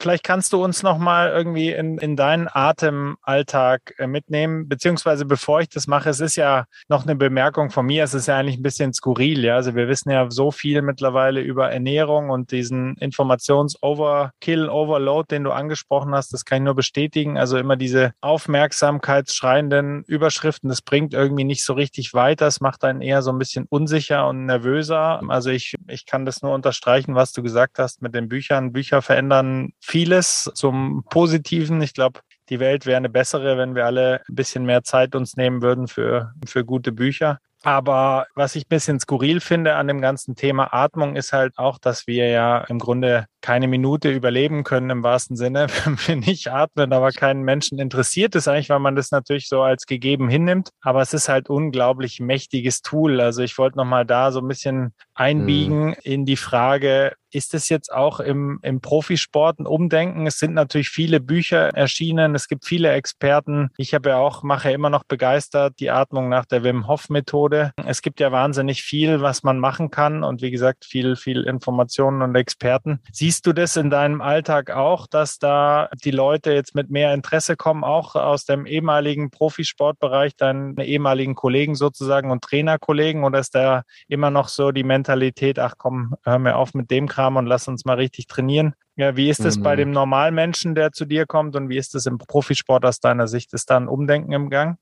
Vielleicht 0.00 0.24
kannst 0.24 0.54
du 0.54 0.64
uns 0.64 0.82
noch 0.82 0.96
mal 0.96 1.28
irgendwie 1.28 1.72
in, 1.72 1.98
in 1.98 2.16
deinen 2.16 2.48
Atemalltag 2.50 3.94
äh, 3.98 4.06
mitnehmen, 4.06 4.66
beziehungsweise 4.66 5.26
bevor 5.26 5.60
ich 5.60 5.68
das 5.68 5.86
mache, 5.86 6.08
es 6.08 6.20
ist 6.20 6.36
ja 6.36 6.64
noch 6.88 7.04
eine 7.04 7.16
Bemerkung 7.16 7.68
von 7.68 7.84
mir, 7.84 8.04
es 8.04 8.14
ist 8.14 8.26
ja 8.26 8.38
eigentlich 8.38 8.56
ein 8.56 8.62
bisschen 8.62 8.94
skurril, 8.94 9.44
ja. 9.44 9.56
Also 9.56 9.74
wir 9.74 9.88
wissen 9.88 10.10
ja 10.10 10.30
so 10.30 10.50
viel 10.52 10.80
mittlerweile 10.80 11.42
über 11.42 11.70
Ernährung 11.70 12.30
und 12.30 12.50
diesen 12.50 12.96
Informations-Overkill, 12.96 14.70
Overload, 14.70 15.26
den 15.30 15.44
du 15.44 15.50
angesprochen 15.50 16.14
hast, 16.14 16.32
das 16.32 16.46
kann 16.46 16.62
ich 16.62 16.64
nur 16.64 16.74
bestätigen. 16.74 17.36
Also 17.36 17.58
immer 17.58 17.76
diese 17.76 18.12
aufmerksamkeitsschreienden 18.22 20.04
Überschriften, 20.04 20.70
das 20.70 20.80
bringt 20.80 21.12
irgendwie 21.12 21.44
nicht 21.44 21.62
so 21.62 21.74
richtig 21.74 22.14
weiter. 22.14 22.46
Es 22.46 22.62
macht 22.62 22.84
einen 22.84 23.02
eher 23.02 23.20
so 23.20 23.32
ein 23.32 23.38
bisschen 23.38 23.66
unsicher 23.68 24.26
und 24.28 24.46
nervöser. 24.46 25.20
Also 25.28 25.50
ich, 25.50 25.74
ich 25.88 26.06
kann 26.06 26.24
das 26.24 26.40
nur 26.40 26.54
unterstreichen, 26.54 27.14
was 27.14 27.32
du 27.32 27.42
gesagt 27.42 27.78
hast 27.78 28.00
mit 28.00 28.14
den 28.14 28.30
Büchern. 28.30 28.72
Bücher 28.72 29.02
verändern 29.02 29.72
vieles 29.90 30.50
zum 30.54 31.04
Positiven. 31.10 31.82
Ich 31.82 31.94
glaube, 31.94 32.20
die 32.48 32.60
Welt 32.60 32.86
wäre 32.86 32.96
eine 32.96 33.08
bessere, 33.08 33.58
wenn 33.58 33.74
wir 33.74 33.86
alle 33.86 34.22
ein 34.28 34.34
bisschen 34.34 34.64
mehr 34.64 34.82
Zeit 34.82 35.14
uns 35.14 35.36
nehmen 35.36 35.62
würden 35.62 35.88
für, 35.88 36.32
für 36.46 36.64
gute 36.64 36.92
Bücher. 36.92 37.38
Aber 37.62 38.26
was 38.34 38.56
ich 38.56 38.64
ein 38.64 38.70
bisschen 38.70 39.00
skurril 39.00 39.40
finde 39.40 39.74
an 39.74 39.86
dem 39.86 40.00
ganzen 40.00 40.34
Thema 40.34 40.72
Atmung 40.72 41.16
ist 41.16 41.34
halt 41.34 41.58
auch, 41.58 41.78
dass 41.78 42.06
wir 42.06 42.28
ja 42.28 42.58
im 42.68 42.78
Grunde 42.78 43.26
keine 43.42 43.68
Minute 43.68 44.10
überleben 44.10 44.64
können 44.64 44.88
im 44.88 45.02
wahrsten 45.02 45.36
Sinne, 45.36 45.66
wenn 45.84 45.98
wir 45.98 46.16
nicht 46.16 46.48
atmen, 46.48 46.92
aber 46.92 47.10
keinen 47.10 47.42
Menschen 47.42 47.78
interessiert 47.78 48.34
ist 48.34 48.48
eigentlich, 48.48 48.70
weil 48.70 48.78
man 48.78 48.96
das 48.96 49.10
natürlich 49.10 49.46
so 49.48 49.60
als 49.60 49.84
gegeben 49.84 50.30
hinnimmt. 50.30 50.70
Aber 50.80 51.02
es 51.02 51.12
ist 51.12 51.28
halt 51.28 51.50
unglaublich 51.50 52.18
mächtiges 52.18 52.80
Tool. 52.80 53.20
Also 53.20 53.42
ich 53.42 53.58
wollte 53.58 53.76
nochmal 53.76 54.06
da 54.06 54.32
so 54.32 54.40
ein 54.40 54.48
bisschen 54.48 54.94
einbiegen 55.14 55.88
mhm. 55.88 55.96
in 56.02 56.24
die 56.24 56.36
Frage, 56.36 57.12
ist 57.32 57.54
es 57.54 57.68
jetzt 57.68 57.92
auch 57.92 58.20
im, 58.20 58.58
im 58.62 58.80
Profisport 58.80 59.58
ein 59.58 59.66
Umdenken? 59.66 60.26
Es 60.26 60.38
sind 60.38 60.52
natürlich 60.52 60.90
viele 60.90 61.20
Bücher 61.20 61.70
erschienen, 61.74 62.34
es 62.34 62.46
gibt 62.46 62.66
viele 62.66 62.92
Experten. 62.92 63.70
Ich 63.78 63.94
habe 63.94 64.10
ja 64.10 64.18
auch, 64.18 64.42
mache 64.42 64.70
immer 64.70 64.90
noch 64.90 65.04
begeistert 65.04 65.80
die 65.80 65.90
Atmung 65.90 66.28
nach 66.28 66.44
der 66.44 66.62
Wim 66.62 66.86
Hof 66.86 67.08
Methode. 67.08 67.72
Es 67.86 68.02
gibt 68.02 68.20
ja 68.20 68.32
wahnsinnig 68.32 68.82
viel, 68.82 69.22
was 69.22 69.42
man 69.42 69.58
machen 69.58 69.90
kann 69.90 70.22
und 70.22 70.42
wie 70.42 70.50
gesagt, 70.50 70.84
viel, 70.84 71.16
viel 71.16 71.44
Informationen 71.44 72.20
und 72.20 72.34
Experten. 72.34 73.00
Sie 73.12 73.30
Siehst 73.30 73.46
du 73.46 73.52
das 73.52 73.76
in 73.76 73.90
deinem 73.90 74.22
Alltag 74.22 74.72
auch, 74.72 75.06
dass 75.06 75.38
da 75.38 75.88
die 76.02 76.10
Leute 76.10 76.52
jetzt 76.52 76.74
mit 76.74 76.90
mehr 76.90 77.14
Interesse 77.14 77.54
kommen, 77.54 77.84
auch 77.84 78.16
aus 78.16 78.44
dem 78.44 78.66
ehemaligen 78.66 79.30
Profisportbereich, 79.30 80.34
deinen 80.34 80.76
ehemaligen 80.78 81.36
Kollegen 81.36 81.76
sozusagen 81.76 82.32
und 82.32 82.42
Trainerkollegen? 82.42 83.22
Oder 83.22 83.38
ist 83.38 83.54
da 83.54 83.84
immer 84.08 84.30
noch 84.30 84.48
so 84.48 84.72
die 84.72 84.82
Mentalität, 84.82 85.60
ach 85.60 85.74
komm, 85.78 86.16
hör 86.24 86.40
mir 86.40 86.56
auf 86.56 86.74
mit 86.74 86.90
dem 86.90 87.06
Kram 87.06 87.19
und 87.28 87.46
lass 87.46 87.68
uns 87.68 87.84
mal 87.84 87.94
richtig 87.94 88.26
trainieren? 88.26 88.74
Ja, 88.96 89.16
wie 89.16 89.30
ist 89.30 89.44
es 89.44 89.58
mhm. 89.58 89.62
bei 89.62 89.76
dem 89.76 89.90
Normalmenschen, 89.92 90.74
der 90.74 90.92
zu 90.92 91.04
dir 91.04 91.26
kommt 91.26 91.56
und 91.56 91.68
wie 91.68 91.78
ist 91.78 91.94
es 91.94 92.06
im 92.06 92.18
Profisport 92.18 92.84
aus 92.84 93.00
deiner 93.00 93.28
Sicht? 93.28 93.52
Ist 93.54 93.70
da 93.70 93.76
ein 93.76 93.88
Umdenken 93.88 94.32
im 94.32 94.50
Gang? 94.50 94.78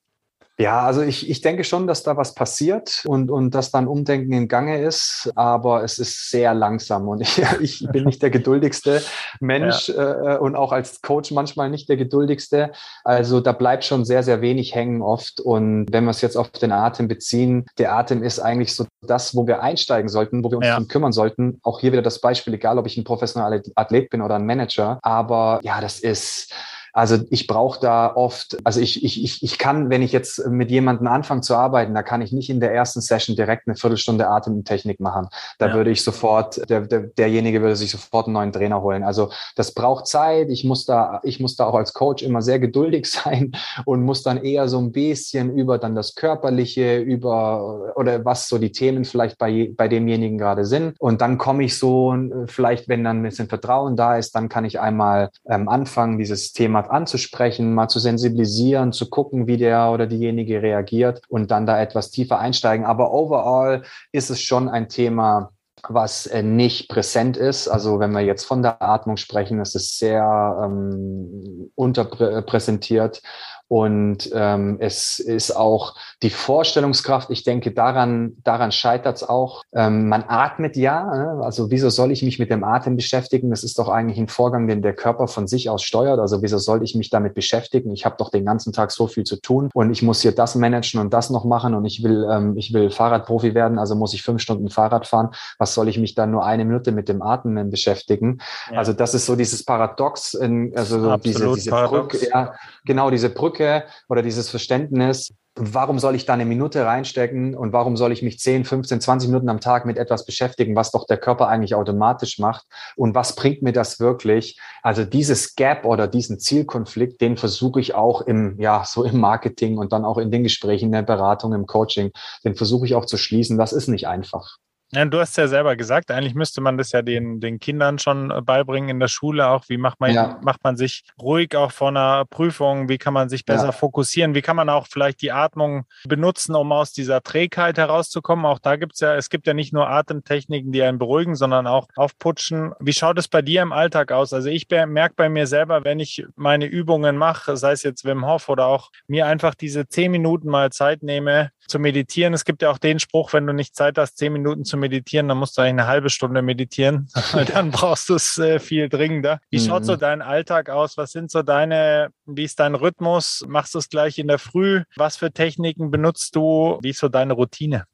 Ja, 0.61 0.83
also 0.83 1.03
ich, 1.03 1.31
ich 1.31 1.41
denke 1.41 1.63
schon, 1.63 1.87
dass 1.87 2.03
da 2.03 2.17
was 2.17 2.35
passiert 2.35 3.05
und, 3.07 3.31
und 3.31 3.55
dass 3.55 3.71
dann 3.71 3.87
Umdenken 3.87 4.33
in 4.33 4.49
Gange 4.49 4.83
ist, 4.83 5.31
aber 5.37 5.85
es 5.85 6.01
ist 6.01 6.31
sehr 6.31 6.53
langsam 6.53 7.07
und 7.07 7.21
ich, 7.21 7.41
ich 7.61 7.87
bin 7.93 8.05
nicht 8.05 8.21
der 8.23 8.31
geduldigste 8.31 9.01
Mensch 9.39 9.89
ja. 9.89 10.35
äh, 10.35 10.39
und 10.39 10.57
auch 10.57 10.73
als 10.73 11.01
Coach 11.01 11.31
manchmal 11.31 11.71
nicht 11.71 11.89
der 11.89 11.97
geduldigste. 11.97 12.73
Also 13.05 13.41
da 13.41 13.53
bleibt 13.53 13.85
schon 13.85 14.05
sehr, 14.05 14.25
sehr 14.25 14.41
wenig 14.41 14.75
hängen 14.75 15.01
oft 15.01 15.41
und 15.41 15.87
wenn 15.93 16.05
wir 16.05 16.11
es 16.11 16.23
jetzt 16.23 16.37
auf 16.37 16.51
den 16.51 16.73
Atem 16.73 17.07
beziehen, 17.07 17.67
der 17.79 17.95
Atem 17.95 18.25
ist 18.25 18.41
eigentlich 18.41 18.75
so 18.75 18.85
das, 19.07 19.37
wo 19.37 19.47
wir 19.47 19.63
einsteigen 19.63 20.09
sollten, 20.09 20.43
wo 20.43 20.51
wir 20.51 20.59
uns 20.59 20.67
ja. 20.67 20.75
drum 20.75 20.89
kümmern 20.89 21.13
sollten. 21.13 21.61
Auch 21.63 21.79
hier 21.79 21.93
wieder 21.93 22.03
das 22.03 22.21
Beispiel, 22.21 22.55
egal 22.55 22.79
ob 22.79 22.87
ich 22.87 22.97
ein 22.97 23.05
professioneller 23.05 23.63
Athlet 23.77 24.11
bin 24.11 24.23
oder 24.23 24.35
ein 24.35 24.47
Manager, 24.47 24.99
aber 25.03 25.61
ja, 25.63 25.81
das 25.81 26.01
ist 26.01 26.53
Also 26.93 27.19
ich 27.31 27.47
brauche 27.47 27.81
da 27.81 28.15
oft, 28.15 28.57
also 28.65 28.81
ich, 28.81 29.05
ich, 29.05 29.23
ich, 29.23 29.43
ich 29.43 29.59
kann, 29.59 29.91
wenn 29.91 30.03
ich 30.03 30.13
jetzt 30.13 30.47
mit 30.47 30.71
jemandem 30.71 31.07
anfange 31.07 31.43
zu 31.43 31.55
arbeiten, 31.55 31.95
da 31.95 32.03
kann 32.03 32.23
ich 32.23 32.33
nicht 32.33 32.51
in 32.51 32.61
der 32.61 32.73
ersten 32.73 33.01
Session 33.01 33.37
direkt 33.37 33.67
eine 33.67 33.77
Viertelstunde 33.77 34.29
Atemtechnik 34.29 35.01
machen. 35.01 35.29
Da 35.59 35.69
ja. 35.69 35.75
würde 35.75 35.91
ich 35.91 36.03
sofort, 36.03 36.69
der, 36.69 36.83
der, 36.83 37.01
derjenige 37.01 37.61
würde 37.61 37.77
sich 37.77 37.91
sofort 37.91 38.27
einen 38.27 38.35
neuen 38.35 38.53
Trainer 38.53 38.83
holen. 38.83 39.03
Also 39.03 39.31
das 39.57 39.73
braucht 39.73 40.07
Zeit. 40.07 40.49
Ich 40.51 40.65
muss 40.65 40.87
da, 40.87 41.21
ich 41.23 41.41
muss 41.41 41.57
da 41.57 41.67
auch 41.67 41.75
als 41.75 41.93
Coach 41.93 42.23
immer 42.23 42.43
sehr 42.43 42.59
geduldig 42.59 43.07
sein 43.11 43.53
und 43.85 44.03
muss 44.03 44.23
dann 44.23 44.43
eher 44.43 44.69
so 44.69 44.79
ein 44.79 44.93
bisschen 44.93 45.55
über 45.55 45.79
dann 45.79 45.95
das 45.95 46.15
Körperliche, 46.15 46.99
über 46.99 47.95
oder 47.97 48.25
was 48.25 48.49
so 48.49 48.59
die 48.59 48.73
Themen 48.73 49.05
vielleicht 49.05 49.39
bei, 49.39 49.71
bei 49.77 49.89
demjenigen 49.89 50.39
gerade 50.39 50.65
sind. 50.65 50.97
Und 50.99 51.21
dann 51.21 51.39
komme 51.39 51.65
ich 51.65 51.79
so, 51.79 52.17
vielleicht, 52.47 52.89
wenn 52.89 53.05
dann 53.05 53.19
ein 53.19 53.23
bisschen 53.23 53.49
Vertrauen 53.49 53.97
da 53.97 54.17
ist, 54.17 54.35
dann 54.35 54.49
kann 54.49 54.65
ich 54.65 54.81
einmal 54.81 55.31
ähm, 55.49 55.69
anfangen, 55.69 56.19
dieses 56.19 56.53
Thema 56.53 56.88
anzusprechen, 56.91 57.75
mal 57.75 57.89
zu 57.89 57.99
sensibilisieren, 57.99 58.93
zu 58.93 59.09
gucken, 59.09 59.47
wie 59.47 59.57
der 59.57 59.91
oder 59.91 60.07
diejenige 60.07 60.63
reagiert 60.63 61.23
und 61.29 61.51
dann 61.51 61.67
da 61.67 61.81
etwas 61.81 62.11
tiefer 62.11 62.39
einsteigen. 62.39 62.87
Aber 62.87 63.13
overall 63.13 63.83
ist 64.13 64.31
es 64.31 64.41
schon 64.41 64.69
ein 64.69 64.89
Thema, 64.89 65.53
was 65.89 66.27
äh, 66.27 66.43
nicht 66.43 66.89
präsent 66.89 67.37
ist. 67.37 67.69
Also 67.69 68.01
wenn 68.01 68.13
wir 68.13 68.21
jetzt 68.21 68.45
von 68.45 68.63
der 68.63 68.83
Atmung 68.83 69.17
sprechen, 69.17 69.61
ist 69.61 69.77
es 69.77 69.97
sehr 69.97 70.61
ähm, 70.65 71.71
unterpräsentiert 71.75 73.23
und 73.69 74.31
ähm, 74.33 74.79
es 74.81 75.19
ist 75.19 75.55
auch 75.55 75.95
die 76.23 76.31
Vorstellungskraft, 76.31 77.31
ich 77.31 77.45
denke, 77.45 77.71
daran, 77.71 78.33
daran 78.43 78.73
scheitert 78.73 79.17
es 79.17 79.29
auch. 79.29 79.63
Ähm, 79.75 80.09
man 80.09 80.25
atmet 80.27 80.75
ja, 80.77 81.05
ne? 81.05 81.41
also 81.45 81.71
wieso 81.71 81.91
soll 81.91 82.11
ich 82.11 82.23
mich 82.23 82.39
mit 82.39 82.51
dem 82.51 82.65
Atem 82.65 82.97
beschäftigen? 82.97 83.51
Das 83.51 83.65
ist 83.65 83.79
doch 83.79 83.91
eigentlich 83.91 84.19
ein 84.19 84.29
Vorgang, 84.29 84.69
den 84.69 84.81
der 84.81 84.95
Körper 84.95 85.29
von 85.29 85.47
sich 85.47 85.69
aus 85.69 85.83
steuert. 85.83 86.19
Also 86.19 86.43
wieso 86.43 86.57
soll 86.57 86.83
ich 86.83 86.95
mich 86.95 87.11
damit 87.11 87.35
beschäftigen? 87.35 87.93
Ich 87.93 88.07
habe 88.07 88.17
doch 88.19 88.31
den 88.31 88.47
ganzen 88.47 88.73
Tag 88.73 88.91
so 88.91 89.07
viel 89.07 89.25
zu 89.25 89.37
tun 89.37 89.69
und 89.75 89.91
ich 89.91 90.03
muss 90.03 90.23
hier 90.23 90.33
das 90.33 90.55
managen 90.55 90.99
und 90.99 91.13
das 91.13 91.29
noch 91.29 91.45
machen 91.45 91.75
und 91.75 91.85
ich 91.85 92.03
will, 92.03 92.27
ähm, 92.31 92.57
ich 92.57 92.73
will 92.73 92.89
Fahrradprofi 92.89 93.55
werden, 93.55 93.79
also 93.79 93.95
muss 93.95 94.15
ich 94.15 94.23
fünf 94.23 94.41
Stunden 94.41 94.71
Fahrrad 94.71 95.07
fahren. 95.07 95.31
Was 95.59 95.75
soll 95.75 95.89
ich 95.89 95.99
mich 95.99 96.15
dann 96.15 96.31
nur 96.31 96.45
eine 96.47 96.65
Minute 96.65 96.91
mit 96.91 97.11
dem 97.11 97.21
Atmen 97.21 97.69
beschäftigen? 97.69 98.39
Ja. 98.73 98.79
Also 98.79 98.95
das 98.95 99.13
ist 99.13 99.27
so 99.27 99.37
dieses 99.37 99.63
Paradox, 99.63 100.33
in, 100.33 100.73
also 100.75 101.01
so 101.01 101.17
diese, 101.19 101.53
diese 101.53 101.71
Brücke, 101.71 102.27
ja, 102.33 102.55
genau 102.87 103.11
diese 103.11 103.29
Brücke 103.29 103.58
Brücke 103.59 103.85
oder 104.09 104.23
dieses 104.23 104.49
Verständnis, 104.51 105.35
warum 105.57 105.99
soll 105.99 106.15
ich 106.15 106.25
da 106.25 106.35
eine 106.35 106.45
Minute 106.45 106.85
reinstecken 106.85 107.57
und 107.57 107.73
warum 107.73 107.97
soll 107.97 108.13
ich 108.13 108.23
mich 108.23 108.39
10, 108.39 108.65
15, 108.65 109.01
20 109.01 109.29
Minuten 109.29 109.49
am 109.49 109.61
Tag 109.61 109.87
mit 109.87 109.99
etwas 109.99 110.25
beschäftigen, 110.25 110.77
was 110.77 110.93
doch 110.93 111.05
der 111.07 111.17
Körper 111.17 111.49
eigentlich 111.49 111.75
automatisch 111.75 112.39
macht 112.39 112.65
und 112.97 113.17
was 113.17 113.35
bringt 113.35 113.63
mir 113.63 113.73
das 113.73 113.99
wirklich? 113.99 114.61
Also 114.83 115.05
dieses 115.05 115.57
Gap 115.57 115.85
oder 115.85 116.07
diesen 116.07 116.39
Zielkonflikt, 116.39 117.21
den 117.21 117.37
versuche 117.37 117.81
ich 117.81 117.95
auch 117.95 118.21
im, 118.23 118.57
ja, 118.61 118.85
so 118.85 119.03
im 119.03 119.19
Marketing 119.19 119.79
und 119.79 119.93
dann 119.93 120.05
auch 120.05 120.19
in 120.19 120.31
den 120.31 120.45
Gesprächen, 120.45 120.87
in 120.87 120.93
der 120.93 121.03
Beratung, 121.03 121.53
im 121.53 121.67
Coaching, 121.67 122.13
den 122.45 122.55
versuche 122.55 122.87
ich 122.87 122.95
auch 122.95 123.07
zu 123.07 123.17
schließen. 123.17 123.59
Das 123.59 123.73
ist 123.73 123.89
nicht 123.89 124.07
einfach. 124.07 124.59
Ja, 124.93 125.05
du 125.05 125.21
hast 125.21 125.37
ja 125.37 125.49
selber 125.49 125.77
gesagt, 125.77 126.11
eigentlich 126.11 126.35
müsste 126.35 126.63
man 126.63 126.79
das 126.79 126.93
ja 126.93 127.03
den, 127.03 127.41
den 127.41 127.61
Kindern 127.61 127.99
schon 127.99 128.31
äh, 128.31 128.41
beibringen 128.41 128.89
in 128.89 129.01
der 129.01 129.09
Schule 129.09 129.49
auch. 129.49 129.65
Wie 129.69 129.77
macht 129.77 130.01
man, 130.01 130.15
ja. 130.15 130.39
macht 130.43 130.65
man 130.65 130.79
sich 130.79 131.05
ruhig 131.21 131.55
auch 131.57 131.73
vor 131.73 131.89
einer 131.89 132.25
Prüfung? 132.25 132.89
Wie 132.89 132.97
kann 132.97 133.13
man 133.13 133.29
sich 133.29 133.45
besser 133.45 133.67
ja. 133.67 133.73
fokussieren? 133.73 134.35
Wie 134.35 134.41
kann 134.41 134.57
man 134.57 134.71
auch 134.71 134.87
vielleicht 134.87 135.21
die 135.21 135.31
Atmung 135.31 135.85
benutzen, 136.05 136.55
um 136.55 136.73
aus 136.73 136.93
dieser 136.93 137.23
Trägheit 137.23 137.77
herauszukommen? 137.77 138.47
Auch 138.47 138.59
da 138.59 138.77
gibt 138.77 138.95
es 138.95 139.01
ja, 139.01 139.15
es 139.15 139.29
gibt 139.29 139.47
ja 139.47 139.53
nicht 139.53 139.75
nur 139.75 139.91
Atemtechniken, 139.91 140.73
die 140.73 140.83
einen 140.83 140.99
beruhigen, 140.99 141.37
sondern 141.37 141.67
auch 141.67 141.89
aufputschen. 141.95 142.73
Wie 142.81 142.95
schaut 142.95 143.19
es 143.19 143.29
bei 143.29 143.43
dir 143.43 143.61
im 143.61 143.73
Alltag 143.73 144.11
aus? 144.11 144.33
Also 144.33 144.49
ich 144.49 144.69
merke 144.71 145.15
bei 145.17 145.29
mir 145.29 145.47
selber, 145.47 145.85
wenn 145.85 146.01
ich 146.01 146.25
meine 146.35 146.65
Übungen 146.65 147.19
mache, 147.19 147.59
sei 147.59 147.73
es 147.73 147.83
jetzt 147.83 148.07
Wim 148.07 148.27
Hof 148.27 148.49
oder 148.49 148.67
auch 148.67 148.91
mir 149.07 149.27
einfach 149.27 149.55
diese 149.55 149.87
zehn 149.87 150.11
Minuten 150.11 150.49
mal 150.49 150.71
Zeit 150.71 151.03
nehme 151.03 151.51
zu 151.69 151.79
meditieren. 151.79 152.35
Es 152.35 152.45
gibt 152.45 152.63
ja 152.63 152.71
auch 152.71 152.79
den 152.79 152.99
Spruch, 152.99 153.33
wenn 153.33 153.47
du 153.47 153.53
nicht 153.53 153.77
Zeit 153.77 153.99
hast, 153.99 154.19
zehn 154.19 154.33
Minuten 154.33 154.65
zu 154.65 154.77
meditieren, 154.77 155.29
dann 155.29 155.39
musst 155.39 155.57
du 155.57 155.63
eigentlich 155.63 155.73
eine 155.73 155.87
halbe 155.87 156.11
Stunde 156.11 156.43
meditieren, 156.43 157.09
weil 157.33 157.45
dann 157.45 157.71
brauchst 157.71 158.09
du 158.09 158.15
es 158.15 158.39
äh, 158.39 158.59
viel 158.59 158.89
dringender. 158.89 159.41
Wie 159.51 159.59
mhm. 159.59 159.67
schaut 159.67 159.85
so 159.85 159.97
dein 159.97 160.23
Alltag 160.23 160.71
aus? 160.71 160.97
Was 160.97 161.13
sind 161.13 161.31
so 161.31 161.43
deine, 161.43 162.09
wie 162.27 162.45
ist 162.45 162.59
dein 162.61 162.75
Rhythmus? 162.75 163.45
Machst 163.47 163.75
du 163.75 163.79
es 163.79 163.89
gleich 163.89 164.19
in 164.19 164.29
der 164.29 164.39
Früh? 164.39 164.83
Was 164.97 165.17
für 165.17 165.33
Techniken 165.33 165.91
benutzt 165.91 166.35
du? 166.37 166.79
Wie 166.83 166.91
ist 166.91 166.99
so 166.99 167.09
deine 167.09 167.35
Routine? 167.35 167.85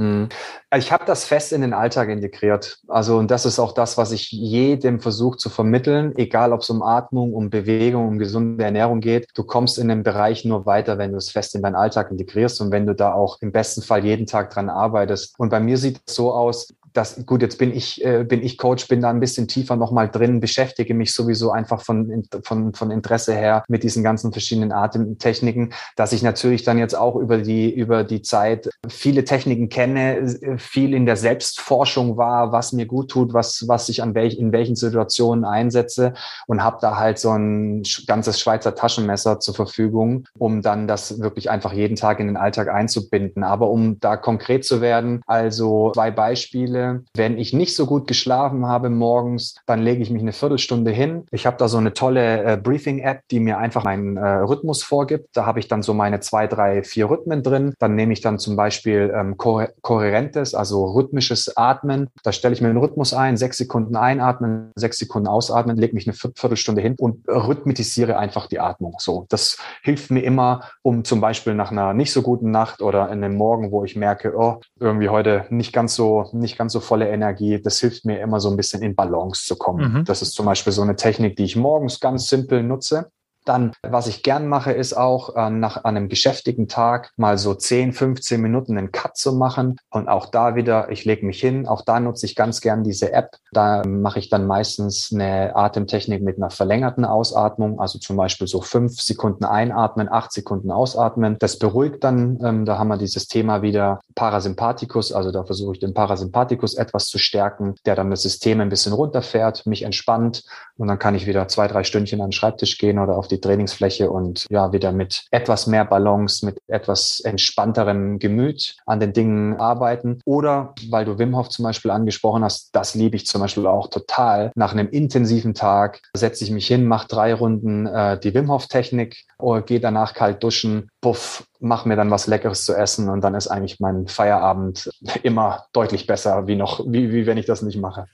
Mhm. 0.00 0.30
Ich 0.74 0.92
habe 0.92 1.04
das 1.04 1.26
fest 1.26 1.52
in 1.52 1.60
den 1.60 1.74
Alltag 1.74 2.08
integriert. 2.08 2.78
Also, 2.88 3.18
und 3.18 3.30
das 3.30 3.44
ist 3.44 3.58
auch 3.58 3.72
das, 3.72 3.98
was 3.98 4.12
ich 4.12 4.32
jedem 4.32 4.98
versuche 4.98 5.36
zu 5.36 5.50
vermitteln, 5.50 6.16
egal 6.16 6.54
ob 6.54 6.62
es 6.62 6.70
um 6.70 6.82
Atmung, 6.82 7.34
um 7.34 7.50
Bewegung, 7.50 8.08
um 8.08 8.18
gesunde 8.18 8.64
Ernährung 8.64 9.00
geht. 9.00 9.28
Du 9.34 9.44
kommst 9.44 9.78
in 9.78 9.88
dem 9.88 10.02
Bereich 10.02 10.46
nur 10.46 10.64
weiter, 10.64 10.96
wenn 10.96 11.12
du 11.12 11.18
es 11.18 11.30
fest 11.30 11.54
in 11.54 11.60
deinen 11.60 11.74
Alltag 11.74 12.10
integrierst 12.10 12.62
und 12.62 12.72
wenn 12.72 12.86
du 12.86 12.94
da 12.94 13.12
auch 13.12 13.42
im 13.42 13.52
besten 13.52 13.82
Fall 13.82 14.02
jeden 14.02 14.24
Tag 14.24 14.48
dran 14.54 14.70
arbeitest. 14.70 15.34
Und 15.38 15.50
bei 15.50 15.60
mir 15.60 15.76
sieht 15.76 16.00
es 16.06 16.14
so 16.14 16.32
aus, 16.32 16.68
das, 16.92 17.24
gut, 17.26 17.42
jetzt 17.42 17.58
bin 17.58 17.74
ich, 17.74 18.04
äh, 18.04 18.24
bin 18.24 18.42
ich 18.42 18.58
Coach, 18.58 18.88
bin 18.88 19.00
da 19.00 19.10
ein 19.10 19.20
bisschen 19.20 19.48
tiefer 19.48 19.76
nochmal 19.76 20.08
drin, 20.10 20.40
beschäftige 20.40 20.94
mich 20.94 21.12
sowieso 21.12 21.50
einfach 21.50 21.82
von, 21.82 22.24
von, 22.42 22.74
von 22.74 22.90
Interesse 22.90 23.34
her 23.34 23.64
mit 23.68 23.82
diesen 23.82 24.02
ganzen 24.02 24.32
verschiedenen 24.32 24.72
Atemtechniken, 24.72 25.72
dass 25.96 26.12
ich 26.12 26.22
natürlich 26.22 26.64
dann 26.64 26.78
jetzt 26.78 26.96
auch 26.96 27.16
über 27.16 27.38
die, 27.38 27.72
über 27.72 28.04
die 28.04 28.22
Zeit 28.22 28.68
viele 28.88 29.24
Techniken 29.24 29.68
kenne, 29.68 30.56
viel 30.58 30.94
in 30.94 31.06
der 31.06 31.16
Selbstforschung 31.16 32.16
war, 32.16 32.52
was 32.52 32.72
mir 32.72 32.86
gut 32.86 33.10
tut, 33.10 33.32
was, 33.32 33.66
was 33.68 33.88
ich 33.88 34.02
an 34.02 34.14
welch, 34.14 34.38
in 34.38 34.52
welchen 34.52 34.76
Situationen 34.76 35.44
einsetze 35.44 36.14
und 36.46 36.62
habe 36.62 36.78
da 36.80 36.96
halt 36.98 37.18
so 37.18 37.30
ein 37.30 37.82
ganzes 38.06 38.40
Schweizer 38.40 38.74
Taschenmesser 38.74 39.40
zur 39.40 39.54
Verfügung, 39.54 40.26
um 40.38 40.62
dann 40.62 40.88
das 40.88 41.20
wirklich 41.20 41.50
einfach 41.50 41.72
jeden 41.72 41.96
Tag 41.96 42.20
in 42.20 42.26
den 42.26 42.36
Alltag 42.36 42.68
einzubinden. 42.68 43.44
Aber 43.44 43.70
um 43.70 44.00
da 44.00 44.16
konkret 44.16 44.64
zu 44.64 44.80
werden, 44.80 45.22
also 45.26 45.92
zwei 45.92 46.10
Beispiele, 46.10 46.79
Beispiele, 46.80 47.04
wenn 47.14 47.38
ich 47.38 47.52
nicht 47.52 47.76
so 47.76 47.86
gut 47.86 48.06
geschlafen 48.06 48.66
habe 48.66 48.90
morgens, 48.90 49.56
dann 49.66 49.80
lege 49.80 50.02
ich 50.02 50.10
mich 50.10 50.22
eine 50.22 50.32
Viertelstunde 50.32 50.90
hin. 50.90 51.24
Ich 51.30 51.46
habe 51.46 51.56
da 51.56 51.68
so 51.68 51.78
eine 51.78 51.92
tolle 51.92 52.44
äh, 52.44 52.56
Briefing-App, 52.56 53.22
die 53.30 53.40
mir 53.40 53.58
einfach 53.58 53.84
meinen 53.84 54.16
äh, 54.16 54.26
Rhythmus 54.26 54.82
vorgibt. 54.82 55.28
Da 55.34 55.46
habe 55.46 55.60
ich 55.60 55.68
dann 55.68 55.82
so 55.82 55.94
meine 55.94 56.20
zwei, 56.20 56.46
drei, 56.46 56.82
vier 56.82 57.10
Rhythmen 57.10 57.42
drin. 57.42 57.74
Dann 57.78 57.94
nehme 57.94 58.12
ich 58.12 58.20
dann 58.20 58.38
zum 58.38 58.56
Beispiel 58.56 59.12
ähm, 59.14 59.36
kohärentes, 59.36 60.54
also 60.54 60.84
rhythmisches 60.86 61.56
Atmen. 61.56 62.08
Da 62.22 62.32
stelle 62.32 62.54
ich 62.54 62.60
mir 62.60 62.68
einen 62.68 62.78
Rhythmus 62.78 63.14
ein, 63.14 63.36
sechs 63.36 63.58
Sekunden 63.58 63.96
einatmen, 63.96 64.72
sechs 64.76 64.98
Sekunden 64.98 65.28
ausatmen, 65.28 65.76
lege 65.76 65.94
mich 65.94 66.06
eine 66.06 66.14
Viertelstunde 66.14 66.80
hin 66.80 66.94
und 66.98 67.28
rhythmisiere 67.28 68.18
einfach 68.18 68.46
die 68.46 68.60
Atmung. 68.60 68.96
So, 68.98 69.26
das 69.28 69.58
hilft 69.82 70.10
mir 70.10 70.22
immer, 70.22 70.62
um 70.82 71.04
zum 71.04 71.20
Beispiel 71.20 71.54
nach 71.54 71.70
einer 71.70 71.94
nicht 71.94 72.12
so 72.12 72.22
guten 72.22 72.50
Nacht 72.50 72.82
oder 72.82 73.10
in 73.10 73.24
einem 73.24 73.36
Morgen, 73.36 73.70
wo 73.70 73.84
ich 73.84 73.96
merke, 73.96 74.34
oh, 74.36 74.60
irgendwie 74.78 75.08
heute 75.08 75.46
nicht 75.50 75.72
ganz 75.72 75.94
so, 75.94 76.28
nicht 76.32 76.58
ganz 76.58 76.69
so 76.70 76.80
volle 76.80 77.08
Energie. 77.08 77.60
Das 77.60 77.80
hilft 77.80 78.04
mir 78.04 78.20
immer 78.20 78.40
so 78.40 78.50
ein 78.50 78.56
bisschen 78.56 78.82
in 78.82 78.94
Balance 78.94 79.44
zu 79.44 79.56
kommen. 79.56 79.92
Mhm. 79.92 80.04
Das 80.04 80.22
ist 80.22 80.32
zum 80.32 80.46
Beispiel 80.46 80.72
so 80.72 80.82
eine 80.82 80.96
Technik, 80.96 81.36
die 81.36 81.44
ich 81.44 81.56
morgens 81.56 82.00
ganz 82.00 82.28
simpel 82.28 82.62
nutze. 82.62 83.10
Dann, 83.44 83.72
was 83.82 84.06
ich 84.06 84.22
gern 84.22 84.48
mache, 84.48 84.72
ist 84.72 84.92
auch 84.92 85.34
äh, 85.34 85.50
nach 85.50 85.84
einem 85.84 86.08
geschäftigen 86.08 86.68
Tag 86.68 87.10
mal 87.16 87.38
so 87.38 87.54
10, 87.54 87.92
15 87.92 88.40
Minuten 88.40 88.76
einen 88.76 88.92
Cut 88.92 89.16
zu 89.16 89.32
machen. 89.32 89.76
Und 89.90 90.08
auch 90.08 90.26
da 90.26 90.54
wieder, 90.54 90.90
ich 90.90 91.04
lege 91.04 91.24
mich 91.24 91.40
hin. 91.40 91.66
Auch 91.66 91.82
da 91.82 92.00
nutze 92.00 92.26
ich 92.26 92.36
ganz 92.36 92.60
gern 92.60 92.84
diese 92.84 93.12
App. 93.12 93.36
Da 93.52 93.82
mache 93.86 94.18
ich 94.18 94.28
dann 94.28 94.46
meistens 94.46 95.10
eine 95.12 95.56
Atemtechnik 95.56 96.22
mit 96.22 96.36
einer 96.36 96.50
verlängerten 96.50 97.04
Ausatmung. 97.04 97.80
Also 97.80 97.98
zum 97.98 98.16
Beispiel 98.16 98.46
so 98.46 98.60
fünf 98.60 99.00
Sekunden 99.00 99.44
einatmen, 99.44 100.08
acht 100.10 100.32
Sekunden 100.32 100.70
ausatmen. 100.70 101.36
Das 101.38 101.58
beruhigt 101.58 102.04
dann. 102.04 102.38
Ähm, 102.44 102.64
da 102.64 102.78
haben 102.78 102.88
wir 102.88 102.98
dieses 102.98 103.26
Thema 103.26 103.62
wieder 103.62 104.00
Parasympathikus. 104.14 105.12
Also 105.12 105.32
da 105.32 105.44
versuche 105.44 105.74
ich 105.74 105.78
den 105.80 105.94
Parasympathikus 105.94 106.74
etwas 106.74 107.06
zu 107.06 107.18
stärken, 107.18 107.74
der 107.86 107.96
dann 107.96 108.10
das 108.10 108.22
System 108.22 108.60
ein 108.60 108.68
bisschen 108.68 108.92
runterfährt, 108.92 109.64
mich 109.66 109.82
entspannt. 109.82 110.44
Und 110.76 110.88
dann 110.88 110.98
kann 110.98 111.14
ich 111.14 111.26
wieder 111.26 111.48
zwei, 111.48 111.68
drei 111.68 111.84
Stündchen 111.84 112.20
an 112.20 112.28
den 112.28 112.32
Schreibtisch 112.32 112.78
gehen 112.78 112.98
oder 112.98 113.16
auf 113.16 113.28
die 113.30 113.40
Trainingsfläche 113.40 114.10
und 114.10 114.46
ja, 114.50 114.72
wieder 114.72 114.92
mit 114.92 115.26
etwas 115.30 115.66
mehr 115.66 115.84
Balance, 115.84 116.44
mit 116.44 116.58
etwas 116.66 117.20
entspannterem 117.20 118.18
Gemüt 118.18 118.76
an 118.86 119.00
den 119.00 119.12
Dingen 119.12 119.56
arbeiten. 119.56 120.20
Oder, 120.24 120.74
weil 120.90 121.04
du 121.04 121.18
Wim 121.18 121.36
Hof 121.36 121.48
zum 121.48 121.64
Beispiel 121.64 121.90
angesprochen 121.90 122.44
hast, 122.44 122.70
das 122.74 122.94
liebe 122.94 123.16
ich 123.16 123.26
zum 123.26 123.40
Beispiel 123.40 123.66
auch 123.66 123.88
total. 123.88 124.52
Nach 124.54 124.72
einem 124.72 124.88
intensiven 124.88 125.54
Tag 125.54 126.00
setze 126.14 126.44
ich 126.44 126.50
mich 126.50 126.66
hin, 126.66 126.86
mache 126.86 127.08
drei 127.08 127.34
Runden 127.34 127.86
äh, 127.86 128.18
die 128.18 128.34
Wim 128.34 128.50
Hof 128.50 128.66
Technik, 128.66 129.24
gehe 129.66 129.80
danach 129.80 130.14
kalt 130.14 130.42
duschen, 130.42 130.90
puff, 131.00 131.46
mach 131.60 131.84
mir 131.84 131.96
dann 131.96 132.10
was 132.10 132.26
Leckeres 132.26 132.64
zu 132.64 132.74
essen 132.74 133.08
und 133.08 133.22
dann 133.22 133.34
ist 133.34 133.48
eigentlich 133.48 133.80
mein 133.80 134.06
Feierabend 134.06 134.90
immer 135.22 135.64
deutlich 135.72 136.06
besser, 136.06 136.46
wie 136.46 136.56
noch, 136.56 136.80
wie, 136.86 137.12
wie 137.12 137.26
wenn 137.26 137.38
ich 137.38 137.46
das 137.46 137.62
nicht 137.62 137.78
mache. 137.78 138.06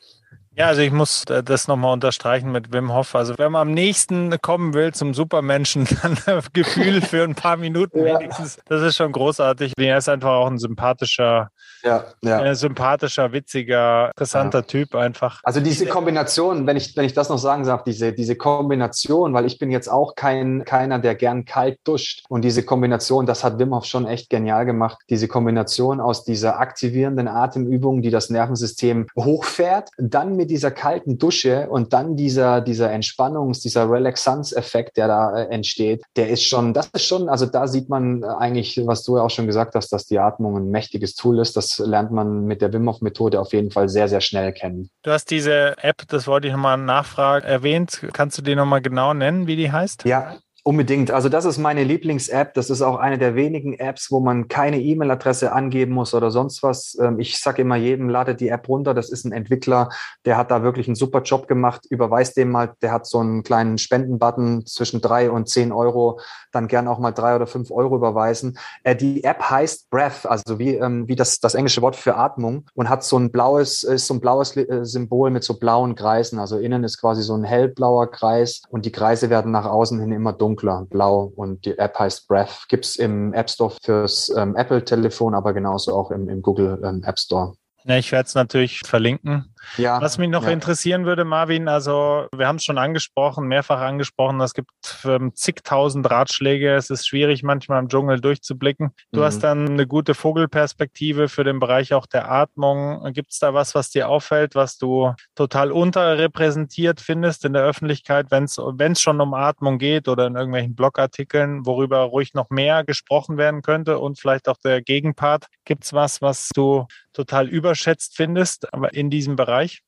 Ja, 0.59 0.69
also 0.69 0.81
ich 0.81 0.91
muss 0.91 1.25
äh, 1.25 1.43
das 1.43 1.69
nochmal 1.69 1.93
unterstreichen 1.93 2.51
mit 2.51 2.73
Wim 2.73 2.91
Hof. 2.91 3.15
Also 3.15 3.35
wenn 3.37 3.53
man 3.53 3.69
am 3.69 3.75
nächsten 3.75 4.41
kommen 4.41 4.73
will 4.73 4.95
zum 4.95 5.13
Supermenschen, 5.13 5.87
dann 6.03 6.17
Gefühl 6.55 7.03
für 7.03 7.25
ein 7.25 7.35
paar 7.35 7.59
Minuten 7.59 7.99
wenigstens. 8.05 8.59
Das 8.65 8.81
ist 8.81 8.97
schon 8.97 9.13
großartig. 9.13 9.75
Er 9.77 9.99
ist 9.99 10.09
einfach 10.09 10.31
auch 10.31 10.47
ein 10.47 10.59
sympathischer, 10.59 11.51
ja, 11.83 12.05
ja. 12.23 12.39
Ein 12.39 12.55
sympathischer, 12.55 13.33
witziger, 13.33 14.09
interessanter 14.09 14.61
ja. 14.61 14.65
Typ 14.65 14.95
einfach. 14.95 15.41
Also 15.45 15.61
diese 15.61 15.87
Kombination, 15.87 16.67
wenn 16.67 16.79
ich, 16.79 16.97
wenn 16.97 17.05
ich 17.05 17.13
das 17.13 17.29
noch 17.29 17.39
sagen 17.39 17.65
darf, 17.65 17.85
diese, 17.85 18.15
diese 18.15 18.35
Kombination, 18.35 19.35
weil 19.35 19.45
ich 19.45 19.59
bin 19.59 19.71
jetzt 19.71 19.89
auch 19.89 20.15
kein, 20.15 20.65
keiner, 20.65 20.99
der 20.99 21.15
gern 21.15 21.45
kalt 21.45 21.79
duscht. 21.85 22.25
Und 22.31 22.43
diese 22.43 22.65
Kombination, 22.65 23.27
das 23.27 23.45
hat 23.45 23.59
Wim 23.59 23.75
Hof 23.75 23.85
schon 23.85 24.07
echt 24.07 24.31
genial 24.31 24.65
gemacht. 24.65 24.99
Diese 25.11 25.29
Kombination 25.29 26.01
aus 26.01 26.25
dieser 26.25 26.59
aktivierenden 26.59 27.29
Atemübung, 27.29 28.01
die 28.01 28.11
das 28.11 28.31
Nervensystem 28.31 29.07
hochfährt, 29.15 29.91
dann 29.99 30.35
mit 30.35 30.46
dieser 30.47 30.71
kalten 30.71 31.19
Dusche 31.19 31.69
und 31.69 31.93
dann 31.93 32.17
dieser, 32.17 32.61
dieser 32.61 32.91
Entspannungs-, 32.91 33.63
dieser 33.63 33.91
Relaxanz-Effekt, 33.91 34.97
der 34.97 35.09
da 35.09 35.39
äh, 35.39 35.49
entsteht, 35.49 36.03
der 36.17 36.29
ist 36.29 36.45
schon, 36.45 36.73
das 36.75 36.89
ist 36.89 37.07
schon, 37.07 37.29
also 37.29 37.47
da 37.47 37.67
sieht 37.67 37.89
man 37.89 38.25
eigentlich, 38.25 38.81
was 38.87 39.03
du 39.03 39.17
ja 39.17 39.23
auch 39.23 39.31
schon 39.31 39.47
gesagt 39.47 39.75
hast, 39.75 39.93
dass 39.93 40.07
die 40.07 40.19
Atmung 40.19 40.57
ein 40.57 40.71
mächtiges 40.71 41.15
Tool 41.15 41.39
ist. 41.39 41.57
Das 41.57 41.79
lernt 41.79 42.11
man 42.11 42.45
mit 42.45 42.63
der 42.63 42.73
Wim 42.73 42.89
Hof 42.89 43.01
Methode 43.01 43.41
auf 43.41 43.53
jeden 43.53 43.71
Fall 43.71 43.89
sehr, 43.89 44.09
sehr 44.09 44.21
schnell 44.21 44.53
kennen. 44.53 44.91
Du 45.03 45.11
hast 45.11 45.31
diese 45.31 45.77
App, 45.83 46.03
das 46.09 46.27
wollte 46.27 46.49
ich 46.49 46.53
nochmal 46.53 46.79
nachfragen, 46.79 47.47
erwähnt. 47.47 48.07
Kannst 48.13 48.39
du 48.39 48.43
die 48.43 48.55
nochmal 48.55 48.83
genau 48.83 49.15
nennen, 49.15 49.47
wie 49.47 49.57
die 49.57 49.71
heißt? 49.71 50.05
Ja, 50.05 50.37
Unbedingt. 50.67 51.13
Also 51.13 51.29
das 51.29 51.45
ist 51.45 51.59
meine 51.59 51.85
Lieblings-App. 51.85 52.55
Das 52.55 52.71
ist 52.71 52.83
auch 52.83 52.97
eine 52.97 53.19
der 53.19 53.37
wenigen 53.37 53.75
Apps, 53.75 54.11
wo 54.11 54.19
man 54.19 54.49
keine 54.49 54.81
E-Mail-Adresse 54.81 55.53
angeben 55.53 55.93
muss 55.93 56.13
oder 56.13 56.33
sonst 56.33 56.65
was. 56.65 56.99
Ähm, 57.01 57.21
ich 57.21 57.39
sage 57.39 57.63
immer 57.63 57.77
jedem, 57.77 58.09
ladet 58.09 58.41
die 58.41 58.49
App 58.49 58.69
runter. 58.69 58.93
Das 58.93 59.09
ist 59.09 59.25
ein 59.25 59.31
Entwickler, 59.31 59.91
der 60.25 60.37
hat 60.37 60.51
da 60.51 60.65
wirklich 60.65 60.89
einen 60.89 60.97
super 60.97 61.23
Job 61.23 61.47
gemacht. 61.47 61.87
Überweist 61.89 62.37
dem 62.37 62.51
mal, 62.51 62.75
der 62.83 62.91
hat 62.91 63.07
so 63.07 63.21
einen 63.21 63.45
kleinen 63.45 63.79
Spendenbutton 63.79 64.67
zwischen 64.67 65.01
drei 65.01 65.31
und 65.31 65.49
zehn 65.49 65.71
Euro. 65.71 66.19
Dann 66.51 66.67
gern 66.67 66.89
auch 66.89 66.99
mal 66.99 67.13
drei 67.13 67.37
oder 67.37 67.47
fünf 67.47 67.71
Euro 67.71 67.95
überweisen. 67.95 68.59
Äh, 68.83 68.97
die 68.97 69.23
App 69.23 69.49
heißt 69.49 69.89
Breath, 69.89 70.27
also 70.27 70.59
wie, 70.59 70.75
ähm, 70.75 71.07
wie 71.07 71.15
das, 71.15 71.39
das 71.39 71.55
englische 71.55 71.81
Wort 71.81 71.95
für 71.95 72.17
Atmung 72.17 72.65
und 72.75 72.89
hat 72.89 73.05
so 73.05 73.17
ein 73.17 73.31
blaues, 73.31 73.85
ist 73.85 74.09
so 74.09 74.15
ein 74.15 74.21
blaues 74.21 74.57
äh, 74.57 74.85
Symbol 74.85 75.31
mit 75.31 75.45
so 75.45 75.61
blauen 75.61 75.95
Kreisen. 75.95 76.41
Also 76.41 76.59
innen 76.59 76.83
ist 76.83 77.01
quasi 77.01 77.23
so 77.23 77.37
ein 77.37 77.45
hellblauer 77.45 78.11
Kreis 78.11 78.63
und 78.69 78.85
die 78.85 78.91
Kreise 78.91 79.31
werden 79.31 79.53
nach 79.53 79.67
außen 79.67 80.01
hin 80.01 80.11
immer 80.11 80.33
dunkler 80.33 80.56
dunkler, 80.57 80.87
blau 80.89 81.33
und 81.37 81.65
die 81.65 81.79
App 81.79 81.99
heißt 81.99 82.29
Breath. 82.29 82.67
Gibt 82.69 82.85
es 82.85 82.97
im 82.97 83.33
App 83.35 83.51
Store 83.51 83.75
fürs 83.83 84.33
ähm, 84.37 84.57
Apple-Telefon, 84.57 85.35
aber 85.35 85.53
genauso 85.53 85.95
auch 85.95 86.11
im, 86.11 86.29
im 86.29 86.43
Google 86.43 86.81
ähm, 86.85 87.03
App 87.05 87.19
Store. 87.19 87.55
Ja, 87.85 87.97
ich 87.99 88.11
werde 88.11 88.27
es 88.27 88.35
natürlich 88.35 88.81
verlinken. 88.85 89.55
Ja, 89.77 90.01
Was 90.01 90.19
mich 90.19 90.31
noch 90.31 90.45
ja. 90.45 90.51
interessieren 90.51 91.05
würde, 91.05 91.25
Marvin, 91.25 91.69
also 91.69 92.27
wir 92.35 92.47
haben 92.47 92.57
es 92.57 92.65
schon 92.65 92.79
angesprochen, 92.79 93.47
mehrfach 93.47 93.81
angesprochen, 93.81 94.41
es 94.41 94.55
gibt 94.55 94.71
ähm, 95.05 95.33
zigtausend 95.35 96.09
Ratschläge. 96.11 96.75
Es 96.75 96.91
ist 96.91 97.07
schwierig, 97.07 97.43
manchmal 97.43 97.81
im 97.81 97.89
Dschungel 97.89 98.21
durchzublicken. 98.21 98.93
Du 99.13 99.21
mhm. 99.21 99.25
hast 99.25 99.41
dann 99.41 99.69
eine 99.69 99.87
gute 99.87 100.15
Vogelperspektive 100.15 101.29
für 101.29 101.45
den 101.45 101.59
Bereich 101.59 101.93
auch 101.95 102.07
der 102.07 102.31
Atmung. 102.31 103.13
Gibt 103.13 103.33
es 103.33 103.39
da 103.39 103.55
was, 103.55 103.75
was 103.75 103.91
dir 103.91 104.09
auffällt, 104.09 104.55
was 104.55 104.79
du 104.79 105.13
total 105.35 105.73
unterrepräsentiert 105.73 107.01
findest 107.01 107.45
in 107.45 107.53
der 107.53 107.63
Öffentlichkeit, 107.63 108.31
wenn 108.31 108.45
es 108.45 109.01
schon 109.01 109.21
um 109.21 109.35
Atmung 109.35 109.79
geht 109.79 110.09
oder 110.09 110.27
in 110.27 110.37
irgendwelchen 110.37 110.75
Blogartikeln, 110.75 111.67
worüber 111.67 112.01
ruhig 112.01 112.35
noch 112.35 112.51
mehr 112.51 112.85
gesprochen 112.85 113.37
werden 113.37 113.63
könnte 113.63 113.99
und 113.99 114.19
vielleicht 114.19 114.49
auch 114.49 114.59
der 114.59 114.83
Gegenpart? 114.83 115.47
Gibt 115.65 115.85
es 115.85 115.93
was, 115.93 116.23
was 116.23 116.49
du 116.55 116.87
total 117.13 117.49
überschätzt 117.49 118.15
findest, 118.15 118.73
aber 118.73 118.95
in 118.95 119.11
diesem 119.11 119.37
Bereich? 119.37 119.56
Bereich? 119.57 119.86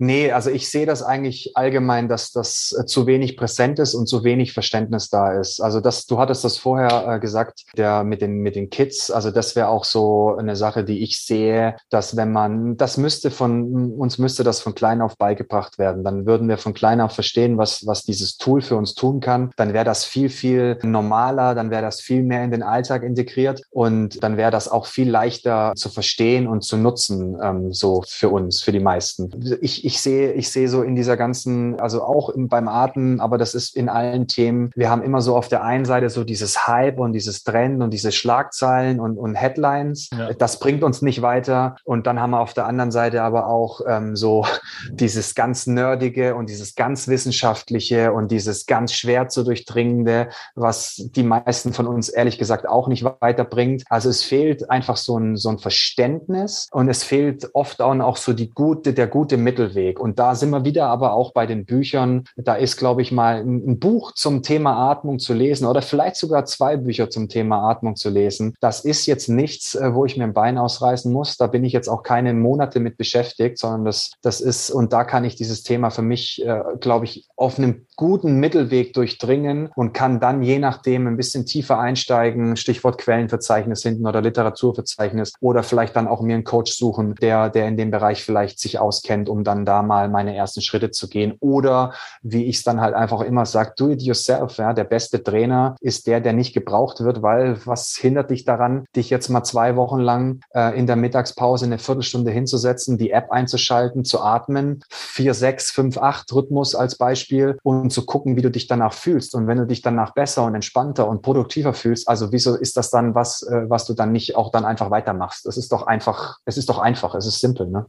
Nee, 0.00 0.30
also 0.30 0.50
ich 0.50 0.70
sehe 0.70 0.86
das 0.86 1.02
eigentlich 1.02 1.56
allgemein, 1.56 2.08
dass 2.08 2.30
das 2.30 2.74
äh, 2.78 2.86
zu 2.86 3.08
wenig 3.08 3.36
präsent 3.36 3.80
ist 3.80 3.94
und 3.94 4.06
zu 4.06 4.22
wenig 4.22 4.52
Verständnis 4.52 5.10
da 5.10 5.32
ist. 5.32 5.60
Also 5.60 5.80
das, 5.80 6.06
du 6.06 6.18
hattest 6.18 6.44
das 6.44 6.56
vorher 6.56 7.16
äh, 7.16 7.18
gesagt, 7.18 7.64
der 7.76 8.04
mit 8.04 8.22
den 8.22 8.38
mit 8.38 8.54
den 8.54 8.70
Kids. 8.70 9.10
Also 9.10 9.32
das 9.32 9.56
wäre 9.56 9.68
auch 9.68 9.84
so 9.84 10.36
eine 10.36 10.54
Sache, 10.54 10.84
die 10.84 11.02
ich 11.02 11.24
sehe, 11.24 11.76
dass 11.90 12.16
wenn 12.16 12.30
man, 12.30 12.76
das 12.76 12.96
müsste 12.96 13.32
von 13.32 13.92
uns 13.94 14.18
müsste 14.18 14.44
das 14.44 14.60
von 14.60 14.76
klein 14.76 15.02
auf 15.02 15.18
beigebracht 15.18 15.78
werden. 15.78 16.04
Dann 16.04 16.26
würden 16.26 16.48
wir 16.48 16.58
von 16.58 16.74
klein 16.74 17.00
auf 17.00 17.12
verstehen, 17.12 17.58
was 17.58 17.84
was 17.84 18.04
dieses 18.04 18.36
Tool 18.36 18.60
für 18.60 18.76
uns 18.76 18.94
tun 18.94 19.18
kann. 19.18 19.50
Dann 19.56 19.72
wäre 19.72 19.84
das 19.84 20.04
viel 20.04 20.28
viel 20.28 20.78
normaler, 20.84 21.56
dann 21.56 21.72
wäre 21.72 21.82
das 21.82 22.00
viel 22.00 22.22
mehr 22.22 22.44
in 22.44 22.52
den 22.52 22.62
Alltag 22.62 23.02
integriert 23.02 23.62
und 23.70 24.22
dann 24.22 24.36
wäre 24.36 24.52
das 24.52 24.68
auch 24.68 24.86
viel 24.86 25.10
leichter 25.10 25.72
zu 25.74 25.88
verstehen 25.88 26.46
und 26.46 26.62
zu 26.62 26.76
nutzen, 26.76 27.36
ähm, 27.42 27.72
so 27.72 28.04
für 28.06 28.28
uns, 28.28 28.62
für 28.62 28.70
die 28.70 28.78
meisten. 28.78 29.58
Ich 29.60 29.87
ich 29.88 30.02
sehe, 30.02 30.34
ich 30.34 30.50
sehe 30.50 30.68
so 30.68 30.82
in 30.82 30.94
dieser 30.94 31.16
ganzen, 31.16 31.80
also 31.80 32.02
auch 32.02 32.28
im, 32.28 32.48
beim 32.48 32.68
Atmen, 32.68 33.20
aber 33.20 33.38
das 33.38 33.54
ist 33.54 33.74
in 33.74 33.88
allen 33.88 34.28
Themen. 34.28 34.70
Wir 34.76 34.90
haben 34.90 35.02
immer 35.02 35.22
so 35.22 35.34
auf 35.34 35.48
der 35.48 35.64
einen 35.64 35.86
Seite 35.86 36.10
so 36.10 36.24
dieses 36.24 36.66
Hype 36.66 36.98
und 36.98 37.14
dieses 37.14 37.42
Trend 37.42 37.82
und 37.82 37.90
diese 37.94 38.12
Schlagzeilen 38.12 39.00
und, 39.00 39.16
und 39.16 39.34
Headlines. 39.34 40.10
Ja. 40.12 40.34
Das 40.34 40.58
bringt 40.58 40.82
uns 40.82 41.00
nicht 41.00 41.22
weiter. 41.22 41.76
Und 41.84 42.06
dann 42.06 42.20
haben 42.20 42.32
wir 42.32 42.40
auf 42.40 42.52
der 42.52 42.66
anderen 42.66 42.90
Seite 42.90 43.22
aber 43.22 43.46
auch 43.46 43.80
ähm, 43.88 44.14
so 44.14 44.44
dieses 44.92 45.34
ganz 45.34 45.66
Nerdige 45.66 46.34
und 46.34 46.50
dieses 46.50 46.74
ganz 46.74 47.08
Wissenschaftliche 47.08 48.12
und 48.12 48.30
dieses 48.30 48.66
ganz 48.66 48.92
schwer 48.92 49.28
zu 49.28 49.42
durchdringende, 49.42 50.28
was 50.54 50.96
die 51.16 51.22
meisten 51.22 51.72
von 51.72 51.86
uns 51.86 52.10
ehrlich 52.10 52.36
gesagt 52.38 52.68
auch 52.68 52.88
nicht 52.88 53.06
weiterbringt. 53.20 53.84
Also 53.88 54.10
es 54.10 54.22
fehlt 54.22 54.70
einfach 54.70 54.98
so 54.98 55.18
ein, 55.18 55.38
so 55.38 55.48
ein 55.48 55.58
Verständnis 55.58 56.68
und 56.72 56.90
es 56.90 57.04
fehlt 57.04 57.48
oft 57.54 57.80
auch 57.80 58.16
so 58.18 58.34
die 58.34 58.50
gute, 58.50 58.92
der 58.92 59.06
gute 59.06 59.38
Mittelweg. 59.38 59.77
Weg. 59.78 60.00
Und 60.00 60.18
da 60.18 60.34
sind 60.34 60.50
wir 60.50 60.64
wieder 60.64 60.86
aber 60.86 61.12
auch 61.12 61.32
bei 61.32 61.46
den 61.46 61.64
Büchern. 61.64 62.24
Da 62.36 62.54
ist, 62.54 62.76
glaube 62.76 63.02
ich, 63.02 63.12
mal 63.12 63.36
ein, 63.40 63.78
Buch 63.78 64.12
zum 64.12 64.42
Thema 64.42 64.90
Atmung 64.90 65.20
zu 65.20 65.32
lesen 65.34 65.64
oder 65.64 65.82
vielleicht 65.82 66.16
sogar 66.16 66.44
zwei 66.46 66.76
Bücher 66.76 67.10
zum 67.10 67.28
Thema 67.28 67.70
Atmung 67.70 67.94
zu 67.94 68.10
lesen. 68.10 68.54
Das 68.60 68.84
ist 68.84 69.06
jetzt 69.06 69.28
nichts, 69.28 69.76
äh, 69.76 69.94
wo 69.94 70.04
ich 70.04 70.16
mir 70.16 70.24
ein 70.24 70.32
Bein 70.32 70.58
ausreißen 70.58 71.12
muss. 71.12 71.36
Da 71.36 71.46
bin 71.46 71.64
ich 71.64 71.72
jetzt 71.72 71.88
auch 71.88 72.02
keine 72.02 72.34
Monate 72.34 72.80
mit 72.80 72.96
beschäftigt, 72.96 73.58
sondern 73.58 73.84
das, 73.84 74.10
das 74.20 74.40
ist, 74.40 74.70
und 74.70 74.92
da 74.92 75.04
kann 75.04 75.24
ich 75.24 75.36
dieses 75.36 75.62
Thema 75.62 75.90
für 75.90 76.02
mich, 76.02 76.44
äh, 76.44 76.60
glaube 76.80 77.04
ich, 77.04 77.28
auf 77.36 77.58
einem 77.58 77.86
guten 77.96 78.40
Mittelweg 78.40 78.94
durchdringen 78.94 79.70
und 79.76 79.92
kann 79.92 80.18
dann 80.18 80.42
je 80.42 80.58
nachdem 80.58 81.06
ein 81.06 81.16
bisschen 81.16 81.46
tiefer 81.46 81.78
einsteigen, 81.78 82.56
Stichwort 82.56 82.98
Quellenverzeichnis 82.98 83.82
hinten 83.82 84.06
oder 84.06 84.20
Literaturverzeichnis 84.22 85.34
oder 85.40 85.62
vielleicht 85.62 85.94
dann 85.94 86.08
auch 86.08 86.20
mir 86.20 86.34
einen 86.34 86.44
Coach 86.44 86.72
suchen, 86.72 87.14
der, 87.16 87.50
der 87.50 87.68
in 87.68 87.76
dem 87.76 87.90
Bereich 87.90 88.24
vielleicht 88.24 88.58
sich 88.58 88.78
auskennt, 88.78 89.28
um 89.28 89.44
dann 89.44 89.64
da 89.68 89.82
mal 89.82 90.08
meine 90.08 90.34
ersten 90.34 90.62
Schritte 90.62 90.90
zu 90.90 91.08
gehen. 91.08 91.36
Oder 91.40 91.92
wie 92.22 92.46
ich 92.46 92.56
es 92.56 92.64
dann 92.64 92.80
halt 92.80 92.94
einfach 92.94 93.20
immer 93.20 93.44
sage, 93.46 93.74
do 93.76 93.90
it 93.90 94.02
yourself. 94.02 94.56
Ja, 94.56 94.72
der 94.72 94.84
beste 94.84 95.22
Trainer 95.22 95.76
ist 95.80 96.06
der, 96.06 96.20
der 96.20 96.32
nicht 96.32 96.54
gebraucht 96.54 97.00
wird, 97.00 97.22
weil 97.22 97.58
was 97.66 97.94
hindert 97.96 98.30
dich 98.30 98.44
daran, 98.44 98.86
dich 98.96 99.10
jetzt 99.10 99.28
mal 99.28 99.44
zwei 99.44 99.76
Wochen 99.76 100.00
lang 100.00 100.40
äh, 100.54 100.76
in 100.78 100.86
der 100.86 100.96
Mittagspause 100.96 101.66
eine 101.66 101.78
Viertelstunde 101.78 102.30
hinzusetzen, 102.30 102.96
die 102.96 103.10
App 103.10 103.30
einzuschalten, 103.30 104.04
zu 104.04 104.20
atmen, 104.20 104.82
vier, 104.88 105.34
sechs, 105.34 105.70
fünf, 105.70 105.98
acht 105.98 106.32
Rhythmus 106.32 106.74
als 106.74 106.96
Beispiel 106.96 107.58
und 107.62 107.90
zu 107.90 108.06
gucken, 108.06 108.36
wie 108.36 108.42
du 108.42 108.50
dich 108.50 108.66
danach 108.66 108.94
fühlst. 108.94 109.34
Und 109.34 109.46
wenn 109.46 109.58
du 109.58 109.66
dich 109.66 109.82
danach 109.82 110.14
besser 110.14 110.44
und 110.44 110.54
entspannter 110.54 111.06
und 111.06 111.22
produktiver 111.22 111.74
fühlst, 111.74 112.08
also 112.08 112.32
wieso 112.32 112.56
ist 112.56 112.76
das 112.76 112.90
dann 112.90 113.14
was, 113.14 113.42
äh, 113.42 113.68
was 113.68 113.84
du 113.84 113.92
dann 113.92 114.12
nicht 114.12 114.34
auch 114.36 114.50
dann 114.50 114.64
einfach 114.64 114.90
weitermachst? 114.90 115.46
Es 115.46 115.58
ist 115.58 115.72
doch 115.72 115.86
einfach, 115.86 116.38
es 116.46 116.56
ist 116.56 116.68
doch 116.70 116.78
einfach, 116.78 117.14
es 117.14 117.26
ist 117.26 117.40
simpel, 117.40 117.68
ne? 117.68 117.86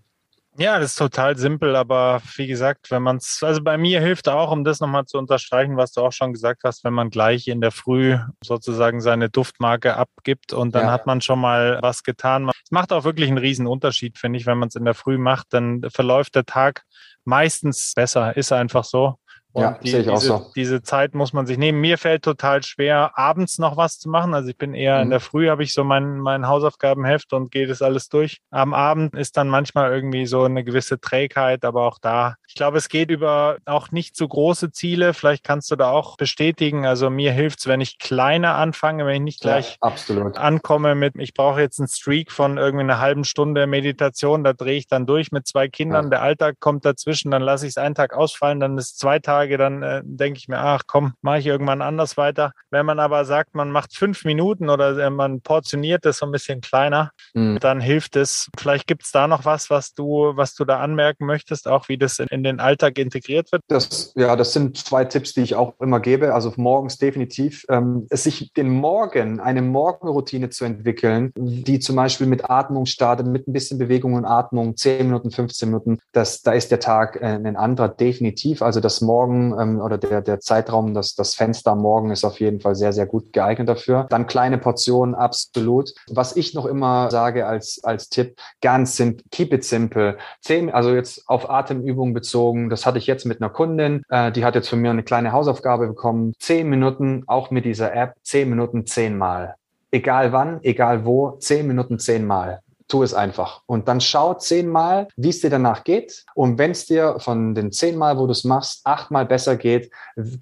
Ja, 0.59 0.77
das 0.77 0.91
ist 0.91 0.97
total 0.97 1.37
simpel, 1.37 1.77
aber 1.77 2.21
wie 2.35 2.45
gesagt, 2.45 2.91
wenn 2.91 3.01
man 3.01 3.15
es, 3.15 3.39
also 3.41 3.63
bei 3.63 3.77
mir 3.77 4.01
hilft 4.01 4.27
auch, 4.27 4.51
um 4.51 4.65
das 4.65 4.81
nochmal 4.81 5.05
zu 5.05 5.17
unterstreichen, 5.17 5.77
was 5.77 5.93
du 5.93 6.01
auch 6.01 6.11
schon 6.11 6.33
gesagt 6.33 6.63
hast, 6.65 6.83
wenn 6.83 6.93
man 6.93 7.09
gleich 7.09 7.47
in 7.47 7.61
der 7.61 7.71
Früh 7.71 8.17
sozusagen 8.43 8.99
seine 8.99 9.29
Duftmarke 9.29 9.95
abgibt 9.95 10.51
und 10.51 10.75
dann 10.75 10.87
ja. 10.87 10.91
hat 10.91 11.05
man 11.05 11.21
schon 11.21 11.39
mal 11.39 11.79
was 11.81 12.03
getan. 12.03 12.49
Es 12.49 12.71
macht 12.71 12.91
auch 12.91 13.05
wirklich 13.05 13.29
einen 13.29 13.37
riesen 13.37 13.67
Unterschied, 13.67 14.17
finde 14.17 14.37
ich, 14.37 14.45
wenn 14.47 14.57
man 14.57 14.67
es 14.67 14.75
in 14.75 14.83
der 14.83 14.95
Früh 14.95 15.17
macht, 15.17 15.47
dann 15.51 15.81
verläuft 15.89 16.35
der 16.35 16.45
Tag 16.45 16.83
meistens 17.23 17.93
besser, 17.95 18.35
ist 18.35 18.51
einfach 18.51 18.83
so. 18.83 19.15
Und 19.51 19.63
ja, 19.63 19.79
die, 19.83 19.89
sehe 19.89 20.01
ich 20.01 20.07
diese, 20.07 20.33
auch 20.33 20.41
so. 20.41 20.51
diese 20.55 20.83
Zeit 20.83 21.15
muss 21.15 21.33
man 21.33 21.47
sich 21.47 21.57
nehmen. 21.57 21.81
Mir 21.81 21.97
fällt 21.97 22.23
total 22.23 22.61
schwer, 22.61 23.11
abends 23.15 23.57
noch 23.57 23.77
was 23.77 23.97
zu 23.97 24.07
machen. 24.07 24.35
Also 24.35 24.49
ich 24.49 24.57
bin 24.57 24.75
eher 24.75 24.97
mhm. 24.97 25.03
in 25.03 25.09
der 25.09 25.19
Früh, 25.19 25.49
habe 25.49 25.63
ich 25.63 25.73
so 25.73 25.83
mein, 25.83 26.19
mein 26.19 26.47
Hausaufgabenheft 26.47 27.33
und 27.33 27.51
gehe 27.51 27.65
das 27.65 27.81
alles 27.81 28.09
durch. 28.09 28.41
Am 28.51 28.75
Abend 28.75 29.15
ist 29.15 29.37
dann 29.37 29.49
manchmal 29.49 29.91
irgendwie 29.91 30.27
so 30.27 30.43
eine 30.43 30.63
gewisse 30.63 30.99
Trägheit, 30.99 31.65
aber 31.65 31.87
auch 31.87 31.97
da, 31.99 32.35
ich 32.47 32.53
glaube, 32.53 32.77
es 32.77 32.89
geht 32.89 33.09
über 33.09 33.57
auch 33.65 33.89
nicht 33.89 34.15
so 34.15 34.27
große 34.27 34.71
Ziele. 34.71 35.15
Vielleicht 35.15 35.43
kannst 35.43 35.71
du 35.71 35.75
da 35.75 35.89
auch 35.89 36.15
bestätigen. 36.15 36.85
Also 36.85 37.09
mir 37.09 37.31
hilft's, 37.31 37.65
wenn 37.65 37.81
ich 37.81 37.97
kleiner 37.97 38.53
anfange, 38.53 39.07
wenn 39.07 39.15
ich 39.15 39.21
nicht 39.21 39.41
gleich 39.41 39.77
ja, 39.83 40.31
ankomme 40.35 40.93
mit, 40.93 41.15
ich 41.17 41.33
brauche 41.33 41.59
jetzt 41.59 41.79
einen 41.79 41.87
Streak 41.87 42.31
von 42.31 42.59
irgendwie 42.59 42.83
einer 42.83 42.99
halben 42.99 43.23
Stunde 43.23 43.65
Meditation, 43.65 44.43
da 44.43 44.53
drehe 44.53 44.77
ich 44.77 44.87
dann 44.87 45.07
durch 45.07 45.31
mit 45.31 45.47
zwei 45.47 45.69
Kindern. 45.69 46.05
Ja. 46.05 46.09
Der 46.11 46.21
Alltag 46.21 46.57
kommt 46.59 46.85
dazwischen, 46.85 47.31
dann 47.31 47.41
lasse 47.41 47.65
ich 47.65 47.71
es 47.71 47.77
einen 47.77 47.95
Tag 47.95 48.13
ausfallen, 48.13 48.59
dann 48.59 48.77
ist 48.77 48.99
zwei 48.99 49.17
Tage 49.17 49.38
sage, 49.39 49.57
dann 49.57 49.83
äh, 49.83 50.01
denke 50.03 50.37
ich 50.37 50.47
mir, 50.47 50.57
ach 50.57 50.83
komm, 50.85 51.13
mache 51.21 51.39
ich 51.39 51.45
irgendwann 51.45 51.81
anders 51.81 52.17
weiter. 52.17 52.51
Wenn 52.71 52.85
man 52.85 52.99
aber 52.99 53.23
sagt, 53.25 53.55
man 53.55 53.71
macht 53.71 53.95
fünf 53.95 54.25
Minuten 54.25 54.69
oder 54.69 54.97
äh, 54.97 55.09
man 55.09 55.41
portioniert 55.41 56.05
das 56.05 56.17
so 56.17 56.25
ein 56.25 56.31
bisschen 56.31 56.61
kleiner, 56.61 57.11
mhm. 57.33 57.59
dann 57.59 57.79
hilft 57.79 58.15
es. 58.15 58.49
Vielleicht 58.57 58.87
gibt 58.87 59.03
es 59.03 59.11
da 59.11 59.27
noch 59.27 59.45
was, 59.45 59.69
was 59.69 59.93
du, 59.93 60.33
was 60.35 60.55
du 60.55 60.65
da 60.65 60.79
anmerken 60.79 61.25
möchtest, 61.25 61.67
auch 61.67 61.87
wie 61.87 61.97
das 61.97 62.19
in, 62.19 62.27
in 62.27 62.43
den 62.43 62.59
Alltag 62.59 62.97
integriert 62.97 63.51
wird. 63.51 63.61
Das, 63.67 64.13
ja, 64.15 64.35
das 64.35 64.53
sind 64.53 64.77
zwei 64.77 65.05
Tipps, 65.05 65.33
die 65.33 65.41
ich 65.41 65.55
auch 65.55 65.73
immer 65.79 65.99
gebe. 65.99 66.33
Also 66.33 66.51
morgens 66.57 66.97
definitiv, 66.97 67.65
ähm, 67.69 68.07
sich 68.11 68.51
den 68.53 68.69
Morgen, 68.69 69.39
eine 69.39 69.61
Morgenroutine 69.61 70.49
zu 70.49 70.65
entwickeln, 70.65 71.31
die 71.35 71.79
zum 71.79 71.95
Beispiel 71.95 72.27
mit 72.27 72.49
Atmung 72.49 72.85
startet, 72.85 73.27
mit 73.27 73.47
ein 73.47 73.53
bisschen 73.53 73.77
Bewegung 73.77 74.15
und 74.15 74.25
Atmung, 74.25 74.75
10 74.75 75.07
Minuten, 75.07 75.31
15 75.31 75.69
Minuten, 75.69 75.99
das, 76.11 76.41
da 76.41 76.51
ist 76.51 76.71
der 76.71 76.79
Tag 76.81 77.15
äh, 77.21 77.25
ein 77.25 77.55
anderer 77.55 77.87
definitiv. 77.87 78.61
Also 78.61 78.79
das 78.81 78.99
Morgen 79.01 79.28
ähm, 79.29 79.81
oder 79.81 79.97
der, 79.97 80.21
der 80.21 80.39
Zeitraum, 80.39 80.93
das, 80.93 81.15
das 81.15 81.35
Fenster 81.35 81.75
morgen 81.75 82.11
ist 82.11 82.23
auf 82.23 82.39
jeden 82.39 82.59
Fall 82.59 82.75
sehr, 82.75 82.93
sehr 82.93 83.05
gut 83.05 83.33
geeignet 83.33 83.69
dafür. 83.69 84.07
Dann 84.09 84.27
kleine 84.27 84.57
Portionen, 84.57 85.15
absolut. 85.15 85.93
Was 86.09 86.35
ich 86.35 86.53
noch 86.53 86.65
immer 86.65 87.09
sage 87.11 87.45
als, 87.45 87.81
als 87.83 88.09
Tipp, 88.09 88.35
ganz 88.61 88.95
simple, 88.95 89.23
keep 89.31 89.53
it 89.53 89.63
simple. 89.63 90.17
Zehn, 90.41 90.71
also 90.71 90.93
jetzt 90.93 91.27
auf 91.27 91.49
Atemübungen 91.49 92.13
bezogen, 92.13 92.69
das 92.69 92.85
hatte 92.85 92.97
ich 92.97 93.07
jetzt 93.07 93.25
mit 93.25 93.41
einer 93.41 93.49
Kundin, 93.49 94.03
äh, 94.09 94.31
die 94.31 94.45
hat 94.45 94.55
jetzt 94.55 94.69
von 94.69 94.79
mir 94.79 94.91
eine 94.91 95.03
kleine 95.03 95.31
Hausaufgabe 95.31 95.87
bekommen. 95.87 96.33
Zehn 96.39 96.69
Minuten, 96.69 97.23
auch 97.27 97.51
mit 97.51 97.65
dieser 97.65 97.93
App, 97.93 98.13
zehn 98.23 98.49
Minuten, 98.49 98.85
zehnmal. 98.85 99.55
Egal 99.91 100.31
wann, 100.31 100.59
egal 100.63 101.05
wo, 101.05 101.31
zehn 101.39 101.67
Minuten, 101.67 101.99
zehnmal 101.99 102.61
tu 102.89 103.03
es 103.03 103.13
einfach. 103.13 103.61
Und 103.67 103.87
dann 103.87 104.01
schau 104.01 104.33
zehnmal, 104.33 105.07
wie 105.15 105.29
es 105.29 105.39
dir 105.39 105.51
danach 105.51 105.83
geht. 105.83 106.25
Und 106.33 106.57
wenn 106.57 106.71
es 106.71 106.87
dir 106.87 107.19
von 107.19 107.53
den 107.53 107.71
zehnmal, 107.71 108.17
wo 108.17 108.25
du 108.25 108.31
es 108.31 108.43
machst, 108.43 108.81
achtmal 108.83 109.25
besser 109.25 109.55
geht, 109.55 109.91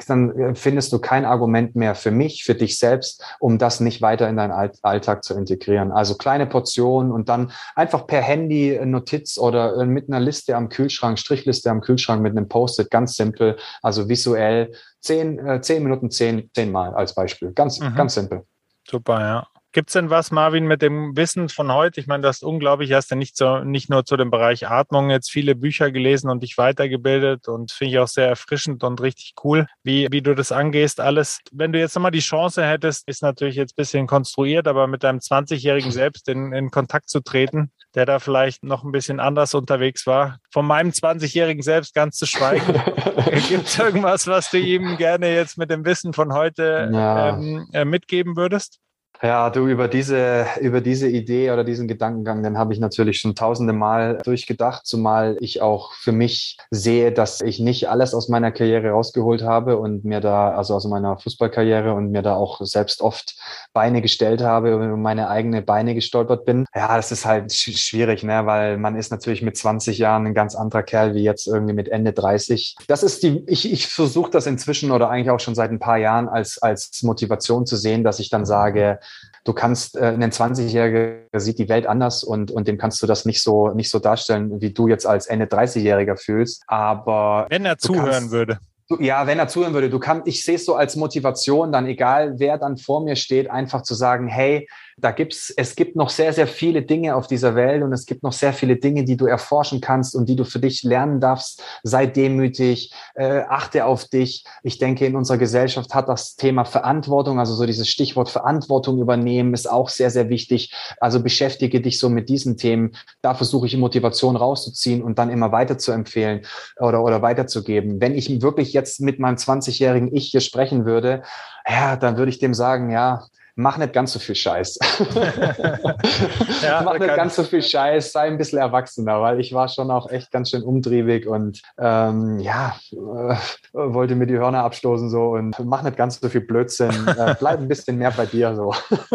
dann 0.07 0.55
findest 0.55 0.93
du 0.93 0.99
kein 0.99 1.25
Argument 1.25 1.75
mehr 1.75 1.93
für 1.93 2.09
mich, 2.09 2.45
für 2.45 2.55
dich 2.55 2.79
selbst, 2.79 3.23
um 3.39 3.57
das 3.57 3.81
nicht 3.81 4.01
weiter 4.01 4.29
in 4.29 4.37
deinen 4.37 4.53
Alltag 4.81 5.25
zu 5.25 5.35
integrieren. 5.35 5.91
Also 5.91 6.15
kleine 6.15 6.47
Portionen 6.47 7.11
und 7.11 7.27
dann 7.27 7.51
einfach 7.75 8.07
per 8.07 8.21
Handy 8.21 8.79
Notiz 8.85 9.37
oder 9.37 9.85
mit 9.85 10.09
einer 10.09 10.21
Liste 10.21 10.55
am 10.55 10.69
Kühlschrank, 10.69 11.19
Strichliste 11.19 11.69
am 11.69 11.81
Kühlschrank 11.81 12.21
mit 12.21 12.31
einem 12.31 12.47
Post-it, 12.47 12.89
ganz 12.89 13.15
simpel, 13.15 13.57
also 13.81 14.07
visuell. 14.07 14.71
Zehn, 15.01 15.37
äh, 15.45 15.61
zehn 15.61 15.83
Minuten, 15.83 16.09
zehn, 16.09 16.49
zehnmal 16.55 16.93
als 16.95 17.13
Beispiel. 17.13 17.51
Ganz, 17.51 17.79
mhm. 17.79 17.93
ganz 17.95 18.15
simpel. 18.15 18.45
Super, 18.89 19.19
ja. 19.19 19.47
Gibt 19.77 19.89
es 19.89 19.93
denn 19.93 20.09
was, 20.09 20.31
Marvin, 20.31 20.65
mit 20.65 20.81
dem 20.81 21.15
Wissen 21.15 21.49
von 21.49 21.71
heute? 21.71 21.99
Ich 21.99 22.07
meine, 22.07 22.23
das 22.23 22.37
ist 22.37 22.43
unglaublich. 22.43 22.93
Hast 22.93 23.11
du 23.11 23.15
nicht, 23.15 23.37
so, 23.37 23.59
nicht 23.59 23.91
nur 23.91 24.05
zu 24.05 24.17
dem 24.17 24.31
Bereich 24.31 24.67
Atmung 24.67 25.11
jetzt 25.11 25.29
viele 25.29 25.53
Bücher 25.53 25.91
gelesen 25.91 26.31
und 26.31 26.41
dich 26.41 26.57
weitergebildet 26.57 27.47
und 27.47 27.71
finde 27.71 27.93
ich 27.93 27.99
auch 27.99 28.07
sehr 28.07 28.27
erfrischend 28.27 28.83
und 28.83 28.99
richtig 29.01 29.35
cool, 29.43 29.67
wie, 29.83 30.07
wie 30.09 30.23
du 30.23 30.33
das 30.33 30.51
angehst. 30.51 30.99
Alles, 30.99 31.41
wenn 31.51 31.73
du 31.73 31.79
jetzt 31.79 31.93
nochmal 31.93 32.09
die 32.09 32.21
Chance 32.21 32.65
hättest, 32.65 33.07
ist 33.07 33.21
natürlich 33.21 33.55
jetzt 33.55 33.73
ein 33.73 33.75
bisschen 33.75 34.07
konstruiert, 34.07 34.67
aber 34.67 34.87
mit 34.87 35.03
deinem 35.03 35.19
20-Jährigen 35.19 35.91
selbst 35.91 36.27
in, 36.27 36.53
in 36.53 36.71
Kontakt 36.71 37.07
zu 37.07 37.19
treten, 37.19 37.71
der 37.93 38.07
da 38.07 38.17
vielleicht 38.17 38.63
noch 38.63 38.83
ein 38.83 38.91
bisschen 38.91 39.19
anders 39.19 39.53
unterwegs 39.53 40.07
war. 40.07 40.39
Von 40.51 40.65
meinem 40.65 40.89
20-Jährigen 40.89 41.61
selbst 41.61 41.93
ganz 41.93 42.17
zu 42.17 42.25
schweigen. 42.25 42.65
Gibt 43.47 43.67
es 43.67 43.77
irgendwas, 43.77 44.25
was 44.25 44.49
du 44.49 44.57
ihm 44.57 44.97
gerne 44.97 45.31
jetzt 45.35 45.55
mit 45.59 45.69
dem 45.69 45.85
Wissen 45.85 46.13
von 46.13 46.33
heute 46.33 46.89
ja. 46.91 47.37
ähm, 47.37 47.69
äh, 47.73 47.85
mitgeben 47.85 48.35
würdest? 48.35 48.79
Ja, 49.23 49.49
du 49.49 49.67
über 49.67 49.87
diese, 49.87 50.45
über 50.61 50.79
diese 50.79 51.07
Idee 51.07 51.49
oder 51.51 51.63
diesen 51.63 51.87
Gedankengang, 51.87 52.43
den 52.43 52.57
habe 52.57 52.73
ich 52.73 52.79
natürlich 52.79 53.19
schon 53.19 53.33
tausende 53.33 53.73
Mal 53.73 54.19
durchgedacht, 54.23 54.85
zumal 54.85 55.37
ich 55.39 55.61
auch 55.61 55.93
für 55.93 56.11
mich 56.11 56.57
sehe, 56.69 57.11
dass 57.11 57.41
ich 57.41 57.59
nicht 57.59 57.89
alles 57.89 58.13
aus 58.13 58.29
meiner 58.29 58.51
Karriere 58.51 58.91
rausgeholt 58.91 59.41
habe 59.41 59.77
und 59.77 60.05
mir 60.05 60.21
da, 60.21 60.51
also 60.51 60.75
aus 60.75 60.85
meiner 60.85 61.17
Fußballkarriere 61.17 61.93
und 61.93 62.11
mir 62.11 62.21
da 62.21 62.35
auch 62.35 62.61
selbst 62.61 63.01
oft 63.01 63.35
Beine 63.73 64.03
gestellt 64.03 64.41
habe 64.41 64.75
und 64.75 65.01
meine 65.01 65.29
eigene 65.29 65.63
Beine 65.63 65.95
gestolpert 65.95 66.45
bin. 66.45 66.65
Ja, 66.75 66.95
das 66.95 67.11
ist 67.11 67.25
halt 67.25 67.51
schwierig, 67.51 68.21
ne, 68.23 68.45
weil 68.45 68.77
man 68.77 68.95
ist 68.95 69.09
natürlich 69.09 69.41
mit 69.41 69.57
20 69.57 69.97
Jahren 69.97 70.27
ein 70.27 70.35
ganz 70.35 70.53
anderer 70.53 70.83
Kerl 70.83 71.15
wie 71.15 71.23
jetzt 71.23 71.47
irgendwie 71.47 71.73
mit 71.73 71.89
Ende 71.89 72.13
30. 72.13 72.75
Das 72.87 73.01
ist 73.01 73.23
die, 73.23 73.43
ich, 73.47 73.71
ich 73.71 73.87
versuche 73.87 74.29
das 74.29 74.45
inzwischen 74.45 74.91
oder 74.91 75.09
eigentlich 75.09 75.31
auch 75.31 75.39
schon 75.39 75.55
seit 75.55 75.71
ein 75.71 75.79
paar 75.79 75.97
Jahren 75.97 76.29
als, 76.29 76.61
als 76.61 77.01
Motivation 77.01 77.65
zu 77.65 77.77
sehen, 77.77 78.03
dass 78.03 78.19
ich 78.19 78.29
dann 78.29 78.45
sage, 78.45 78.99
du 79.47 79.53
kannst, 79.53 79.95
äh, 79.95 80.07
ein 80.07 80.31
20-Jähriger 80.31 81.39
sieht 81.39 81.57
die 81.57 81.69
Welt 81.69 81.87
anders 81.87 82.23
und, 82.23 82.51
und 82.51 82.67
dem 82.67 82.77
kannst 82.77 83.01
du 83.01 83.07
das 83.07 83.25
nicht 83.25 83.41
so, 83.41 83.69
nicht 83.69 83.89
so 83.89 83.99
darstellen, 83.99 84.59
wie 84.61 84.73
du 84.73 84.87
jetzt 84.87 85.05
als 85.05 85.27
Ende 85.27 85.45
30-Jähriger 85.45 86.17
fühlst. 86.17 86.63
Aber. 86.67 87.47
Wenn 87.49 87.65
er 87.65 87.77
zuhören 87.77 88.11
kannst, 88.11 88.31
würde. 88.31 88.59
Ja, 88.99 89.27
wenn 89.27 89.37
er 89.37 89.49
zuhören 89.49 89.73
würde, 89.73 89.89
du 89.89 89.99
kannst, 89.99 90.27
ich 90.27 90.45
sehe 90.45 90.55
es 90.55 90.65
so 90.65 90.75
als 90.75 90.95
Motivation, 90.95 91.73
dann 91.73 91.87
egal 91.87 92.39
wer 92.39 92.57
dann 92.57 92.77
vor 92.77 93.03
mir 93.03 93.17
steht, 93.17 93.49
einfach 93.49 93.81
zu 93.81 93.93
sagen, 93.93 94.27
hey, 94.27 94.65
da 94.99 95.11
gibt's, 95.11 95.53
es 95.55 95.75
gibt 95.75 95.95
noch 95.95 96.09
sehr, 96.09 96.33
sehr 96.33 96.47
viele 96.47 96.81
Dinge 96.81 97.15
auf 97.15 97.27
dieser 97.27 97.53
Welt 97.53 97.83
und 97.83 97.93
es 97.93 98.07
gibt 98.07 98.23
noch 98.23 98.33
sehr 98.33 98.51
viele 98.51 98.77
Dinge, 98.77 99.03
die 99.03 99.15
du 99.15 99.27
erforschen 99.27 99.79
kannst 99.79 100.15
und 100.15 100.27
die 100.27 100.35
du 100.35 100.43
für 100.43 100.57
dich 100.57 100.81
lernen 100.81 101.19
darfst. 101.19 101.61
Sei 101.83 102.07
demütig, 102.07 102.91
äh, 103.13 103.41
achte 103.47 103.85
auf 103.85 104.05
dich. 104.05 104.43
Ich 104.63 104.79
denke, 104.79 105.05
in 105.05 105.15
unserer 105.15 105.37
Gesellschaft 105.37 105.93
hat 105.93 106.09
das 106.09 106.35
Thema 106.35 106.65
Verantwortung, 106.65 107.39
also 107.39 107.53
so 107.53 107.67
dieses 107.67 107.87
Stichwort 107.89 108.29
Verantwortung 108.29 108.99
übernehmen, 108.99 109.53
ist 109.53 109.69
auch 109.69 109.89
sehr, 109.89 110.09
sehr 110.09 110.29
wichtig. 110.29 110.73
Also 110.99 111.21
beschäftige 111.21 111.79
dich 111.79 111.99
so 111.99 112.09
mit 112.09 112.27
diesen 112.27 112.57
Themen. 112.57 112.95
Da 113.21 113.35
versuche 113.35 113.67
ich 113.67 113.77
Motivation 113.77 114.35
rauszuziehen 114.35 115.03
und 115.03 115.19
dann 115.19 115.29
immer 115.29 115.51
weiter 115.51 115.77
zu 115.77 115.91
empfehlen 115.91 116.41
oder, 116.79 117.03
oder 117.03 117.21
weiterzugeben. 117.21 118.01
Wenn 118.01 118.15
ich 118.15 118.41
wirklich 118.41 118.73
jetzt 118.77 119.01
mit 119.01 119.19
meinem 119.19 119.35
20-jährigen 119.35 120.13
Ich 120.15 120.29
hier 120.29 120.41
sprechen 120.41 120.85
würde, 120.85 121.23
ja, 121.67 121.95
dann 121.95 122.17
würde 122.17 122.29
ich 122.29 122.39
dem 122.39 122.53
sagen, 122.53 122.89
ja, 122.89 123.25
mach 123.57 123.77
nicht 123.77 123.91
ganz 123.91 124.13
so 124.13 124.19
viel 124.19 124.35
Scheiß. 124.35 124.77
ja, 126.63 126.81
mach 126.83 126.99
nicht 126.99 127.15
ganz 127.15 127.35
so 127.35 127.43
viel 127.43 127.61
Scheiß, 127.61 128.11
sei 128.11 128.27
ein 128.27 128.37
bisschen 128.37 128.59
erwachsener, 128.59 129.21
weil 129.21 129.39
ich 129.39 129.51
war 129.51 129.67
schon 129.67 129.91
auch 129.91 130.09
echt 130.09 130.31
ganz 130.31 130.51
schön 130.51 130.61
umtriebig 130.61 131.27
und 131.27 131.61
ähm, 131.77 132.39
ja, 132.39 132.75
äh, 132.91 133.35
wollte 133.73 134.15
mir 134.15 134.27
die 134.27 134.37
Hörner 134.37 134.63
abstoßen 134.63 135.09
so 135.09 135.31
und 135.31 135.57
mach 135.65 135.81
nicht 135.81 135.97
ganz 135.97 136.19
so 136.19 136.29
viel 136.29 136.41
Blödsinn. 136.41 137.07
Äh, 137.07 137.35
bleib 137.39 137.59
ein 137.59 137.67
bisschen 137.67 137.97
mehr 137.97 138.11
bei 138.11 138.27
dir 138.27 138.55
so. 138.55 138.73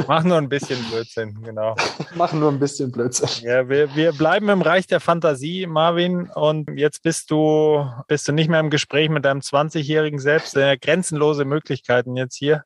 mach 0.08 0.24
nur 0.24 0.38
ein 0.38 0.48
bisschen 0.48 0.78
Blödsinn, 0.90 1.40
genau. 1.42 1.76
mach 2.16 2.32
nur 2.32 2.50
ein 2.50 2.58
bisschen 2.58 2.90
Blödsinn. 2.90 3.48
Ja, 3.48 3.68
wir, 3.68 3.94
wir 3.94 4.12
bleiben 4.12 4.48
im 4.48 4.62
Reich 4.62 4.88
der 4.88 5.00
Fantasie, 5.00 5.66
Marvin, 5.66 6.28
und 6.34 6.68
jetzt 6.76 7.02
bist 7.02 7.30
du, 7.30 7.86
bist 8.08 8.26
du 8.26 8.32
nicht 8.32 8.50
mehr 8.50 8.60
im 8.60 8.70
Gespräch 8.70 9.08
mit 9.08 9.24
deinem 9.24 9.40
20-jährigen 9.40 10.18
Selbst. 10.18 10.56
Äh, 10.56 10.76
grenzenlose 10.78 11.44
Möglichkeiten 11.44 12.16
jetzt 12.16 12.36
hier 12.36 12.64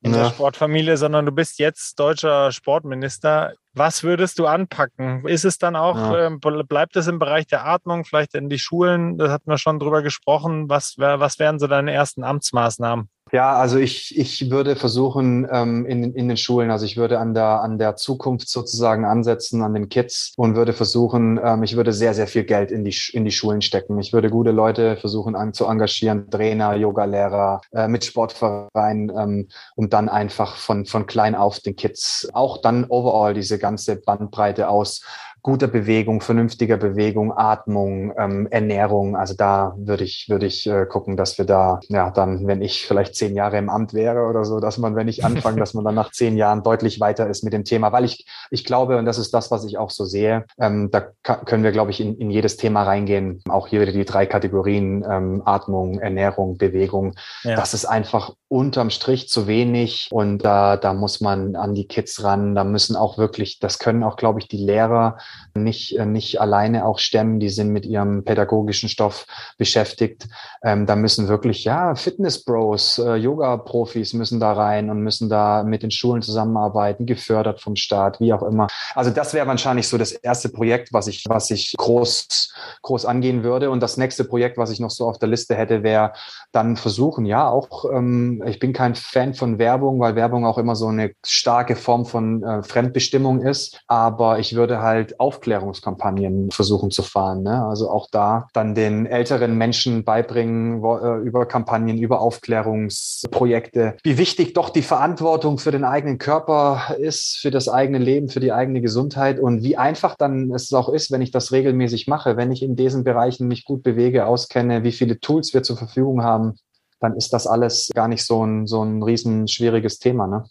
in 0.00 0.12
ja. 0.12 0.22
der 0.22 0.30
Sportfamilie, 0.30 0.96
sondern 0.96 1.26
du 1.26 1.32
bist 1.32 1.58
jetzt 1.58 1.98
deutscher 1.98 2.52
Sportminister. 2.52 3.54
Was 3.74 4.02
würdest 4.02 4.38
du 4.38 4.46
anpacken? 4.46 5.26
Ist 5.26 5.44
es 5.44 5.58
dann 5.58 5.76
auch, 5.76 5.96
ja. 5.96 6.28
äh, 6.28 6.64
bleibt 6.64 6.96
es 6.96 7.06
im 7.08 7.18
Bereich 7.18 7.46
der 7.46 7.66
Atmung, 7.66 8.04
vielleicht 8.04 8.34
in 8.34 8.48
die 8.48 8.58
Schulen? 8.58 9.18
Da 9.18 9.30
hatten 9.30 9.50
wir 9.50 9.58
schon 9.58 9.78
drüber 9.78 10.02
gesprochen. 10.02 10.68
Was, 10.68 10.94
was 10.98 11.38
wären 11.38 11.58
so 11.58 11.66
deine 11.66 11.92
ersten 11.92 12.22
Amtsmaßnahmen? 12.22 13.08
Ja, 13.32 13.56
also 13.56 13.78
ich, 13.78 14.16
ich 14.16 14.50
würde 14.50 14.76
versuchen 14.76 15.46
ähm, 15.50 15.84
in, 15.86 16.14
in 16.14 16.28
den 16.28 16.36
Schulen, 16.36 16.70
also 16.70 16.86
ich 16.86 16.96
würde 16.96 17.18
an 17.18 17.34
der, 17.34 17.60
an 17.62 17.78
der 17.78 17.96
Zukunft 17.96 18.48
sozusagen 18.48 19.04
ansetzen, 19.04 19.62
an 19.62 19.74
den 19.74 19.88
Kids 19.88 20.32
und 20.36 20.56
würde 20.56 20.72
versuchen, 20.72 21.38
ähm, 21.42 21.62
ich 21.62 21.76
würde 21.76 21.92
sehr, 21.92 22.14
sehr 22.14 22.26
viel 22.26 22.44
Geld 22.44 22.70
in 22.70 22.84
die, 22.84 22.96
in 23.12 23.24
die 23.24 23.30
Schulen 23.30 23.60
stecken. 23.60 23.98
Ich 23.98 24.12
würde 24.12 24.30
gute 24.30 24.50
Leute 24.50 24.96
versuchen 24.96 25.36
an, 25.36 25.52
zu 25.52 25.66
engagieren, 25.66 26.30
Trainer, 26.30 26.74
Yogalehrer, 26.74 27.60
äh, 27.72 27.88
mit 27.88 28.04
Sportvereinen, 28.04 29.12
ähm, 29.16 29.48
um 29.76 29.90
dann 29.90 30.08
einfach 30.08 30.56
von, 30.56 30.86
von 30.86 31.06
klein 31.06 31.34
auf 31.34 31.60
den 31.60 31.76
Kids 31.76 32.28
auch 32.32 32.58
dann 32.62 32.86
overall 32.88 33.34
diese 33.34 33.58
ganze 33.58 33.96
Bandbreite 33.96 34.68
aus 34.68 35.02
guter 35.48 35.66
Bewegung, 35.66 36.20
vernünftiger 36.20 36.76
Bewegung, 36.76 37.32
Atmung, 37.34 38.12
ähm, 38.18 38.48
Ernährung. 38.50 39.16
Also 39.16 39.32
da 39.32 39.72
würde 39.78 40.04
ich, 40.04 40.28
würde 40.28 40.44
ich 40.44 40.66
äh, 40.66 40.84
gucken, 40.84 41.16
dass 41.16 41.38
wir 41.38 41.46
da, 41.46 41.80
ja, 41.88 42.10
dann, 42.10 42.46
wenn 42.46 42.60
ich 42.60 42.86
vielleicht 42.86 43.14
zehn 43.14 43.34
Jahre 43.34 43.56
im 43.56 43.70
Amt 43.70 43.94
wäre 43.94 44.26
oder 44.26 44.44
so, 44.44 44.60
dass 44.60 44.76
man, 44.76 44.94
wenn 44.94 45.08
ich 45.08 45.24
anfange, 45.24 45.56
dass 45.60 45.72
man 45.72 45.86
dann 45.86 45.94
nach 45.94 46.12
zehn 46.12 46.36
Jahren 46.36 46.62
deutlich 46.62 47.00
weiter 47.00 47.30
ist 47.30 47.44
mit 47.44 47.54
dem 47.54 47.64
Thema. 47.64 47.92
Weil 47.92 48.04
ich, 48.04 48.26
ich 48.50 48.62
glaube, 48.62 48.98
und 48.98 49.06
das 49.06 49.16
ist 49.16 49.32
das, 49.32 49.50
was 49.50 49.64
ich 49.64 49.78
auch 49.78 49.88
so 49.88 50.04
sehe, 50.04 50.44
ähm, 50.60 50.90
da 50.90 51.00
können 51.22 51.64
wir, 51.64 51.72
glaube 51.72 51.92
ich, 51.92 52.02
in, 52.02 52.18
in 52.18 52.30
jedes 52.30 52.58
Thema 52.58 52.82
reingehen. 52.82 53.40
Auch 53.48 53.68
hier 53.68 53.80
wieder 53.80 53.92
die 53.92 54.04
drei 54.04 54.26
Kategorien, 54.26 55.02
ähm, 55.10 55.40
Atmung, 55.46 55.98
Ernährung, 55.98 56.58
Bewegung. 56.58 57.14
Ja. 57.44 57.56
Das 57.56 57.72
ist 57.72 57.86
einfach 57.86 58.34
unterm 58.48 58.90
Strich 58.90 59.28
zu 59.28 59.46
wenig 59.46 60.08
und 60.10 60.38
da, 60.44 60.76
da 60.76 60.94
muss 60.94 61.20
man 61.22 61.56
an 61.56 61.74
die 61.74 61.86
Kids 61.86 62.22
ran. 62.22 62.54
Da 62.54 62.64
müssen 62.64 62.96
auch 62.96 63.16
wirklich, 63.16 63.60
das 63.60 63.78
können 63.78 64.02
auch, 64.02 64.16
glaube 64.16 64.40
ich, 64.40 64.48
die 64.48 64.56
Lehrer 64.56 65.16
nicht, 65.54 65.96
äh, 65.96 66.06
nicht 66.06 66.40
alleine 66.40 66.84
auch 66.84 66.98
stemmen. 66.98 67.40
Die 67.40 67.48
sind 67.48 67.70
mit 67.70 67.86
ihrem 67.86 68.24
pädagogischen 68.24 68.88
Stoff 68.88 69.26
beschäftigt. 69.58 70.28
Ähm, 70.62 70.86
da 70.86 70.96
müssen 70.96 71.28
wirklich, 71.28 71.64
ja, 71.64 71.94
Fitness-Bros, 71.94 72.98
äh, 72.98 73.14
Yoga-Profis 73.16 74.12
müssen 74.12 74.40
da 74.40 74.52
rein 74.52 74.90
und 74.90 75.02
müssen 75.02 75.28
da 75.28 75.62
mit 75.62 75.82
den 75.82 75.90
Schulen 75.90 76.22
zusammenarbeiten, 76.22 77.06
gefördert 77.06 77.60
vom 77.60 77.76
Staat, 77.76 78.20
wie 78.20 78.32
auch 78.32 78.42
immer. 78.42 78.68
Also 78.94 79.10
das 79.10 79.34
wäre 79.34 79.46
wahrscheinlich 79.46 79.88
so 79.88 79.98
das 79.98 80.12
erste 80.12 80.48
Projekt, 80.48 80.92
was 80.92 81.06
ich, 81.06 81.24
was 81.28 81.50
ich 81.50 81.74
groß 81.76 82.52
groß 82.82 83.04
angehen 83.04 83.42
würde. 83.42 83.70
Und 83.70 83.80
das 83.80 83.96
nächste 83.96 84.24
Projekt, 84.24 84.58
was 84.58 84.70
ich 84.70 84.80
noch 84.80 84.90
so 84.90 85.08
auf 85.08 85.18
der 85.18 85.28
Liste 85.28 85.54
hätte, 85.54 85.82
wäre 85.82 86.12
dann 86.52 86.76
versuchen, 86.76 87.26
ja, 87.26 87.48
auch, 87.48 87.84
ähm, 87.92 88.42
ich 88.46 88.58
bin 88.58 88.72
kein 88.72 88.94
Fan 88.94 89.34
von 89.34 89.58
Werbung, 89.58 90.00
weil 90.00 90.16
Werbung 90.16 90.46
auch 90.46 90.58
immer 90.58 90.76
so 90.76 90.88
eine 90.88 91.12
starke 91.24 91.76
Form 91.76 92.06
von 92.06 92.42
äh, 92.42 92.62
Fremdbestimmung 92.62 93.42
ist. 93.42 93.80
Aber 93.86 94.38
ich 94.38 94.54
würde 94.54 94.80
halt 94.80 95.17
Aufklärungskampagnen 95.18 96.50
versuchen 96.50 96.90
zu 96.90 97.02
fahren. 97.02 97.42
Ne? 97.42 97.64
Also 97.64 97.90
auch 97.90 98.08
da 98.10 98.48
dann 98.52 98.74
den 98.74 99.06
älteren 99.06 99.56
Menschen 99.56 100.04
beibringen 100.04 100.82
wo, 100.82 100.96
äh, 100.96 101.18
über 101.18 101.46
Kampagnen, 101.46 101.98
über 101.98 102.20
Aufklärungsprojekte, 102.20 103.96
wie 104.02 104.18
wichtig 104.18 104.54
doch 104.54 104.70
die 104.70 104.82
Verantwortung 104.82 105.58
für 105.58 105.70
den 105.70 105.84
eigenen 105.84 106.18
Körper 106.18 106.96
ist, 106.98 107.38
für 107.40 107.50
das 107.50 107.68
eigene 107.68 107.98
Leben, 107.98 108.28
für 108.28 108.40
die 108.40 108.52
eigene 108.52 108.80
Gesundheit 108.80 109.38
und 109.38 109.62
wie 109.62 109.76
einfach 109.76 110.14
dann 110.16 110.52
es 110.52 110.72
auch 110.72 110.88
ist, 110.88 111.10
wenn 111.10 111.22
ich 111.22 111.30
das 111.30 111.52
regelmäßig 111.52 112.06
mache, 112.06 112.36
wenn 112.36 112.52
ich 112.52 112.62
in 112.62 112.76
diesen 112.76 113.04
Bereichen 113.04 113.48
mich 113.48 113.64
gut 113.64 113.82
bewege, 113.82 114.26
auskenne, 114.26 114.82
wie 114.84 114.92
viele 114.92 115.20
Tools 115.20 115.54
wir 115.54 115.62
zur 115.62 115.76
Verfügung 115.76 116.22
haben, 116.22 116.54
dann 117.00 117.16
ist 117.16 117.32
das 117.32 117.46
alles 117.46 117.90
gar 117.94 118.08
nicht 118.08 118.24
so 118.24 118.44
ein, 118.44 118.66
so 118.66 118.82
ein 118.82 119.02
riesen 119.02 119.48
schwieriges 119.48 119.98
Thema. 119.98 120.26
Ne? 120.26 120.44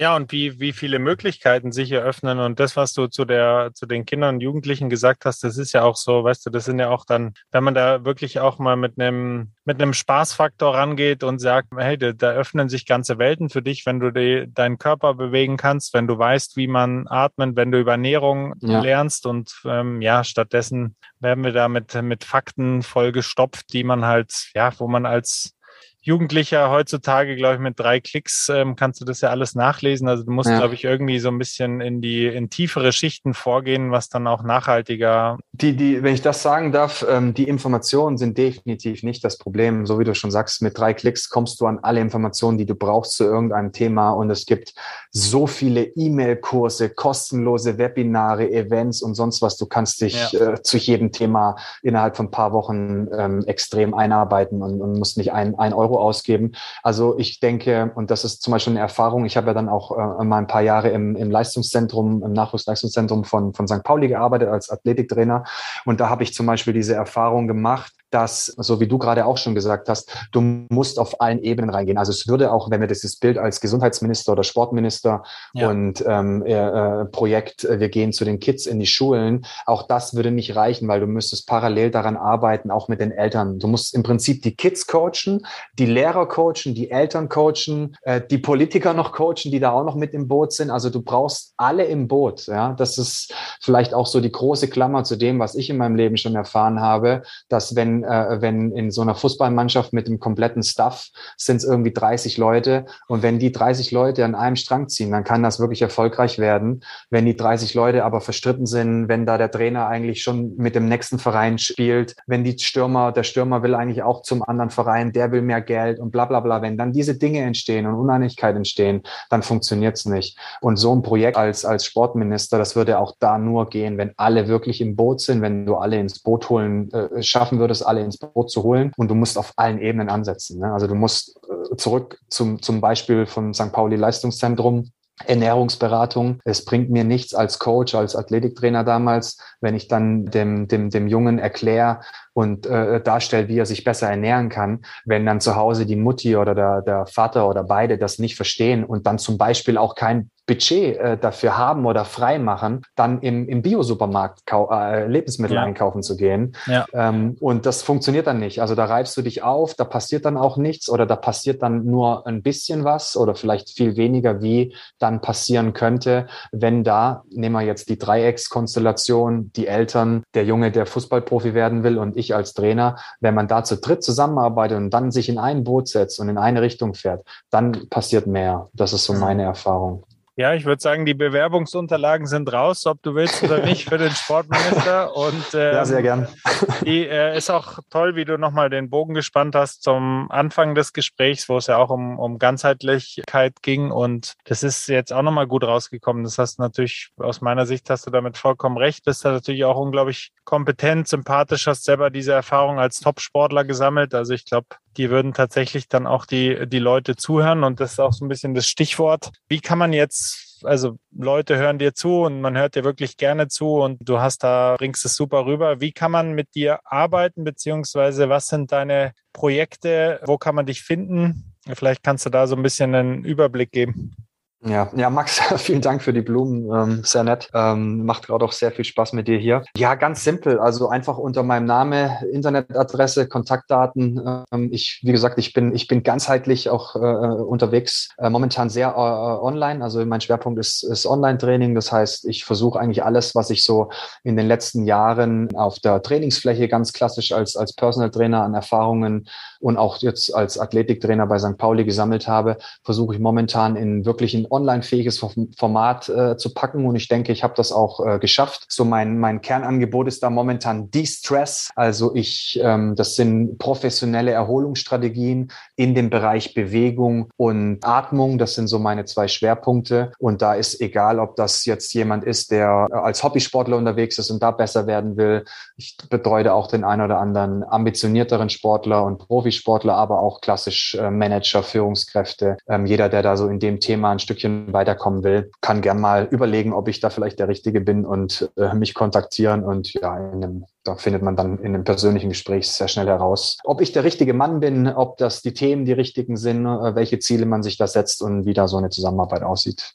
Ja, 0.00 0.14
und 0.14 0.30
wie, 0.30 0.60
wie 0.60 0.72
viele 0.72 1.00
Möglichkeiten 1.00 1.72
sich 1.72 1.90
eröffnen. 1.90 2.38
Und 2.38 2.60
das, 2.60 2.76
was 2.76 2.92
du 2.94 3.08
zu 3.08 3.24
der, 3.24 3.70
zu 3.74 3.84
den 3.84 4.04
Kindern 4.04 4.36
und 4.36 4.40
Jugendlichen 4.40 4.90
gesagt 4.90 5.24
hast, 5.24 5.42
das 5.42 5.58
ist 5.58 5.72
ja 5.72 5.82
auch 5.82 5.96
so, 5.96 6.22
weißt 6.22 6.46
du, 6.46 6.50
das 6.50 6.66
sind 6.66 6.78
ja 6.78 6.88
auch 6.90 7.04
dann, 7.04 7.34
wenn 7.50 7.64
man 7.64 7.74
da 7.74 8.04
wirklich 8.04 8.38
auch 8.38 8.60
mal 8.60 8.76
mit 8.76 9.00
einem, 9.00 9.54
mit 9.64 9.82
einem 9.82 9.94
Spaßfaktor 9.94 10.72
rangeht 10.72 11.24
und 11.24 11.40
sagt, 11.40 11.70
hey, 11.76 11.98
da, 11.98 12.12
da 12.12 12.30
öffnen 12.30 12.68
sich 12.68 12.86
ganze 12.86 13.18
Welten 13.18 13.50
für 13.50 13.60
dich, 13.60 13.86
wenn 13.86 13.98
du 13.98 14.12
die, 14.12 14.46
deinen 14.48 14.78
Körper 14.78 15.14
bewegen 15.14 15.56
kannst, 15.56 15.92
wenn 15.94 16.06
du 16.06 16.16
weißt, 16.16 16.56
wie 16.56 16.68
man 16.68 17.08
atmet, 17.08 17.56
wenn 17.56 17.72
du 17.72 17.80
über 17.80 17.92
Ernährung 17.92 18.54
ja. 18.60 18.80
lernst 18.80 19.26
und 19.26 19.52
ähm, 19.64 20.00
ja, 20.00 20.22
stattdessen 20.22 20.94
werden 21.18 21.42
wir 21.42 21.52
da 21.52 21.66
mit, 21.66 22.00
mit 22.02 22.22
Fakten 22.22 22.84
vollgestopft, 22.84 23.72
die 23.72 23.82
man 23.82 24.04
halt, 24.04 24.52
ja, 24.54 24.72
wo 24.78 24.86
man 24.86 25.06
als 25.06 25.57
Jugendlicher 26.00 26.70
heutzutage, 26.70 27.34
glaube 27.34 27.56
ich, 27.56 27.60
mit 27.60 27.78
drei 27.78 27.98
Klicks 28.00 28.48
ähm, 28.48 28.76
kannst 28.76 29.00
du 29.00 29.04
das 29.04 29.20
ja 29.20 29.30
alles 29.30 29.54
nachlesen. 29.54 30.08
Also 30.08 30.22
du 30.22 30.30
musst, 30.30 30.48
ja. 30.48 30.58
glaube 30.58 30.74
ich, 30.74 30.84
irgendwie 30.84 31.18
so 31.18 31.28
ein 31.28 31.38
bisschen 31.38 31.80
in 31.80 32.00
die 32.00 32.26
in 32.26 32.50
tiefere 32.50 32.92
Schichten 32.92 33.34
vorgehen, 33.34 33.90
was 33.90 34.08
dann 34.08 34.26
auch 34.28 34.42
nachhaltiger. 34.42 35.38
Die, 35.52 35.76
die, 35.76 36.02
wenn 36.02 36.14
ich 36.14 36.22
das 36.22 36.42
sagen 36.42 36.70
darf, 36.70 37.04
ähm, 37.08 37.34
die 37.34 37.48
Informationen 37.48 38.16
sind 38.16 38.38
definitiv 38.38 39.02
nicht 39.02 39.24
das 39.24 39.38
Problem. 39.38 39.86
So 39.86 39.98
wie 39.98 40.04
du 40.04 40.14
schon 40.14 40.30
sagst, 40.30 40.62
mit 40.62 40.78
drei 40.78 40.94
Klicks 40.94 41.28
kommst 41.30 41.60
du 41.60 41.66
an 41.66 41.80
alle 41.82 42.00
Informationen, 42.00 42.58
die 42.58 42.66
du 42.66 42.76
brauchst 42.76 43.14
zu 43.14 43.24
irgendeinem 43.24 43.72
Thema. 43.72 44.10
Und 44.10 44.30
es 44.30 44.46
gibt 44.46 44.74
so 45.10 45.48
viele 45.48 45.82
E-Mail-Kurse, 45.82 46.90
kostenlose 46.90 47.76
Webinare, 47.76 48.48
Events 48.50 49.02
und 49.02 49.14
sonst 49.14 49.42
was. 49.42 49.56
Du 49.56 49.66
kannst 49.66 50.00
dich 50.00 50.32
ja. 50.32 50.52
äh, 50.52 50.62
zu 50.62 50.76
jedem 50.76 51.10
Thema 51.10 51.56
innerhalb 51.82 52.16
von 52.16 52.26
ein 52.26 52.30
paar 52.30 52.52
Wochen 52.52 53.08
ähm, 53.12 53.44
extrem 53.46 53.94
einarbeiten 53.94 54.62
und, 54.62 54.80
und 54.80 54.98
musst 54.98 55.18
nicht 55.18 55.32
ein, 55.32 55.58
ein 55.58 55.72
Euro 55.72 55.87
Euro 55.88 56.00
ausgeben. 56.00 56.52
Also 56.82 57.18
ich 57.18 57.40
denke, 57.40 57.90
und 57.94 58.10
das 58.10 58.24
ist 58.24 58.42
zum 58.42 58.52
Beispiel 58.52 58.72
eine 58.72 58.80
Erfahrung, 58.80 59.24
ich 59.24 59.36
habe 59.36 59.48
ja 59.48 59.54
dann 59.54 59.68
auch 59.68 60.20
äh, 60.20 60.24
mal 60.24 60.38
ein 60.38 60.46
paar 60.46 60.62
Jahre 60.62 60.88
im, 60.90 61.16
im 61.16 61.30
Leistungszentrum, 61.30 62.22
im 62.22 62.32
Nachwuchsleistungszentrum 62.32 63.24
von, 63.24 63.54
von 63.54 63.66
St. 63.66 63.82
Pauli 63.82 64.08
gearbeitet 64.08 64.48
als 64.48 64.70
Athletiktrainer. 64.70 65.44
Und 65.84 66.00
da 66.00 66.08
habe 66.08 66.22
ich 66.22 66.34
zum 66.34 66.46
Beispiel 66.46 66.72
diese 66.72 66.94
Erfahrung 66.94 67.48
gemacht, 67.48 67.92
dass, 68.10 68.46
so 68.46 68.80
wie 68.80 68.86
du 68.86 68.98
gerade 68.98 69.26
auch 69.26 69.36
schon 69.36 69.54
gesagt 69.54 69.88
hast, 69.88 70.10
du 70.32 70.40
musst 70.40 70.98
auf 70.98 71.20
allen 71.20 71.40
Ebenen 71.42 71.70
reingehen. 71.70 71.98
Also 71.98 72.12
es 72.12 72.28
würde 72.28 72.52
auch, 72.52 72.70
wenn 72.70 72.80
wir 72.80 72.88
dieses 72.88 73.16
Bild 73.16 73.38
als 73.38 73.60
Gesundheitsminister 73.60 74.32
oder 74.32 74.44
Sportminister 74.44 75.22
ja. 75.54 75.68
und 75.68 76.04
ähm, 76.06 76.42
äh, 76.44 77.04
Projekt, 77.06 77.64
äh, 77.64 77.80
wir 77.80 77.88
gehen 77.88 78.12
zu 78.12 78.24
den 78.24 78.40
Kids 78.40 78.66
in 78.66 78.78
die 78.78 78.86
Schulen, 78.86 79.44
auch 79.66 79.86
das 79.86 80.14
würde 80.14 80.30
nicht 80.30 80.56
reichen, 80.56 80.88
weil 80.88 81.00
du 81.00 81.06
müsstest 81.06 81.46
parallel 81.46 81.90
daran 81.90 82.16
arbeiten, 82.16 82.70
auch 82.70 82.88
mit 82.88 83.00
den 83.00 83.12
Eltern. 83.12 83.58
Du 83.58 83.68
musst 83.68 83.94
im 83.94 84.02
Prinzip 84.02 84.42
die 84.42 84.54
Kids 84.54 84.86
coachen, 84.86 85.46
die 85.78 85.86
Lehrer 85.86 86.26
coachen, 86.26 86.74
die 86.74 86.90
Eltern 86.90 87.28
coachen, 87.28 87.96
äh, 88.02 88.20
die 88.20 88.38
Politiker 88.38 88.94
noch 88.94 89.12
coachen, 89.12 89.50
die 89.50 89.60
da 89.60 89.72
auch 89.72 89.84
noch 89.84 89.94
mit 89.94 90.14
im 90.14 90.28
Boot 90.28 90.52
sind. 90.52 90.70
Also 90.70 90.90
du 90.90 91.02
brauchst 91.02 91.52
alle 91.56 91.84
im 91.84 92.08
Boot. 92.08 92.46
Ja, 92.46 92.72
das 92.72 92.98
ist 92.98 93.34
vielleicht 93.60 93.94
auch 93.94 94.06
so 94.06 94.20
die 94.20 94.32
große 94.32 94.68
Klammer 94.68 95.04
zu 95.04 95.16
dem, 95.16 95.38
was 95.38 95.54
ich 95.54 95.70
in 95.70 95.76
meinem 95.76 95.96
Leben 95.96 96.16
schon 96.16 96.34
erfahren 96.34 96.80
habe, 96.80 97.22
dass 97.48 97.76
wenn 97.76 97.97
äh, 98.04 98.40
wenn 98.40 98.72
in 98.72 98.90
so 98.90 99.02
einer 99.02 99.14
Fußballmannschaft 99.14 99.92
mit 99.92 100.08
dem 100.08 100.18
kompletten 100.20 100.62
Staff 100.62 101.08
sind 101.36 101.56
es 101.56 101.64
irgendwie 101.64 101.92
30 101.92 102.38
Leute 102.38 102.86
und 103.06 103.22
wenn 103.22 103.38
die 103.38 103.52
30 103.52 103.90
Leute 103.90 104.24
an 104.24 104.34
einem 104.34 104.56
Strang 104.56 104.88
ziehen, 104.88 105.10
dann 105.10 105.24
kann 105.24 105.42
das 105.42 105.60
wirklich 105.60 105.82
erfolgreich 105.82 106.38
werden. 106.38 106.82
Wenn 107.10 107.26
die 107.26 107.36
30 107.36 107.74
Leute 107.74 108.04
aber 108.04 108.20
verstritten 108.20 108.66
sind, 108.66 109.08
wenn 109.08 109.26
da 109.26 109.38
der 109.38 109.50
Trainer 109.50 109.88
eigentlich 109.88 110.22
schon 110.22 110.56
mit 110.56 110.74
dem 110.74 110.88
nächsten 110.88 111.18
Verein 111.18 111.58
spielt, 111.58 112.16
wenn 112.26 112.44
die 112.44 112.58
Stürmer, 112.58 113.12
der 113.12 113.22
Stürmer 113.22 113.62
will 113.62 113.74
eigentlich 113.74 114.02
auch 114.02 114.22
zum 114.22 114.42
anderen 114.42 114.70
Verein, 114.70 115.12
der 115.12 115.32
will 115.32 115.42
mehr 115.42 115.60
Geld 115.60 115.98
und 115.98 116.10
bla 116.10 116.24
bla 116.24 116.40
bla, 116.40 116.62
wenn 116.62 116.76
dann 116.78 116.92
diese 116.92 117.16
Dinge 117.16 117.40
entstehen 117.40 117.86
und 117.86 117.94
Uneinigkeit 117.94 118.56
entstehen, 118.56 119.02
dann 119.30 119.42
funktioniert 119.42 119.96
es 119.96 120.04
nicht. 120.04 120.38
Und 120.60 120.76
so 120.76 120.94
ein 120.94 121.02
Projekt 121.02 121.36
als, 121.36 121.64
als 121.64 121.84
Sportminister, 121.84 122.58
das 122.58 122.76
würde 122.76 122.98
auch 122.98 123.14
da 123.18 123.38
nur 123.38 123.68
gehen, 123.68 123.98
wenn 123.98 124.12
alle 124.16 124.48
wirklich 124.48 124.80
im 124.80 124.96
Boot 124.96 125.20
sind, 125.20 125.42
wenn 125.42 125.66
du 125.66 125.76
alle 125.76 125.98
ins 125.98 126.20
Boot 126.20 126.48
holen 126.48 126.90
äh, 126.92 127.22
schaffen 127.22 127.58
würdest, 127.58 127.86
alle 127.88 128.02
ins 128.02 128.18
Boot 128.18 128.50
zu 128.50 128.62
holen. 128.62 128.92
Und 128.96 129.08
du 129.08 129.14
musst 129.14 129.38
auf 129.38 129.52
allen 129.56 129.80
Ebenen 129.80 130.08
ansetzen. 130.08 130.60
Ne? 130.60 130.72
Also 130.72 130.86
du 130.86 130.94
musst 130.94 131.38
äh, 131.48 131.76
zurück 131.76 132.18
zum, 132.28 132.62
zum 132.62 132.80
Beispiel 132.80 133.26
vom 133.26 133.54
St. 133.54 133.72
Pauli 133.72 133.96
Leistungszentrum. 133.96 134.90
Ernährungsberatung. 135.26 136.40
Es 136.44 136.64
bringt 136.64 136.90
mir 136.90 137.04
nichts 137.04 137.34
als 137.34 137.58
Coach, 137.58 137.94
als 137.94 138.14
Athletiktrainer 138.14 138.84
damals, 138.84 139.38
wenn 139.60 139.74
ich 139.74 139.88
dann 139.88 140.26
dem, 140.26 140.68
dem, 140.68 140.90
dem 140.90 141.08
Jungen 141.08 141.38
erkläre 141.38 142.00
und 142.34 142.66
äh, 142.66 143.00
darstelle, 143.02 143.48
wie 143.48 143.58
er 143.58 143.66
sich 143.66 143.84
besser 143.84 144.08
ernähren 144.08 144.48
kann, 144.48 144.82
wenn 145.04 145.26
dann 145.26 145.40
zu 145.40 145.56
Hause 145.56 145.86
die 145.86 145.96
Mutti 145.96 146.36
oder 146.36 146.54
der, 146.54 146.82
der 146.82 147.06
Vater 147.06 147.48
oder 147.48 147.64
beide 147.64 147.98
das 147.98 148.18
nicht 148.18 148.36
verstehen 148.36 148.84
und 148.84 149.06
dann 149.06 149.18
zum 149.18 149.38
Beispiel 149.38 149.76
auch 149.76 149.94
kein 149.94 150.30
Budget 150.48 150.96
äh, 150.96 151.18
dafür 151.18 151.56
haben 151.58 151.86
oder 151.86 152.04
frei 152.06 152.38
machen, 152.38 152.82
dann 152.96 153.20
im, 153.20 153.48
im 153.48 153.60
Biosupermarkt 153.62 154.40
äh, 154.50 155.06
Lebensmittel 155.06 155.56
ja. 155.56 155.62
einkaufen 155.62 156.02
zu 156.02 156.16
gehen. 156.16 156.56
Ja. 156.66 156.86
Ähm, 156.94 157.36
und 157.38 157.66
das 157.66 157.82
funktioniert 157.82 158.26
dann 158.26 158.40
nicht. 158.40 158.60
Also 158.60 158.74
da 158.74 158.86
reibst 158.86 159.16
du 159.16 159.22
dich 159.22 159.42
auf, 159.42 159.74
da 159.74 159.84
passiert 159.84 160.24
dann 160.24 160.38
auch 160.38 160.56
nichts 160.56 160.88
oder 160.88 161.04
da 161.04 161.16
passiert 161.16 161.62
dann 161.62 161.84
nur 161.84 162.26
ein 162.26 162.42
bisschen 162.42 162.82
was 162.82 163.16
oder 163.16 163.34
vielleicht 163.34 163.70
viel 163.70 163.96
weniger, 163.96 164.40
wie 164.40 164.74
dann 164.98 165.20
passieren 165.20 165.74
könnte, 165.74 166.26
wenn 166.50 166.82
da, 166.82 167.24
nehmen 167.30 167.54
wir 167.54 167.62
jetzt 167.62 167.90
die 167.90 167.98
Dreieckskonstellation, 167.98 169.52
die 169.54 169.66
Eltern, 169.66 170.22
der 170.32 170.46
Junge, 170.46 170.72
der 170.72 170.86
Fußballprofi 170.86 171.52
werden 171.52 171.82
will 171.82 171.98
und 171.98 172.16
ich 172.16 172.34
als 172.34 172.54
Trainer, 172.54 172.96
wenn 173.20 173.34
man 173.34 173.48
da 173.48 173.64
zu 173.64 173.76
dritt 173.76 174.02
zusammenarbeitet 174.02 174.78
und 174.78 174.90
dann 174.90 175.10
sich 175.10 175.28
in 175.28 175.38
ein 175.38 175.62
Boot 175.62 175.88
setzt 175.88 176.18
und 176.20 176.30
in 176.30 176.38
eine 176.38 176.62
Richtung 176.62 176.94
fährt, 176.94 177.26
dann 177.50 177.86
passiert 177.90 178.26
mehr. 178.26 178.70
Das 178.72 178.94
ist 178.94 179.04
so 179.04 179.12
meine 179.12 179.42
Erfahrung. 179.42 180.04
Ja, 180.38 180.54
ich 180.54 180.64
würde 180.64 180.80
sagen, 180.80 181.04
die 181.04 181.14
Bewerbungsunterlagen 181.14 182.28
sind 182.28 182.52
raus, 182.52 182.86
ob 182.86 183.02
du 183.02 183.16
willst 183.16 183.42
oder 183.42 183.58
nicht, 183.58 183.88
für 183.88 183.98
den 183.98 184.12
Sportminister. 184.12 185.16
Und 185.16 185.52
ähm, 185.52 185.60
ja, 185.74 185.84
sehr 185.84 186.00
gern. 186.00 186.28
Die 186.84 187.08
äh, 187.08 187.36
ist 187.36 187.50
auch 187.50 187.80
toll, 187.90 188.14
wie 188.14 188.24
du 188.24 188.38
nochmal 188.38 188.70
den 188.70 188.88
Bogen 188.88 189.14
gespannt 189.14 189.56
hast 189.56 189.82
zum 189.82 190.30
Anfang 190.30 190.76
des 190.76 190.92
Gesprächs, 190.92 191.48
wo 191.48 191.56
es 191.56 191.66
ja 191.66 191.78
auch 191.78 191.90
um, 191.90 192.20
um 192.20 192.38
Ganzheitlichkeit 192.38 193.62
ging. 193.62 193.90
Und 193.90 194.34
das 194.44 194.62
ist 194.62 194.86
jetzt 194.86 195.12
auch 195.12 195.22
nochmal 195.22 195.48
gut 195.48 195.64
rausgekommen. 195.64 196.22
Das 196.22 196.38
hast 196.38 196.60
du 196.60 196.62
natürlich, 196.62 197.10
aus 197.16 197.40
meiner 197.40 197.66
Sicht 197.66 197.90
hast 197.90 198.06
du 198.06 198.12
damit 198.12 198.36
vollkommen 198.36 198.78
recht. 198.78 199.04
Bist 199.04 199.24
da 199.24 199.32
natürlich 199.32 199.64
auch 199.64 199.76
unglaublich 199.76 200.30
kompetent, 200.44 201.08
sympathisch, 201.08 201.66
hast 201.66 201.82
selber 201.82 202.10
diese 202.10 202.32
Erfahrung 202.32 202.78
als 202.78 203.00
Top-Sportler 203.00 203.64
gesammelt. 203.64 204.14
Also 204.14 204.34
ich 204.34 204.44
glaube, 204.44 204.68
die 204.98 205.10
würden 205.10 205.32
tatsächlich 205.32 205.88
dann 205.88 206.06
auch 206.06 206.26
die, 206.26 206.66
die 206.68 206.80
Leute 206.80 207.16
zuhören. 207.16 207.64
Und 207.64 207.80
das 207.80 207.92
ist 207.92 208.00
auch 208.00 208.12
so 208.12 208.24
ein 208.24 208.28
bisschen 208.28 208.54
das 208.54 208.66
Stichwort. 208.66 209.30
Wie 209.48 209.60
kann 209.60 209.78
man 209.78 209.92
jetzt, 209.92 210.60
also 210.64 210.98
Leute 211.16 211.56
hören 211.56 211.78
dir 211.78 211.94
zu 211.94 212.22
und 212.22 212.40
man 212.40 212.58
hört 212.58 212.74
dir 212.74 212.84
wirklich 212.84 213.16
gerne 213.16 213.48
zu 213.48 213.76
und 213.76 213.98
du 214.00 214.18
hast 214.20 214.42
da, 214.42 214.74
bringst 214.76 215.04
es 215.04 215.14
super 215.14 215.46
rüber. 215.46 215.80
Wie 215.80 215.92
kann 215.92 216.10
man 216.10 216.32
mit 216.32 216.54
dir 216.54 216.80
arbeiten, 216.84 217.44
beziehungsweise 217.44 218.28
was 218.28 218.48
sind 218.48 218.72
deine 218.72 219.12
Projekte? 219.32 220.20
Wo 220.26 220.36
kann 220.36 220.56
man 220.56 220.66
dich 220.66 220.82
finden? 220.82 221.54
Vielleicht 221.72 222.02
kannst 222.02 222.26
du 222.26 222.30
da 222.30 222.46
so 222.46 222.56
ein 222.56 222.62
bisschen 222.62 222.94
einen 222.94 223.24
Überblick 223.24 223.70
geben. 223.70 224.16
Ja, 224.64 224.90
ja, 224.96 225.08
Max, 225.08 225.40
vielen 225.62 225.80
Dank 225.80 226.02
für 226.02 226.12
die 226.12 226.20
Blumen. 226.20 226.68
Ähm, 226.72 227.04
sehr 227.04 227.22
nett. 227.22 227.48
Ähm, 227.54 228.04
macht 228.04 228.26
gerade 228.26 228.44
auch 228.44 228.52
sehr 228.52 228.72
viel 228.72 228.84
Spaß 228.84 229.12
mit 229.12 229.28
dir 229.28 229.38
hier. 229.38 229.62
Ja, 229.76 229.94
ganz 229.94 230.24
simpel. 230.24 230.58
Also 230.58 230.88
einfach 230.88 231.16
unter 231.16 231.44
meinem 231.44 231.66
Name, 231.66 232.18
Internetadresse, 232.32 233.28
Kontaktdaten. 233.28 234.20
Ähm, 234.52 234.70
ich, 234.72 235.00
wie 235.04 235.12
gesagt, 235.12 235.38
ich 235.38 235.52
bin, 235.52 235.74
ich 235.74 235.86
bin 235.86 236.02
ganzheitlich 236.02 236.70
auch 236.70 236.96
äh, 236.96 236.98
unterwegs. 236.98 238.08
Äh, 238.18 238.30
momentan 238.30 238.68
sehr 238.68 238.88
äh, 238.88 238.92
online. 238.98 239.82
Also 239.82 240.04
mein 240.04 240.20
Schwerpunkt 240.20 240.58
ist, 240.58 240.82
ist 240.82 241.06
Online-Training. 241.06 241.76
Das 241.76 241.92
heißt, 241.92 242.24
ich 242.24 242.44
versuche 242.44 242.80
eigentlich 242.80 243.04
alles, 243.04 243.36
was 243.36 243.50
ich 243.50 243.64
so 243.64 243.90
in 244.24 244.36
den 244.36 244.48
letzten 244.48 244.84
Jahren 244.84 245.54
auf 245.54 245.78
der 245.78 246.02
Trainingsfläche 246.02 246.66
ganz 246.66 246.92
klassisch 246.92 247.30
als, 247.30 247.54
als 247.54 247.74
Personal 247.74 248.10
Trainer 248.10 248.42
an 248.42 248.54
Erfahrungen 248.54 249.28
und 249.60 249.76
auch 249.76 249.98
jetzt 249.98 250.34
als 250.34 250.58
Athletiktrainer 250.58 251.26
bei 251.26 251.38
St. 251.38 251.58
Pauli 251.58 251.84
gesammelt 251.84 252.28
habe, 252.28 252.58
versuche 252.82 253.14
ich 253.14 253.20
momentan 253.20 253.76
in 253.76 254.04
wirklichen 254.04 254.46
online-fähiges 254.50 255.24
Format 255.56 256.08
äh, 256.08 256.36
zu 256.36 256.54
packen. 256.54 256.86
Und 256.86 256.96
ich 256.96 257.08
denke, 257.08 257.32
ich 257.32 257.42
habe 257.42 257.54
das 257.56 257.72
auch 257.72 258.04
äh, 258.04 258.18
geschafft. 258.18 258.66
So 258.68 258.84
mein, 258.84 259.18
mein 259.18 259.40
Kernangebot 259.40 260.08
ist 260.08 260.22
da 260.22 260.30
momentan 260.30 260.90
De-Stress. 260.90 261.70
Also 261.74 262.14
ich, 262.14 262.58
ähm, 262.62 262.94
das 262.94 263.16
sind 263.16 263.58
professionelle 263.58 264.30
Erholungsstrategien 264.30 265.50
in 265.76 265.94
dem 265.94 266.10
Bereich 266.10 266.54
Bewegung 266.54 267.30
und 267.36 267.84
Atmung. 267.84 268.38
Das 268.38 268.54
sind 268.54 268.68
so 268.68 268.78
meine 268.78 269.04
zwei 269.04 269.28
Schwerpunkte. 269.28 270.12
Und 270.18 270.42
da 270.42 270.54
ist 270.54 270.80
egal, 270.80 271.18
ob 271.18 271.36
das 271.36 271.64
jetzt 271.64 271.92
jemand 271.94 272.24
ist, 272.24 272.50
der 272.50 272.86
äh, 272.90 272.94
als 272.94 273.22
Hobbysportler 273.22 273.76
unterwegs 273.76 274.18
ist 274.18 274.30
und 274.30 274.42
da 274.42 274.50
besser 274.50 274.86
werden 274.86 275.16
will. 275.16 275.44
Ich 275.76 275.96
betreue 276.08 276.52
auch 276.52 276.68
den 276.68 276.84
einen 276.84 277.02
oder 277.02 277.18
anderen 277.18 277.64
ambitionierteren 277.64 278.50
Sportler 278.50 279.04
und 279.04 279.18
Profisportler, 279.48 279.94
aber 279.94 280.20
auch 280.20 280.40
klassisch 280.40 280.94
äh, 280.94 281.10
Manager, 281.10 281.62
Führungskräfte. 281.62 282.56
Ähm, 282.68 282.86
jeder, 282.86 283.08
der 283.08 283.22
da 283.22 283.36
so 283.36 283.48
in 283.48 283.58
dem 283.58 283.80
Thema 283.80 284.10
ein 284.10 284.18
Stückchen 284.18 284.72
weiterkommen 284.72 285.24
will, 285.24 285.50
kann 285.60 285.80
gern 285.80 286.00
mal 286.00 286.28
überlegen, 286.30 286.72
ob 286.72 286.88
ich 286.88 287.00
da 287.00 287.10
vielleicht 287.10 287.38
der 287.38 287.48
Richtige 287.48 287.80
bin 287.80 288.04
und 288.04 288.50
äh, 288.56 288.74
mich 288.74 288.94
kontaktieren. 288.94 289.64
Und 289.64 289.92
ja, 289.94 290.16
in 290.16 290.44
einem, 290.44 290.64
da 290.84 290.96
findet 290.96 291.22
man 291.22 291.36
dann 291.36 291.58
in 291.58 291.74
einem 291.74 291.84
persönlichen 291.84 292.28
Gespräch 292.28 292.70
sehr 292.70 292.88
schnell 292.88 293.06
heraus, 293.06 293.58
ob 293.64 293.80
ich 293.80 293.92
der 293.92 294.04
richtige 294.04 294.34
Mann 294.34 294.60
bin, 294.60 294.88
ob 294.88 295.16
das 295.16 295.42
die 295.42 295.54
Themen 295.54 295.84
die 295.84 295.92
richtigen 295.92 296.36
sind, 296.36 296.66
äh, 296.66 296.94
welche 296.94 297.18
Ziele 297.18 297.46
man 297.46 297.62
sich 297.62 297.76
da 297.76 297.86
setzt 297.86 298.22
und 298.22 298.44
wie 298.44 298.54
da 298.54 298.68
so 298.68 298.76
eine 298.76 298.90
Zusammenarbeit 298.90 299.42
aussieht. 299.42 299.94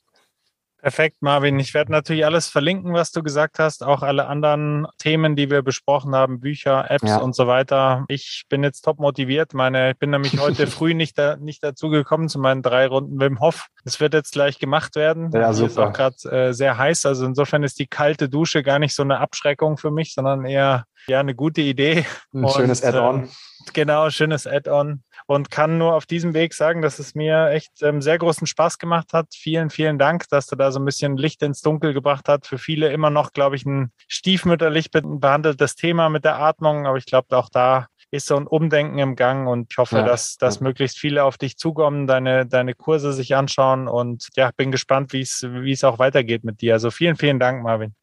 Perfekt, 0.84 1.22
Marvin. 1.22 1.58
Ich 1.62 1.74
werde 1.74 1.94
natürlich 1.94 2.26
alles 2.26 2.50
verlinken, 2.50 2.92
was 2.94 3.14
du 3.14 3.24
gesagt 3.24 3.58
hast, 3.58 3.86
auch 3.86 4.02
alle 4.02 4.28
anderen 4.28 4.86
Themen, 4.98 5.38
die 5.38 5.50
wir 5.50 5.62
besprochen 5.62 6.14
haben, 6.14 6.42
Bücher, 6.42 6.92
Apps 6.92 7.08
ja. 7.08 7.20
und 7.20 7.34
so 7.34 7.48
weiter. 7.48 8.04
Ich 8.10 8.44
bin 8.50 8.64
jetzt 8.64 8.82
top 8.82 9.00
motiviert. 9.00 9.54
Meine, 9.54 9.92
ich 9.92 9.98
bin 9.98 10.10
nämlich 10.10 10.38
heute 10.42 10.68
früh 10.68 10.94
nicht, 10.94 11.18
da, 11.18 11.38
nicht 11.38 11.64
dazu 11.64 11.88
gekommen 11.88 12.28
zu 12.28 12.38
meinen 12.38 12.62
drei 12.62 12.86
Runden 12.86 13.18
Wim 13.22 13.40
Hof. 13.40 13.68
Das 13.86 14.02
wird 14.02 14.14
jetzt 14.14 14.34
gleich 14.34 14.60
gemacht 14.60 14.98
werden. 14.98 15.32
Ja, 15.32 15.54
super. 15.54 15.70
Ist 15.70 15.80
auch 15.80 15.94
gerade 15.94 16.18
äh, 16.30 16.54
sehr 16.54 16.78
heiß. 16.78 17.06
Also 17.06 17.26
insofern 17.28 17.64
ist 17.64 17.80
die 17.80 17.88
kalte 17.88 18.28
Dusche 18.28 18.62
gar 18.62 18.80
nicht 18.80 18.94
so 18.94 19.04
eine 19.04 19.22
Abschreckung 19.22 19.78
für 19.78 19.90
mich, 19.90 20.14
sondern 20.14 20.44
eher 20.44 20.84
ja 21.08 21.22
eine 21.22 21.34
gute 21.34 21.62
Idee. 21.62 22.06
Ein 22.34 22.44
und, 22.44 22.52
schönes 22.52 22.84
Add-on. 22.84 23.24
Äh, 23.24 23.28
genau, 23.74 24.10
schönes 24.10 24.48
Add-on 24.48 25.04
und 25.28 25.52
kann 25.52 25.78
nur 25.78 25.96
auf 25.96 26.06
diesem 26.06 26.34
Weg 26.34 26.54
sagen, 26.54 26.82
dass 26.82 27.00
es 27.00 27.16
mir 27.16 27.50
echt 27.50 27.82
ähm, 27.82 28.02
sehr 28.02 28.18
großen 28.18 28.48
Spaß 28.48 28.78
gemacht 28.78 29.14
hat. 29.14 29.28
Vielen, 29.34 29.70
vielen 29.70 29.98
Dank, 29.98 30.28
dass 30.30 30.48
du 30.48 30.56
da 30.56 30.72
so 30.72 30.80
ein 30.80 30.86
bisschen 30.86 31.18
Licht 31.18 31.42
ins 31.42 31.62
Dunkel 31.62 31.94
gebracht 31.94 32.28
hast. 32.28 32.48
Für 32.48 32.58
viele 32.58 32.92
immer 32.92 33.10
noch, 33.10 33.32
glaube 33.32 33.56
ich, 33.56 33.66
ein 33.66 33.92
stiefmütterlich 34.08 34.92
behandeltes 34.92 35.76
Thema 35.76 36.10
mit 36.10 36.26
der 36.26 36.40
Atmung, 36.40 36.86
aber 36.88 36.98
ich 36.98 37.06
glaube, 37.06 37.38
auch 37.38 37.50
da 37.50 37.88
ist 38.12 38.28
so 38.28 38.36
ein 38.36 38.46
Umdenken 38.46 39.00
im 39.00 39.16
Gang 39.16 39.48
und 39.48 39.68
ich 39.72 39.78
hoffe, 39.78 39.98
ja. 39.98 40.04
dass, 40.04 40.38
dass 40.38 40.60
möglichst 40.60 41.00
viele 41.00 41.24
auf 41.24 41.40
dich 41.40 41.58
zukommen, 41.58 42.06
deine, 42.06 42.46
deine 42.46 42.76
Kurse 42.76 43.12
sich 43.12 43.36
anschauen 43.36 43.88
und 43.88 44.28
ja, 44.36 44.52
bin 44.56 44.72
gespannt, 44.72 45.14
wie 45.14 45.22
es, 45.22 45.44
wie 45.50 45.72
es 45.72 45.84
auch 45.84 45.98
weitergeht 45.98 46.44
mit 46.44 46.62
dir. 46.62 46.74
Also 46.74 46.92
vielen, 46.92 47.16
vielen 47.16 47.40
Dank, 47.40 47.64
Marvin. 47.64 47.96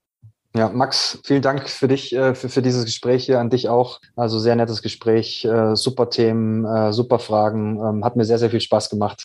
Ja, 0.55 0.69
Max, 0.69 1.21
vielen 1.25 1.43
Dank 1.43 1.69
für 1.69 1.87
dich, 1.87 2.13
äh, 2.13 2.35
für, 2.35 2.49
für 2.49 2.61
dieses 2.61 2.85
Gespräch 2.85 3.25
hier, 3.25 3.39
an 3.39 3.51
dich 3.51 3.69
auch. 3.69 4.01
Also 4.17 4.41
sehr 4.41 4.57
nettes 4.57 4.83
Gespräch, 4.83 5.45
äh, 5.45 5.77
super 5.77 6.11
Themen, 6.11 6.65
äh, 6.65 6.93
super 6.93 7.21
Fragen. 7.21 7.79
Ähm, 7.79 8.05
hat 8.05 8.17
mir 8.17 8.25
sehr, 8.25 8.39
sehr 8.39 8.51
viel 8.51 8.61
Spaß 8.61 8.91
gemacht. 8.91 9.23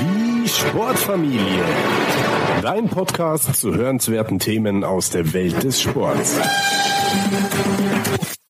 Die 0.00 0.48
Sportfamilie. 0.48 1.64
Dein 2.62 2.88
Podcast 2.88 3.54
zu 3.54 3.74
hörenswerten 3.74 4.40
Themen 4.40 4.82
aus 4.82 5.10
der 5.10 5.32
Welt 5.32 5.62
des 5.62 5.80
Sports. 5.80 6.36